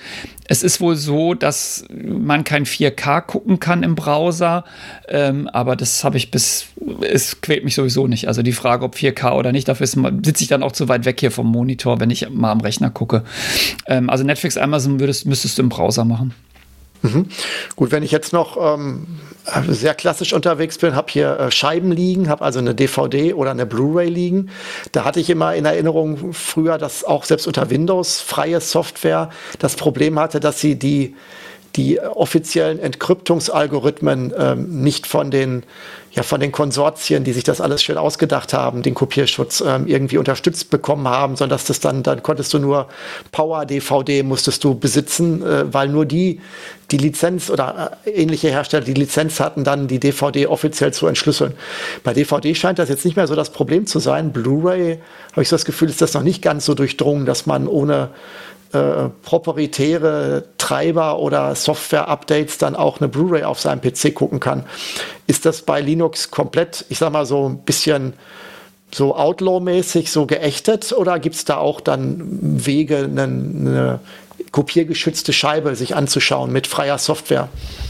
[0.46, 4.64] Es ist wohl so, dass man kein 4K gucken kann im Browser,
[5.10, 6.68] ähm, aber das habe ich bis,
[7.02, 8.28] es quält mich sowieso nicht.
[8.28, 11.20] Also die Frage, ob 4K oder nicht, dafür sitze ich dann auch zu weit weg
[11.20, 13.24] hier vom Monitor, wenn ich mal am Rechner gucke.
[13.86, 16.34] Ähm, also Netflix, Amazon würdest, müsstest du im Browser machen.
[17.02, 17.28] Mhm.
[17.76, 19.06] Gut, wenn ich jetzt noch ähm,
[19.68, 23.66] sehr klassisch unterwegs bin, habe hier äh, Scheiben liegen, habe also eine DVD oder eine
[23.66, 24.50] Blu-ray liegen.
[24.92, 29.30] Da hatte ich immer in Erinnerung früher, dass auch selbst unter Windows freie Software
[29.60, 31.16] das Problem hatte, dass sie die
[31.78, 35.64] die offiziellen Entkryptungsalgorithmen ähm, nicht von den
[36.12, 40.18] ja von den Konsortien, die sich das alles schön ausgedacht haben, den Kopierschutz ähm, irgendwie
[40.18, 42.88] unterstützt bekommen haben, sondern dass das dann, dann konntest du nur
[43.32, 46.42] Power-DVD musstest du besitzen, äh, weil nur die
[46.92, 51.54] die Lizenz oder äh, ähnliche Hersteller die Lizenz hatten, dann die DVD offiziell zu entschlüsseln.
[52.04, 54.32] Bei DVD scheint das jetzt nicht mehr so das Problem zu sein.
[54.32, 55.00] Blu-ray,
[55.34, 58.10] habe ich so das Gefühl, ist das noch nicht ganz so durchdrungen, dass man ohne
[58.74, 64.64] äh, proprietäre Treiber oder Software-Updates dann auch eine Blu-ray auf seinem PC gucken kann.
[65.28, 68.14] Ist das bei Linux komplett, ich sag mal so ein bisschen
[68.94, 74.00] so Outlaw-mäßig so geächtet oder gibt es da auch dann Wege, eine, eine
[74.58, 77.48] kopiergeschützte Scheibe sich anzuschauen mit freier Software.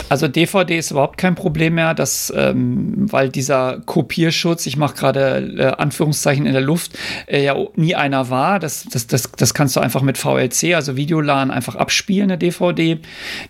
[0.10, 5.53] Also DVD ist überhaupt kein Problem mehr, dass, ähm, weil dieser Kopierschutz, ich mache gerade
[5.57, 6.91] äh, Anführungszeichen in der Luft,
[7.27, 8.60] äh, ja nie einer war.
[8.60, 12.99] Das, das, das, das kannst du einfach mit VLC, also Videolan, einfach abspielen, eine DVD.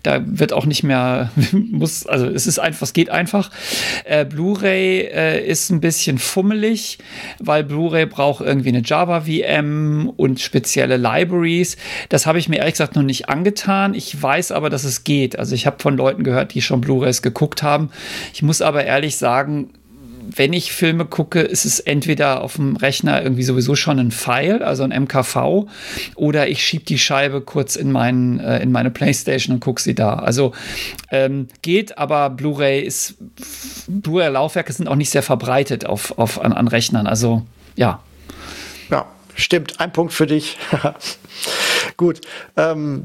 [0.04, 3.50] Da wird auch nicht mehr, muss, also es ist einfach, es geht einfach.
[4.04, 6.98] Äh, Blu-ray äh, ist ein bisschen fummelig,
[7.40, 11.76] weil Blu-ray braucht irgendwie eine Java-VM und spezielle Libraries.
[12.10, 13.94] Das habe ich mir ehrlich gesagt noch nicht angetan.
[13.94, 15.38] Ich weiß aber, dass es geht.
[15.38, 17.90] Also ich habe von Leuten gehört, die schon Blu-rays geguckt haben.
[18.32, 19.70] Ich muss aber ehrlich sagen,
[20.36, 24.62] wenn ich Filme gucke, ist es entweder auf dem Rechner irgendwie sowieso schon ein File,
[24.62, 25.66] also ein MKV,
[26.16, 29.94] oder ich schiebe die Scheibe kurz in, mein, äh, in meine Playstation und gucke sie
[29.94, 30.14] da.
[30.14, 30.52] Also
[31.10, 33.14] ähm, geht, aber Blu-ray ist,
[33.88, 37.06] Blu-ray-Laufwerke sind auch nicht sehr verbreitet auf, auf, an, an Rechnern.
[37.06, 37.42] Also
[37.76, 38.00] ja.
[38.90, 39.80] Ja, stimmt.
[39.80, 40.58] Ein Punkt für dich.
[41.96, 42.20] Gut,
[42.56, 43.02] ähm,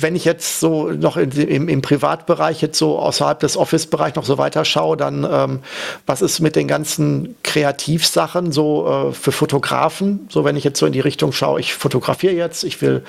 [0.00, 4.24] wenn ich jetzt so noch in, im, im, Privatbereich jetzt so außerhalb des Office-Bereichs noch
[4.24, 5.60] so weiter schaue, dann ähm,
[6.06, 10.28] was ist mit den ganzen Kreativsachen so äh, für Fotografen?
[10.30, 13.02] So wenn ich jetzt so in die Richtung schaue, ich fotografiere jetzt, ich will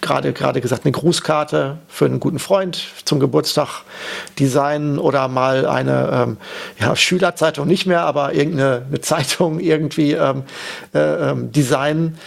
[0.00, 3.82] gerade gerade gesagt eine Grußkarte für einen guten Freund zum Geburtstag
[4.38, 6.36] designen oder mal eine ähm,
[6.78, 10.44] ja, Schülerzeitung nicht mehr, aber irgendeine Zeitung irgendwie ähm,
[10.94, 12.18] äh, ähm, designen.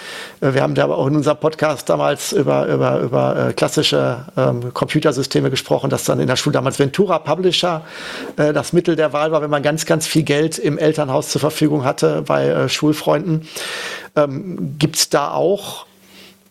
[0.42, 4.26] Äh, wir haben da aber auch in unserem Podcast damals über, über, über äh, klassische
[4.36, 7.84] ähm, Computersysteme gesprochen, dass dann in der Schule damals Ventura Publisher
[8.38, 11.42] äh, das Mittel der Wahl war, wenn man ganz, ganz viel Geld im Elternhaus zur
[11.42, 13.48] Verfügung hatte bei äh, Schulfreunden.
[14.16, 15.86] Ähm, Gibt es da auch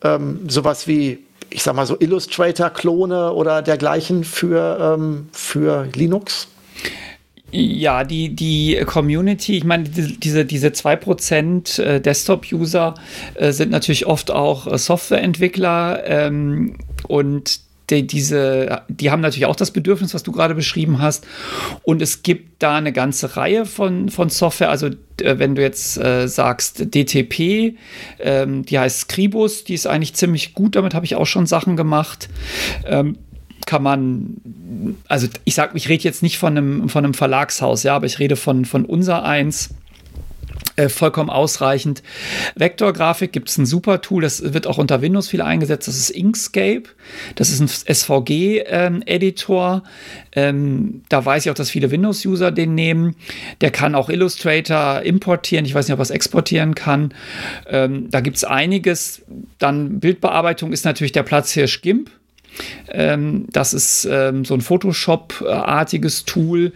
[0.03, 1.19] ähm, sowas wie,
[1.51, 6.49] ich sag mal so Illustrator-Klone oder dergleichen für, ähm, für Linux?
[7.53, 12.95] Ja, die, die Community, ich meine, diese, diese 2% äh, Desktop-User
[13.35, 16.77] äh, sind natürlich oft auch äh, Softwareentwickler ähm,
[17.09, 17.61] und
[17.91, 21.27] die, diese, die haben natürlich auch das Bedürfnis, was du gerade beschrieben hast.
[21.83, 24.71] Und es gibt da eine ganze Reihe von, von Software.
[24.71, 27.77] Also wenn du jetzt äh, sagst DTP,
[28.21, 30.77] ähm, die heißt Scribus, die ist eigentlich ziemlich gut.
[30.77, 32.29] Damit habe ich auch schon Sachen gemacht.
[32.87, 33.17] Ähm,
[33.71, 37.95] kann man, also ich sag, ich rede jetzt nicht von einem, von einem Verlagshaus, ja,
[37.95, 39.77] aber ich rede von, von unser eins
[40.75, 42.03] äh, vollkommen ausreichend.
[42.57, 45.87] Vektorgrafik gibt es ein super Tool, das wird auch unter Windows viel eingesetzt.
[45.87, 46.83] Das ist Inkscape.
[47.37, 49.85] Das ist ein SVG-Editor.
[50.33, 53.15] Ähm, ähm, da weiß ich auch, dass viele Windows-User den nehmen.
[53.61, 55.65] Der kann auch Illustrator importieren.
[55.65, 57.15] Ich weiß nicht, ob er es exportieren kann.
[57.69, 59.23] Ähm, da gibt es einiges.
[59.61, 62.11] Dann Bildbearbeitung ist natürlich der Platzhirsch GIMP.
[62.91, 66.73] Ähm, das ist ähm, so ein Photoshop-artiges Tool.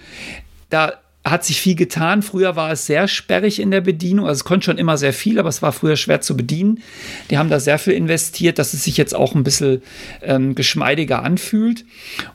[0.70, 0.94] Da
[1.24, 2.22] hat sich viel getan.
[2.22, 4.26] Früher war es sehr sperrig in der Bedienung.
[4.26, 6.82] Also es konnte schon immer sehr viel, aber es war früher schwer zu bedienen.
[7.30, 9.82] Die haben da sehr viel investiert, dass es sich jetzt auch ein bisschen
[10.22, 11.86] ähm, geschmeidiger anfühlt.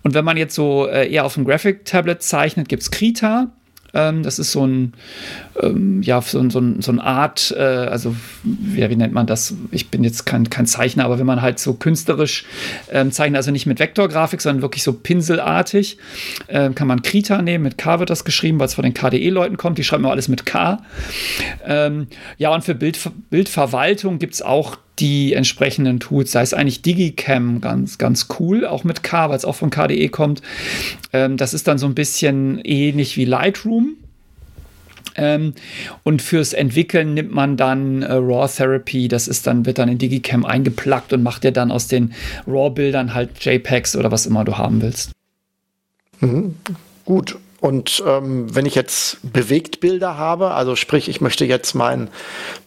[0.02, 3.52] Und wenn man jetzt so äh, eher auf dem Graphic-Tablet zeichnet, gibt es Krita.
[3.94, 4.94] Ähm, das ist so ein,
[5.62, 9.56] ähm, ja, so, so, so eine Art, äh, also wie, wie, nennt man das?
[9.72, 12.46] Ich bin jetzt kein, kein Zeichner, aber wenn man halt so künstlerisch
[12.92, 15.98] ähm, zeichnet, also nicht mit Vektorgrafik, sondern wirklich so pinselartig,
[16.48, 17.64] äh, kann man Krita nehmen.
[17.64, 19.78] Mit K wird das geschrieben, weil es von den KDE-Leuten kommt.
[19.78, 20.82] Die schreiben immer alles mit K.
[21.66, 22.08] Ähm,
[22.38, 23.00] ja, und für Bild,
[23.30, 28.84] Bildverwaltung gibt es auch die entsprechenden Tools, sei es eigentlich Digicam, ganz, ganz cool, auch
[28.84, 30.42] mit K, weil es auch von KDE kommt.
[31.14, 33.96] Ähm, das ist dann so ein bisschen ähnlich wie Lightroom.
[35.16, 35.54] Ähm,
[36.04, 39.98] und fürs Entwickeln nimmt man dann äh, Raw Therapy, das ist dann, wird dann in
[39.98, 42.14] Digicam eingeplackt und macht dir dann aus den
[42.48, 45.12] RAW-Bildern halt JPEGs oder was immer du haben willst.
[46.22, 46.56] Mhm.
[47.06, 52.10] Gut, und ähm, wenn ich jetzt Bewegtbilder habe, also sprich, ich möchte jetzt mein,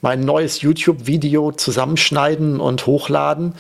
[0.03, 3.55] mein neues YouTube-Video zusammenschneiden und hochladen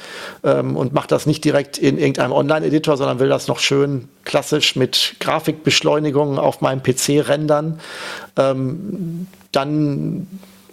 [0.44, 4.76] ähm, und mache das nicht direkt in irgendeinem Online-Editor, sondern will das noch schön klassisch
[4.76, 7.80] mit Grafikbeschleunigung auf meinem PC rendern,
[8.36, 10.26] ähm, dann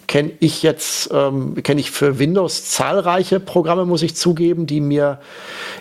[0.06, 5.20] kenne ich jetzt, ähm, kenne ich für Windows zahlreiche Programme, muss ich zugeben, die mir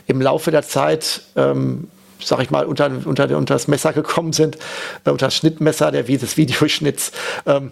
[0.08, 1.88] im Laufe der Zeit ähm,
[2.22, 4.58] sag ich mal, unter, unter, unter das Messer gekommen sind,
[5.06, 7.12] äh, unter das Schnittmesser der, des Videoschnitts.
[7.46, 7.72] Ähm,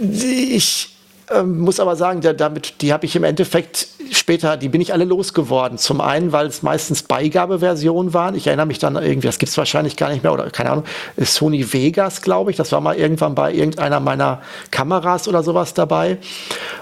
[0.00, 0.90] ich
[1.30, 4.92] ähm, muss aber sagen, der, damit, die habe ich im Endeffekt später, die bin ich
[4.92, 5.78] alle losgeworden.
[5.78, 8.34] Zum einen, weil es meistens Beigabeversionen waren.
[8.34, 10.84] Ich erinnere mich dann irgendwie, das gibt es wahrscheinlich gar nicht mehr, oder keine Ahnung,
[11.18, 12.56] Sony Vegas, glaube ich.
[12.56, 16.18] Das war mal irgendwann bei irgendeiner meiner Kameras oder sowas dabei.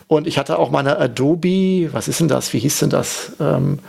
[0.07, 2.53] Und ich hatte auch meine Adobe, was ist denn das?
[2.55, 3.33] Wie hieß denn das?
[3.41, 3.81] Ähm,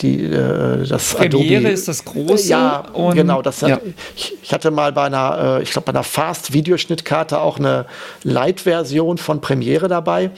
[0.00, 2.48] die, äh, das Premiere Adobe, ist das große.
[2.48, 3.42] Ja, und, genau.
[3.42, 3.80] Das hat, ja.
[4.16, 7.86] Ich, ich, hatte mal bei einer, äh, ich glaube, bei einer Fast-Videoschnittkarte auch eine
[8.24, 10.30] Light-Version von Premiere dabei.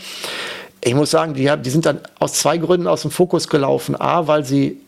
[0.83, 3.99] Ich muss sagen, die, die sind dann aus zwei Gründen aus dem Fokus gelaufen.
[3.99, 4.81] A, weil sie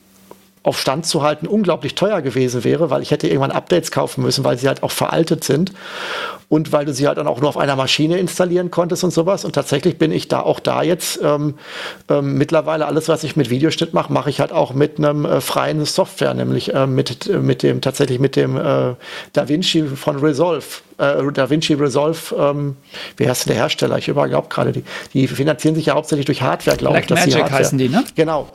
[0.66, 4.42] auf Stand zu halten unglaublich teuer gewesen wäre, weil ich hätte irgendwann Updates kaufen müssen,
[4.42, 5.72] weil sie halt auch veraltet sind
[6.48, 9.44] und weil du sie halt dann auch nur auf einer Maschine installieren konntest und sowas.
[9.44, 11.54] Und tatsächlich bin ich da auch da jetzt ähm,
[12.08, 15.40] ähm, mittlerweile alles, was ich mit Videoschnitt mache, mache ich halt auch mit einem äh,
[15.40, 18.94] freien Software, nämlich äh, mit, mit dem tatsächlich mit dem äh,
[19.34, 20.66] DaVinci von Resolve.
[20.98, 22.76] Äh, DaVinci Resolve, ähm,
[23.16, 23.98] wie heißt der Hersteller?
[23.98, 27.06] Ich überglaub gerade, die, die finanzieren sich ja hauptsächlich durch Hardware, glaube ich.
[27.06, 28.04] Black Magic heißen die, ne?
[28.14, 28.48] Genau.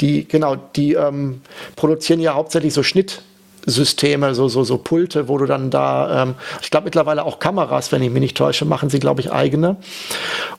[0.00, 1.40] Die, genau, die ähm,
[1.76, 3.22] produzieren ja hauptsächlich so Schnitt.
[3.66, 7.92] Systeme, so, so, so Pulte, wo du dann da, ähm, ich glaube mittlerweile auch Kameras,
[7.92, 9.76] wenn ich mich nicht täusche, machen sie, glaube ich, eigene.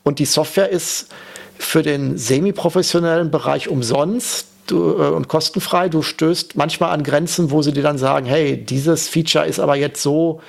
[0.03, 1.07] Und die Software ist
[1.57, 5.89] für den semi-professionellen Bereich umsonst du, äh, und kostenfrei.
[5.89, 9.75] Du stößt manchmal an Grenzen, wo sie dir dann sagen, hey, dieses Feature ist aber
[9.75, 10.41] jetzt so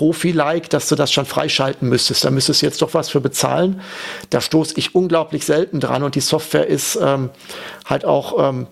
[0.00, 2.24] Profi-like, dass du das schon freischalten müsstest.
[2.24, 3.82] Da müsstest du jetzt doch was für bezahlen.
[4.30, 7.28] Da stoße ich unglaublich selten dran und die Software ist ähm,
[7.84, 8.66] halt auch ähm,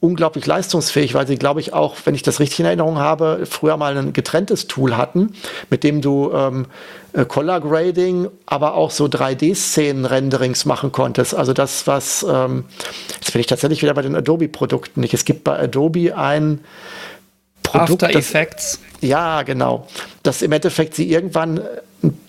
[0.00, 3.76] unglaublich leistungsfähig, weil sie, glaube ich, auch, wenn ich das richtig in Erinnerung habe, früher
[3.76, 5.32] mal ein getrenntes Tool hatten,
[5.70, 6.66] mit dem du ähm,
[7.12, 11.36] äh, Color Grading, aber auch so 3D-Szenen-Renderings machen konntest.
[11.36, 12.64] Also das, was, ähm,
[13.14, 15.14] jetzt bin ich tatsächlich wieder bei den Adobe-Produkten nicht.
[15.14, 16.62] Es gibt bei Adobe ein
[17.68, 18.02] Produkt.
[18.02, 18.80] After Effects.
[19.00, 19.86] Das, ja, genau.
[20.22, 21.60] Das im Endeffekt sie irgendwann,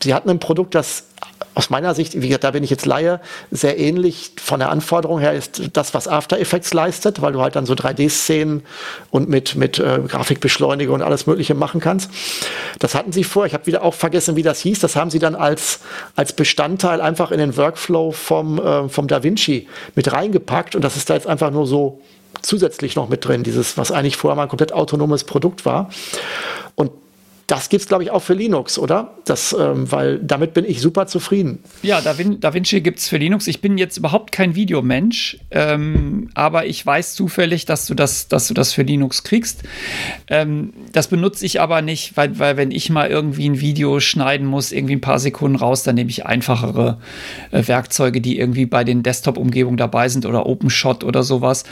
[0.01, 1.05] sie hatten ein Produkt, das
[1.55, 3.19] aus meiner Sicht, wie gesagt, da bin ich jetzt Laie,
[3.51, 7.55] sehr ähnlich von der Anforderung her ist das, was After Effects leistet, weil du halt
[7.55, 8.63] dann so 3D-Szenen
[9.11, 12.11] und mit, mit äh, Grafikbeschleunigung und alles Mögliche machen kannst.
[12.79, 13.45] Das hatten sie vor.
[13.45, 14.79] Ich habe wieder auch vergessen, wie das hieß.
[14.79, 15.79] Das haben sie dann als,
[16.15, 20.95] als Bestandteil einfach in den Workflow vom, äh, vom Da Vinci mit reingepackt und das
[20.95, 21.99] ist da jetzt einfach nur so
[22.41, 25.89] zusätzlich noch mit drin, dieses, was eigentlich vorher mal ein komplett autonomes Produkt war.
[26.75, 26.91] Und
[27.49, 29.15] das gibt es, glaube ich, auch für Linux, oder?
[29.25, 31.57] Das, ähm, weil damit bin ich super zufrieden.
[31.81, 33.47] Ja, DaVinci gibt es für Linux.
[33.47, 38.47] Ich bin jetzt überhaupt kein Videomensch, ähm, aber ich weiß zufällig, dass du das, dass
[38.47, 39.63] du das für Linux kriegst.
[40.27, 44.45] Ähm, das benutze ich aber nicht, weil, weil wenn ich mal irgendwie ein Video schneiden
[44.45, 46.99] muss, irgendwie ein paar Sekunden raus, dann nehme ich einfachere
[47.49, 51.63] äh, Werkzeuge, die irgendwie bei den Desktop-Umgebungen dabei sind oder OpenShot oder sowas.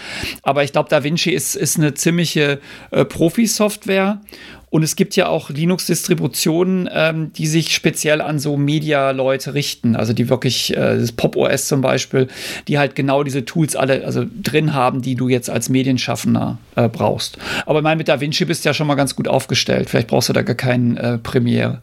[0.41, 2.60] Aber ich glaube, DaVinci ist, ist eine ziemliche
[2.90, 4.22] äh, Profi-Software
[4.69, 9.95] und es gibt ja auch Linux-Distributionen, ähm, die sich speziell an so Media-Leute richten.
[9.95, 12.27] Also die wirklich, äh, das Pop OS zum Beispiel,
[12.68, 16.89] die halt genau diese Tools alle also drin haben, die du jetzt als Medienschaffender äh,
[16.89, 17.38] brauchst.
[17.65, 19.89] Aber ich meine, mit DaVinci bist du ja schon mal ganz gut aufgestellt.
[19.89, 21.81] Vielleicht brauchst du da gar keinen äh, Premiere.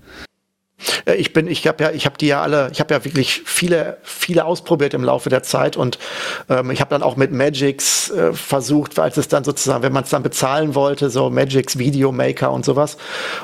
[1.05, 3.43] Äh, ich bin, ich habe ja, ich habe die ja alle, ich habe ja wirklich
[3.44, 5.98] viele, viele ausprobiert im Laufe der Zeit und
[6.48, 10.05] ähm, ich habe dann auch mit Magix äh, versucht, weil es dann sozusagen, wenn man
[10.05, 12.97] es dann bezahlen wollte, so Magix Video Maker und sowas.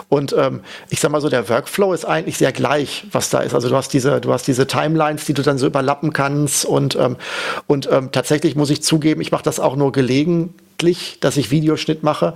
[0.09, 3.55] Und ähm, ich sag mal so, der Workflow ist eigentlich sehr gleich, was da ist.
[3.55, 6.97] Also du hast diese, du hast diese Timelines, die du dann so überlappen kannst und
[6.97, 7.17] ähm,
[7.67, 11.51] und ähm, tatsächlich muss ich zugeben, ich mache das auch nur gelegen schriftlich, dass ich
[11.51, 12.35] Videoschnitt mache.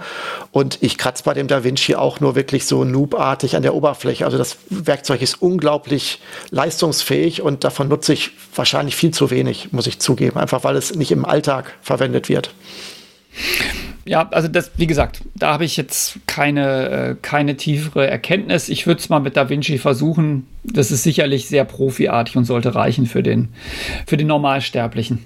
[0.52, 4.24] Und ich kratze bei dem DaVinci auch nur wirklich so noobartig an der Oberfläche.
[4.24, 9.86] Also das Werkzeug ist unglaublich leistungsfähig und davon nutze ich wahrscheinlich viel zu wenig, muss
[9.86, 10.38] ich zugeben.
[10.38, 12.50] Einfach weil es nicht im Alltag verwendet wird.
[14.06, 18.68] Ja, also das, wie gesagt, da habe ich jetzt keine, äh, keine tiefere Erkenntnis.
[18.68, 20.46] Ich würde es mal mit DaVinci versuchen.
[20.62, 23.48] Das ist sicherlich sehr profiartig und sollte reichen für den,
[24.06, 25.24] für den Normalsterblichen.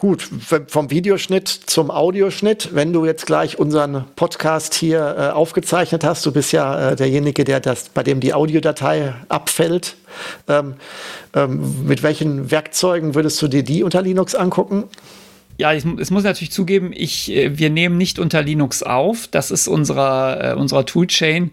[0.00, 0.28] Gut,
[0.68, 2.68] vom Videoschnitt zum Audioschnitt.
[2.72, 7.42] Wenn du jetzt gleich unseren Podcast hier äh, aufgezeichnet hast, du bist ja äh, derjenige,
[7.42, 9.96] der das, bei dem die Audiodatei abfällt.
[10.46, 10.74] Ähm,
[11.34, 14.84] ähm, mit welchen Werkzeugen würdest du dir die unter Linux angucken?
[15.60, 19.26] Ja, ich, es muss natürlich zugeben, ich, äh, wir nehmen nicht unter Linux auf.
[19.26, 21.50] Das ist unserer, äh, unserer Toolchain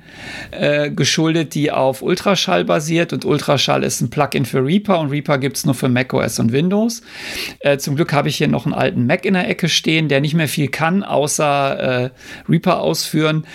[0.52, 3.14] äh, geschuldet, die auf Ultraschall basiert.
[3.14, 6.52] Und Ultraschall ist ein Plugin für Reaper und Reaper gibt es nur für macOS und
[6.52, 7.02] Windows.
[7.62, 10.22] Äh, zum Glück habe ich hier noch einen alten Mac in der Ecke stehen, der
[10.22, 12.10] nicht mehr viel kann, außer äh,
[12.48, 13.48] Reaper ausführen.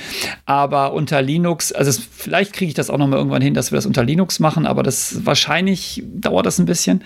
[0.46, 3.70] Aber unter Linux, also es, vielleicht kriege ich das auch noch mal irgendwann hin, dass
[3.70, 7.04] wir das unter Linux machen, aber das wahrscheinlich dauert das ein bisschen.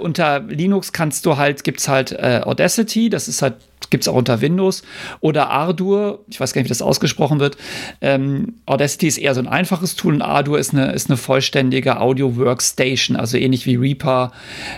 [0.00, 2.12] Unter Linux kannst du halt, gibt es halt
[2.46, 3.54] Audacity, das ist halt
[3.92, 4.82] gibt es auch unter Windows.
[5.20, 7.56] Oder Ardour, ich weiß gar nicht, wie das ausgesprochen wird.
[8.00, 12.00] Ähm, Audacity ist eher so ein einfaches Tool und Ardour ist eine, ist eine vollständige
[12.00, 14.32] Audio-Workstation, also ähnlich wie Reaper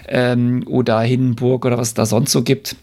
[0.09, 2.77] ähm, oder Hindenburg oder was es da sonst so gibt.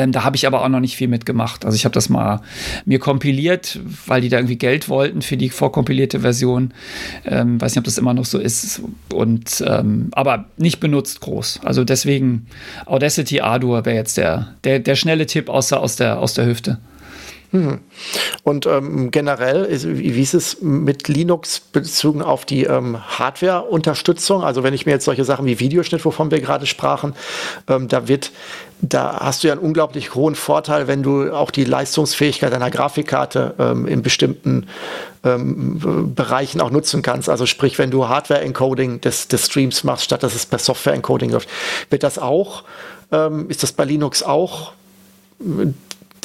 [0.00, 1.64] Ähm, da habe ich aber auch noch nicht viel mitgemacht.
[1.64, 2.40] Also ich habe das mal
[2.86, 6.72] mir kompiliert, weil die da irgendwie Geld wollten für die vorkompilierte Version.
[7.26, 8.80] Ähm, weiß nicht, ob das immer noch so ist.
[9.12, 11.60] Und ähm, aber nicht benutzt groß.
[11.64, 12.46] Also deswegen
[12.86, 16.78] Audacity Ardour wäre jetzt der, der, der schnelle Tipp aus, aus, der, aus der Hüfte.
[17.52, 17.80] Hm.
[18.44, 24.44] Und ähm, generell, wie ist es mit Linux bezogen auf die ähm, Hardware-Unterstützung?
[24.44, 27.14] Also wenn ich mir jetzt solche Sachen wie Videoschnitt, wovon wir gerade sprachen,
[27.68, 28.30] ähm, da wird,
[28.80, 33.54] da hast du ja einen unglaublich hohen Vorteil, wenn du auch die Leistungsfähigkeit deiner Grafikkarte
[33.58, 34.68] ähm, in bestimmten
[35.24, 37.28] ähm, Bereichen auch nutzen kannst.
[37.28, 41.48] Also sprich, wenn du Hardware-Encoding des, des Streams machst, statt dass es per Software-Encoding läuft,
[41.90, 42.62] wird das auch,
[43.10, 44.72] ähm, ist das bei Linux auch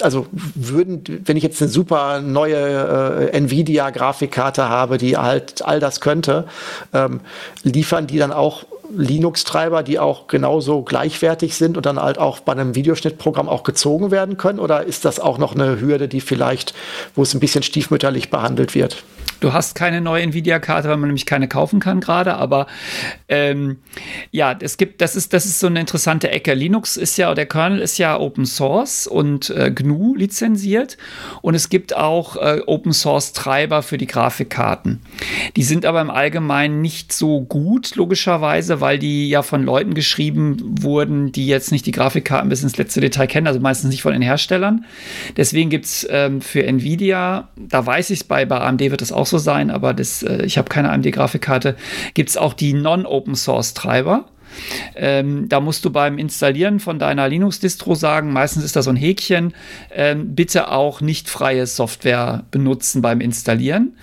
[0.02, 6.02] also würden, wenn ich jetzt eine super neue äh, Nvidia-Grafikkarte habe, die halt all das
[6.02, 6.46] könnte,
[6.94, 7.22] ähm,
[7.64, 8.66] liefern die dann auch
[8.96, 14.12] Linux-Treiber, die auch genauso gleichwertig sind und dann halt auch bei einem Videoschnittprogramm auch gezogen
[14.12, 14.60] werden können?
[14.60, 16.74] Oder ist das auch noch eine Hürde, die vielleicht,
[17.16, 19.04] wo es ein bisschen stiefmütterlich behandelt wird?
[19.42, 22.68] Du hast keine neue Nvidia-Karte, weil man nämlich keine kaufen kann gerade, aber
[23.28, 23.78] ähm,
[24.32, 26.54] ja, es gibt, das ist, das ist so eine interessante Ecke.
[26.54, 30.98] Linux ist ja, der Kernel ist ja Open Source und äh, GNU lizenziert
[31.42, 35.02] und es gibt auch äh, Open Source Treiber für die Grafikkarten.
[35.56, 40.58] Die sind aber im Allgemeinen nicht so gut, logischerweise, weil die ja von Leuten geschrieben
[40.82, 44.14] wurden, die jetzt nicht die Grafikkarten bis ins letzte Detail kennen, also meistens nicht von
[44.14, 44.86] den Herstellern.
[45.38, 49.12] Deswegen gibt es ähm, für Nvidia, da weiß ich es, bei, bei AMD wird das
[49.12, 51.76] auch so sein, aber das, äh, ich habe keine AMD-Grafikkarte,
[52.14, 54.26] gibt es auch die Non-Open-Source-Treiber.
[54.96, 58.96] Ähm, da musst du beim Installieren von deiner Linux-Distro sagen, meistens ist da so ein
[58.96, 59.54] Häkchen,
[59.94, 63.96] ähm, bitte auch nicht freie Software benutzen beim Installieren.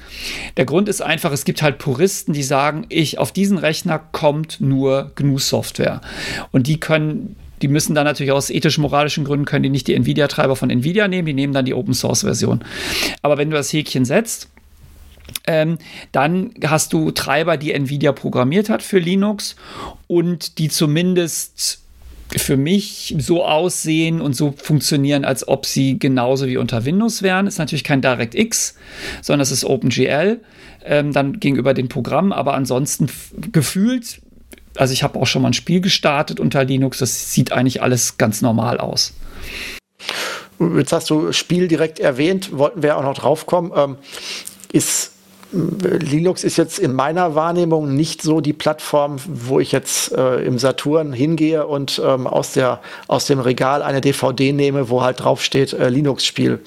[0.57, 4.61] Der Grund ist einfach, es gibt halt Puristen, die sagen, ich auf diesen Rechner kommt
[4.61, 6.01] nur GNU-Software.
[6.51, 10.57] Und die können die müssen dann natürlich aus ethisch-moralischen Gründen können die nicht die Nvidia-Treiber
[10.57, 12.65] von Nvidia nehmen, die nehmen dann die Open-Source-Version.
[13.23, 14.49] Aber wenn du das Häkchen setzt,
[15.47, 15.79] ähm,
[16.13, 19.57] dann hast du Treiber, die Nvidia programmiert hat für Linux
[20.07, 21.83] und die zumindest
[22.37, 27.47] für mich so aussehen und so funktionieren, als ob sie genauso wie unter Windows wären.
[27.47, 28.77] Ist natürlich kein DirectX,
[29.21, 30.41] sondern es ist OpenGL,
[30.85, 33.09] ähm, dann gegenüber den Programmen, aber ansonsten
[33.53, 34.21] gefühlt,
[34.77, 38.19] also ich habe auch schon mal ein Spiel gestartet unter Linux, das sieht eigentlich alles
[38.19, 39.15] ganz normal aus.
[40.77, 43.73] Jetzt hast du Spiel direkt erwähnt, wollten wir auch noch drauf kommen.
[43.75, 43.97] Ähm,
[44.73, 45.12] ist
[45.53, 50.59] Linux ist jetzt in meiner Wahrnehmung nicht so die Plattform, wo ich jetzt äh, im
[50.59, 55.73] Saturn hingehe und ähm, aus, der, aus dem Regal eine DVD nehme, wo halt draufsteht
[55.74, 56.61] äh, Linux-Spiel.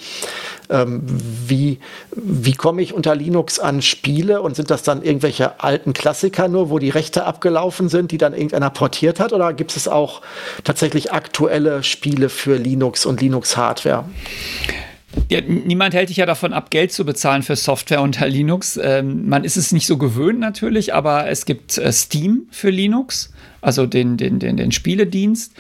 [0.69, 1.03] Ähm,
[1.47, 1.79] wie
[2.15, 6.69] wie komme ich unter Linux an Spiele und sind das dann irgendwelche alten Klassiker nur,
[6.69, 9.33] wo die Rechte abgelaufen sind, die dann irgendeiner portiert hat?
[9.33, 10.21] Oder gibt es auch
[10.63, 14.05] tatsächlich aktuelle Spiele für Linux und Linux-Hardware?
[15.29, 18.79] Ja, niemand hält dich ja davon ab, Geld zu bezahlen für Software unter Linux.
[18.81, 23.33] Ähm, man ist es nicht so gewöhnt natürlich, aber es gibt äh, Steam für Linux,
[23.61, 25.53] also den, den, den, den Spieledienst.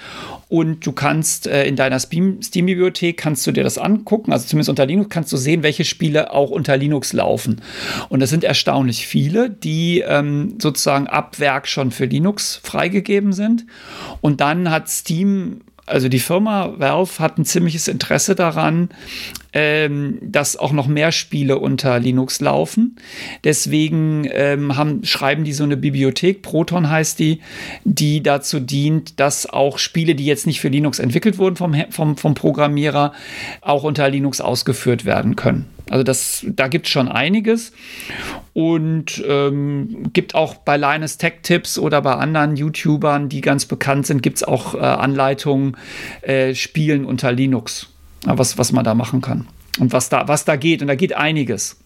[0.49, 4.85] Und du kannst äh, in deiner Steam-Bibliothek kannst du dir das angucken, also zumindest unter
[4.85, 7.61] Linux kannst du sehen, welche Spiele auch unter Linux laufen.
[8.09, 13.65] Und das sind erstaunlich viele, die ähm, sozusagen ab Werk schon für Linux freigegeben sind.
[14.21, 18.89] Und dann hat Steam also die Firma Valve hat ein ziemliches Interesse daran,
[19.55, 22.97] ähm, dass auch noch mehr Spiele unter Linux laufen.
[23.45, 27.39] Deswegen ähm, haben, schreiben die so eine Bibliothek, Proton heißt die,
[27.85, 32.17] die dazu dient, dass auch Spiele, die jetzt nicht für Linux entwickelt wurden vom, vom,
[32.17, 33.13] vom Programmierer,
[33.61, 35.69] auch unter Linux ausgeführt werden können.
[35.89, 37.71] Also das, da gibt es schon einiges
[38.53, 44.07] und ähm, gibt auch bei Linus Tech Tips oder bei anderen YouTubern, die ganz bekannt
[44.07, 45.77] sind, gibt es auch äh, Anleitungen,
[46.23, 47.94] äh, Spielen unter Linux
[48.25, 49.47] was, was man da machen kann
[49.79, 50.81] und was da, was da geht.
[50.81, 51.77] Und da geht einiges.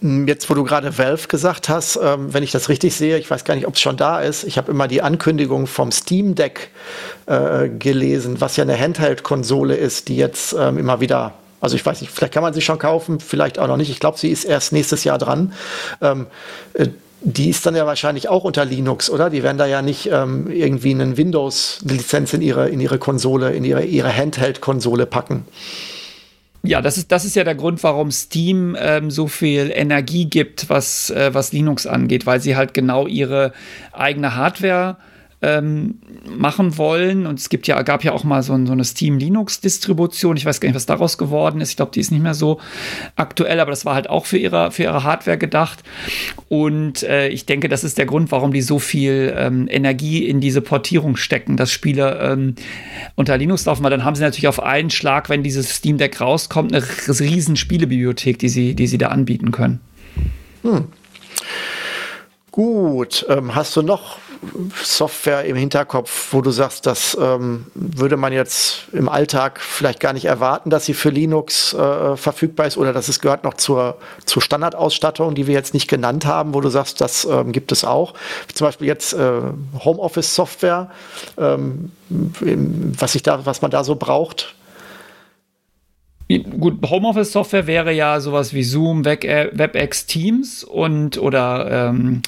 [0.00, 3.44] Jetzt, wo du gerade Valve gesagt hast, ähm, wenn ich das richtig sehe, ich weiß
[3.44, 4.44] gar nicht, ob es schon da ist.
[4.44, 6.70] Ich habe immer die Ankündigung vom Steam Deck
[7.26, 12.00] äh, gelesen, was ja eine Handheld-Konsole ist, die jetzt ähm, immer wieder, also ich weiß
[12.00, 13.90] nicht, vielleicht kann man sie schon kaufen, vielleicht auch noch nicht.
[13.90, 15.52] Ich glaube, sie ist erst nächstes Jahr dran.
[16.00, 16.28] Ähm,
[16.74, 16.86] äh,
[17.20, 19.30] die ist dann ja wahrscheinlich auch unter Linux, oder?
[19.30, 23.64] Die werden da ja nicht ähm, irgendwie einen Windows-Lizenz in ihre, in ihre Konsole, in
[23.64, 25.44] ihre, ihre Handheld-Konsole packen.
[26.62, 30.68] Ja, das ist, das ist ja der Grund, warum Steam ähm, so viel Energie gibt,
[30.68, 33.52] was, äh, was Linux angeht, weil sie halt genau ihre
[33.92, 34.96] eigene Hardware
[35.40, 35.98] ähm,
[36.36, 37.26] machen wollen.
[37.26, 40.36] Und es gibt ja, gab ja auch mal so, so eine Steam Linux-Distribution.
[40.36, 41.70] Ich weiß gar nicht, was daraus geworden ist.
[41.70, 42.60] Ich glaube, die ist nicht mehr so
[43.16, 45.82] aktuell, aber das war halt auch für ihre, für ihre Hardware gedacht.
[46.48, 50.40] Und äh, ich denke, das ist der Grund, warum die so viel ähm, Energie in
[50.40, 52.54] diese Portierung stecken, dass Spiele ähm,
[53.14, 56.20] unter Linux laufen, weil dann haben sie natürlich auf einen Schlag, wenn dieses Steam Deck
[56.20, 56.84] rauskommt, eine
[57.20, 59.80] riesen Spielebibliothek, die sie, die sie da anbieten können.
[60.62, 60.86] Hm.
[62.58, 64.18] Gut, ähm, hast du noch
[64.82, 70.12] Software im Hinterkopf, wo du sagst, das ähm, würde man jetzt im Alltag vielleicht gar
[70.12, 73.98] nicht erwarten, dass sie für Linux äh, verfügbar ist oder dass es gehört noch zur,
[74.24, 77.84] zur Standardausstattung, die wir jetzt nicht genannt haben, wo du sagst, das ähm, gibt es
[77.84, 78.14] auch.
[78.52, 79.40] Zum Beispiel jetzt äh,
[79.84, 80.90] Homeoffice-Software,
[81.38, 84.56] ähm, was, was man da so braucht.
[86.28, 92.20] Gut, Homeoffice-Software wäre ja sowas wie Zoom, äh, WebEx, Teams und oder ähm,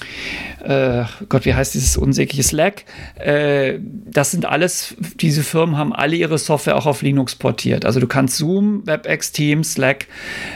[0.64, 2.84] äh, Gott, wie heißt dieses unsägliche Slack?
[3.16, 7.84] Äh, das sind alles, diese Firmen haben alle ihre Software auch auf Linux portiert.
[7.84, 10.06] Also du kannst Zoom, WebEx, Teams, Slack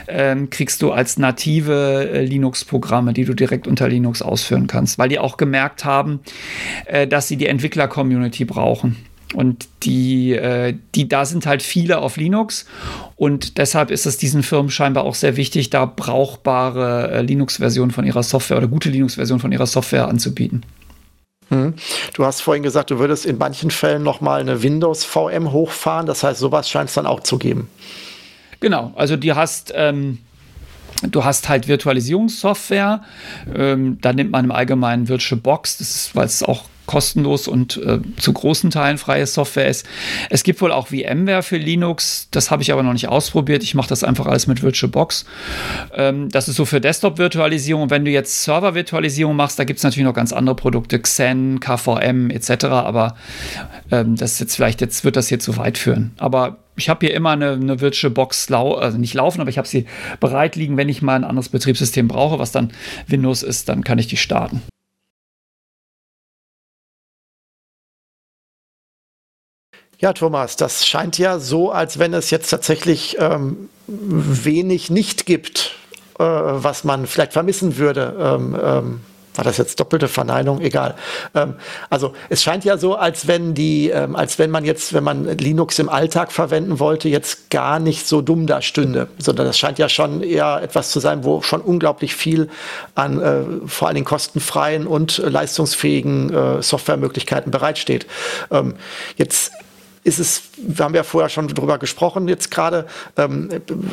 [0.07, 5.09] ähm, kriegst du als native äh, Linux-Programme, die du direkt unter Linux ausführen kannst, weil
[5.09, 6.21] die auch gemerkt haben,
[6.85, 8.95] äh, dass sie die Entwickler-Community brauchen.
[9.33, 12.65] Und die, äh, die, da sind halt viele auf Linux
[13.15, 18.05] und deshalb ist es diesen Firmen scheinbar auch sehr wichtig, da brauchbare äh, Linux-Versionen von
[18.05, 20.63] ihrer Software oder gute Linux-Versionen von ihrer Software anzubieten.
[21.49, 21.73] Hm.
[22.13, 26.05] Du hast vorhin gesagt, du würdest in manchen Fällen nochmal eine Windows VM hochfahren.
[26.07, 27.69] Das heißt, sowas scheint es dann auch zu geben.
[28.59, 30.19] Genau, also du hast ähm,
[31.11, 33.03] Du hast halt Virtualisierungssoftware,
[33.53, 37.99] ähm, da nimmt man im Allgemeinen VirtualBox, das ist, weil es auch kostenlos und äh,
[38.17, 39.85] zu großen Teilen freie Software ist.
[40.29, 43.63] Es gibt wohl auch VMware für Linux, das habe ich aber noch nicht ausprobiert.
[43.63, 45.25] Ich mache das einfach alles mit VirtualBox.
[45.93, 47.89] Ähm, das ist so für Desktop-Virtualisierung.
[47.89, 52.29] Wenn du jetzt Server-Virtualisierung machst, da gibt es natürlich noch ganz andere Produkte, Xen, KVM
[52.29, 52.65] etc.
[52.65, 53.15] Aber
[53.91, 56.11] ähm, das jetzt vielleicht jetzt wird das jetzt so weit führen.
[56.17, 59.67] Aber ich habe hier immer eine, eine VirtualBox, lau also nicht laufen, aber ich habe
[59.67, 59.85] sie
[60.19, 62.71] bereit liegen, wenn ich mal ein anderes Betriebssystem brauche, was dann
[63.07, 64.61] Windows ist, dann kann ich die starten.
[69.99, 75.75] Ja, Thomas, das scheint ja so, als wenn es jetzt tatsächlich ähm, wenig nicht gibt,
[76.19, 78.15] äh, was man vielleicht vermissen würde.
[78.19, 78.99] Ähm, ähm,
[79.35, 80.61] war das jetzt doppelte Verneinung?
[80.61, 80.95] Egal.
[81.33, 81.55] Ähm,
[81.89, 85.25] also es scheint ja so, als wenn die, ähm, als wenn man jetzt, wenn man
[85.37, 89.77] Linux im Alltag verwenden wollte, jetzt gar nicht so dumm da stünde, sondern das scheint
[89.77, 92.49] ja schon eher etwas zu sein, wo schon unglaublich viel
[92.95, 98.07] an äh, vor allen Dingen kostenfreien und leistungsfähigen äh, Softwaremöglichkeiten bereitsteht.
[98.51, 98.75] Ähm,
[99.17, 99.51] jetzt
[100.05, 102.85] ist es, wir haben ja vorher schon drüber gesprochen, jetzt gerade,
[103.17, 103.49] ähm,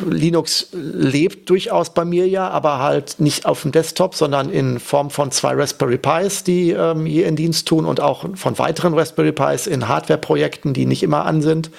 [0.07, 5.09] Linux lebt durchaus bei mir ja, aber halt nicht auf dem Desktop, sondern in Form
[5.09, 9.31] von zwei Raspberry Pis, die ähm, hier in Dienst tun und auch von weiteren Raspberry
[9.31, 11.71] Pis in Hardware-Projekten, die nicht immer an sind.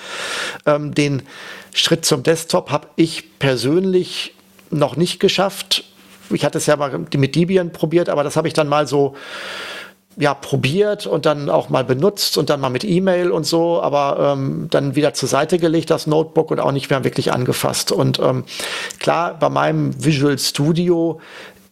[0.66, 1.22] Ähm, den
[1.72, 4.34] Schritt zum Desktop habe ich persönlich
[4.70, 5.84] noch nicht geschafft.
[6.30, 9.14] Ich hatte es ja mal mit Debian probiert, aber das habe ich dann mal so
[10.16, 14.34] ja, probiert und dann auch mal benutzt und dann mal mit E-Mail und so, aber
[14.34, 17.92] ähm, dann wieder zur Seite gelegt, das Notebook und auch nicht mehr wirklich angefasst.
[17.92, 18.44] Und ähm,
[19.00, 21.20] klar, bei meinem Visual Studio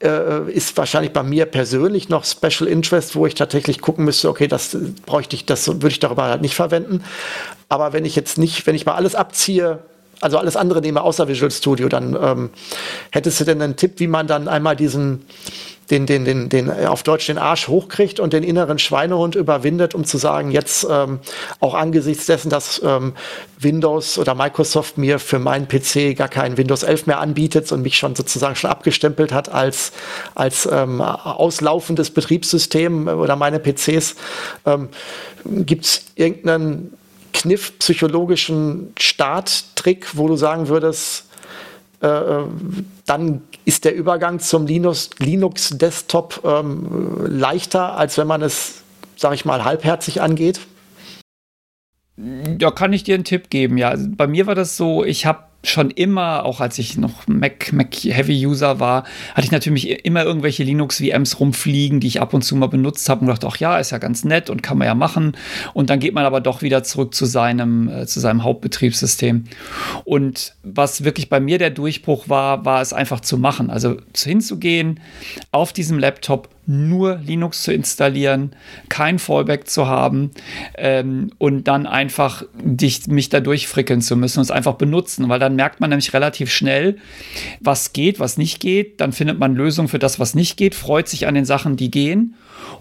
[0.02, 4.48] äh, ist wahrscheinlich bei mir persönlich noch Special Interest, wo ich tatsächlich gucken müsste, okay,
[4.48, 7.05] das bräuchte ich, das würde ich darüber halt nicht verwenden.
[7.69, 9.78] Aber wenn ich jetzt nicht, wenn ich mal alles abziehe,
[10.23, 12.51] also alles andere nehme außer Visual Studio, dann ähm,
[13.11, 15.27] hättest du denn einen Tipp, wie man dann einmal diesen
[15.90, 19.94] den, den, den, den äh, auf Deutsch den Arsch hochkriegt und den inneren Schweinehund überwindet,
[19.94, 21.19] um zu sagen, jetzt ähm,
[21.61, 23.12] auch angesichts dessen, dass ähm,
[23.59, 27.99] Windows oder Microsoft mir für meinen PC gar kein Windows 11 mehr anbietet und mich
[27.99, 29.93] schon sozusagen schon abgestempelt hat als,
[30.35, 34.15] als ähm, auslaufendes Betriebssystem oder meine PCs,
[34.65, 34.89] ähm,
[35.44, 36.97] gibt es irgendeinen
[37.32, 41.26] Kniff, psychologischen Starttrick, wo du sagen würdest,
[42.02, 42.46] äh, äh
[43.06, 45.76] dann ist der Übergang zum Linux, Linux
[46.44, 48.82] ähm, leichter, als wenn man es,
[49.16, 50.60] sage ich mal, halbherzig angeht?
[52.16, 53.78] Da kann ich dir einen Tipp geben.
[53.78, 57.26] Ja, also bei mir war das so, ich habe schon immer, auch als ich noch
[57.26, 62.20] Mac, Mac Heavy User war, hatte ich natürlich immer irgendwelche Linux VMs rumfliegen, die ich
[62.20, 64.62] ab und zu mal benutzt habe und dachte, ach ja, ist ja ganz nett und
[64.62, 65.36] kann man ja machen.
[65.72, 69.44] Und dann geht man aber doch wieder zurück zu seinem, äh, zu seinem Hauptbetriebssystem.
[70.05, 73.70] Und was wirklich bei mir der Durchbruch war, war es einfach zu machen.
[73.70, 75.01] Also hinzugehen,
[75.52, 78.55] auf diesem Laptop nur Linux zu installieren,
[78.89, 80.30] kein Fallback zu haben
[80.76, 85.40] ähm, und dann einfach dich, mich da durchfrickeln zu müssen und es einfach benutzen, weil
[85.40, 86.96] dann merkt man nämlich relativ schnell,
[87.60, 89.00] was geht, was nicht geht.
[89.00, 91.90] Dann findet man Lösungen für das, was nicht geht, freut sich an den Sachen, die
[91.90, 92.34] gehen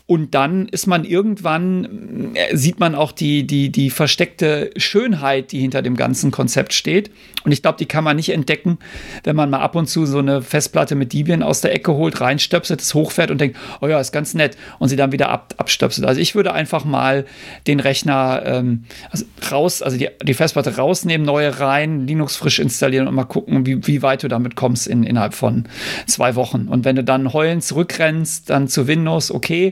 [0.06, 5.60] und dann ist man irgendwann, äh, sieht man auch die, die, die versteckte Schönheit, die
[5.60, 7.12] hinter dem ganzen Konzept steht.
[7.44, 8.78] Und ich glaube, die kann man nicht entdecken,
[9.24, 12.22] wenn man mal ab und zu so eine Festplatte mit Debian aus der Ecke holt,
[12.22, 14.58] reinstöpselt, es hochfährt und denkt, oh ja, ist ganz nett.
[14.80, 16.08] Und sie dann wieder ab, abstöpselt.
[16.08, 17.26] Also ich würde einfach mal
[17.68, 23.08] den Rechner ähm, also raus, also die, die Festplatte rausnehmen, neue rein, Linux frisch installieren
[23.08, 25.66] und mal gucken, wie, wie weit du damit kommst in, innerhalb von
[26.06, 26.68] zwei Wochen.
[26.68, 29.71] Und wenn du dann heulend zurückrennst, dann zu Windows, okay.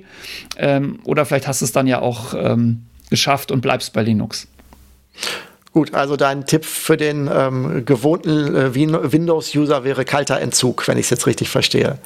[0.57, 4.47] Ähm, oder vielleicht hast du es dann ja auch ähm, geschafft und bleibst bei Linux.
[5.71, 11.05] Gut, also dein Tipp für den ähm, gewohnten äh, Windows-User wäre kalter Entzug, wenn ich
[11.05, 11.99] es jetzt richtig verstehe.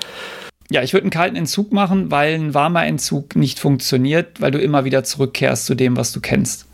[0.70, 4.60] Ja, ich würde einen kalten Entzug machen, weil ein warmer Entzug nicht funktioniert, weil du
[4.60, 6.66] immer wieder zurückkehrst zu dem, was du kennst.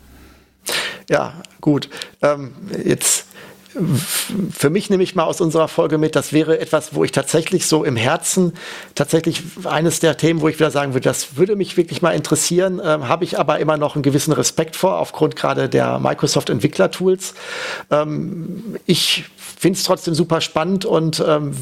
[1.08, 1.88] Ja, gut.
[2.22, 2.52] Ähm,
[2.84, 3.26] jetzt
[4.50, 7.66] für mich nehme ich mal aus unserer Folge mit, das wäre etwas, wo ich tatsächlich
[7.66, 8.52] so im Herzen,
[8.94, 12.80] tatsächlich eines der Themen, wo ich wieder sagen würde, das würde mich wirklich mal interessieren,
[12.84, 17.34] ähm, habe ich aber immer noch einen gewissen Respekt vor, aufgrund gerade der Microsoft Entwickler-Tools.
[17.90, 21.54] Ähm, ich finde es trotzdem super spannend und ähm,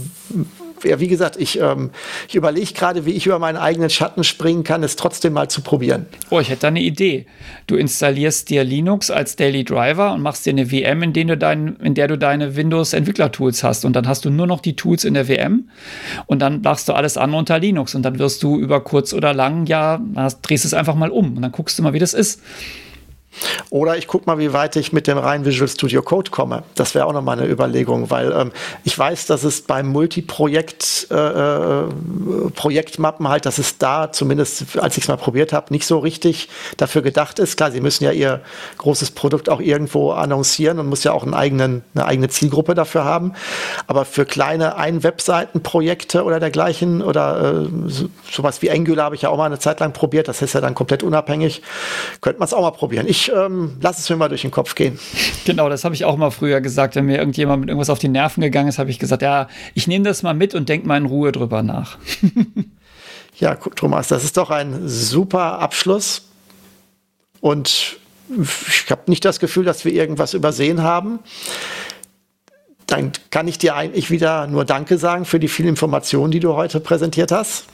[0.84, 1.90] ja, wie gesagt, ich, ähm,
[2.28, 5.62] ich überlege gerade, wie ich über meinen eigenen Schatten springen kann, es trotzdem mal zu
[5.62, 6.06] probieren.
[6.30, 7.26] Oh, ich hätte da eine Idee.
[7.66, 11.76] Du installierst dir Linux als Daily Driver und machst dir eine VM, in, du dein,
[11.76, 13.84] in der du deine Windows-Entwickler-Tools hast.
[13.84, 15.68] Und dann hast du nur noch die Tools in der VM
[16.26, 17.94] und dann machst du alles an unter Linux.
[17.94, 20.00] Und dann wirst du über kurz oder lang, ja,
[20.42, 22.42] drehst es einfach mal um und dann guckst du mal, wie das ist.
[23.70, 26.62] Oder ich gucke mal, wie weit ich mit dem rein Visual Studio Code komme.
[26.74, 28.52] Das wäre auch nochmal eine Überlegung, weil ähm,
[28.84, 31.84] ich weiß, dass es beim Multiprojekt äh, äh,
[32.54, 36.48] Projektmappen halt, dass es da zumindest, als ich es mal probiert habe, nicht so richtig
[36.78, 37.56] dafür gedacht ist.
[37.56, 38.40] Klar, sie müssen ja ihr
[38.78, 43.04] großes Produkt auch irgendwo annoncieren und muss ja auch einen eigenen, eine eigene Zielgruppe dafür
[43.04, 43.34] haben.
[43.86, 49.28] Aber für kleine Ein-Webseiten-Projekte oder dergleichen oder äh, so, sowas wie Angular habe ich ja
[49.28, 50.28] auch mal eine Zeit lang probiert.
[50.28, 51.62] Das ist ja dann komplett unabhängig.
[52.20, 53.06] Könnte man es auch mal probieren.
[53.06, 54.98] Ich ähm, lass es mir mal durch den Kopf gehen.
[55.44, 56.94] Genau, das habe ich auch mal früher gesagt.
[56.94, 59.86] Wenn mir irgendjemand mit irgendwas auf die Nerven gegangen ist, habe ich gesagt, ja, ich
[59.86, 61.98] nehme das mal mit und denke mal in Ruhe drüber nach.
[63.38, 66.28] ja, Thomas, das ist doch ein super Abschluss.
[67.40, 71.20] Und ich habe nicht das Gefühl, dass wir irgendwas übersehen haben.
[72.86, 76.54] Dann kann ich dir eigentlich wieder nur Danke sagen für die vielen Informationen, die du
[76.54, 77.66] heute präsentiert hast.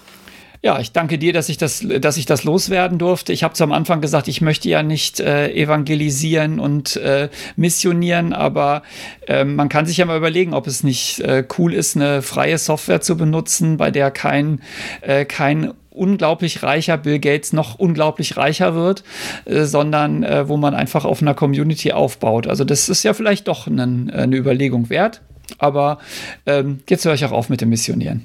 [0.65, 3.35] Ja, ich danke dir, dass ich das, dass ich das loswerden durfte.
[3.35, 8.33] Ich habe zu am Anfang gesagt, ich möchte ja nicht äh, evangelisieren und äh, missionieren,
[8.33, 8.83] aber
[9.29, 12.57] äh, man kann sich ja mal überlegen, ob es nicht äh, cool ist, eine freie
[12.57, 14.63] Software zu benutzen, bei der kein,
[15.03, 19.05] äh, kein unglaublich reicher Bill Gates noch unglaublich reicher wird,
[19.45, 22.47] äh, sondern äh, wo man einfach auf einer Community aufbaut.
[22.47, 25.21] Also das ist ja vielleicht doch eine, eine Überlegung wert.
[25.59, 25.99] Aber
[26.47, 28.25] ähm, jetzt höre ich auch auf mit dem Missionieren.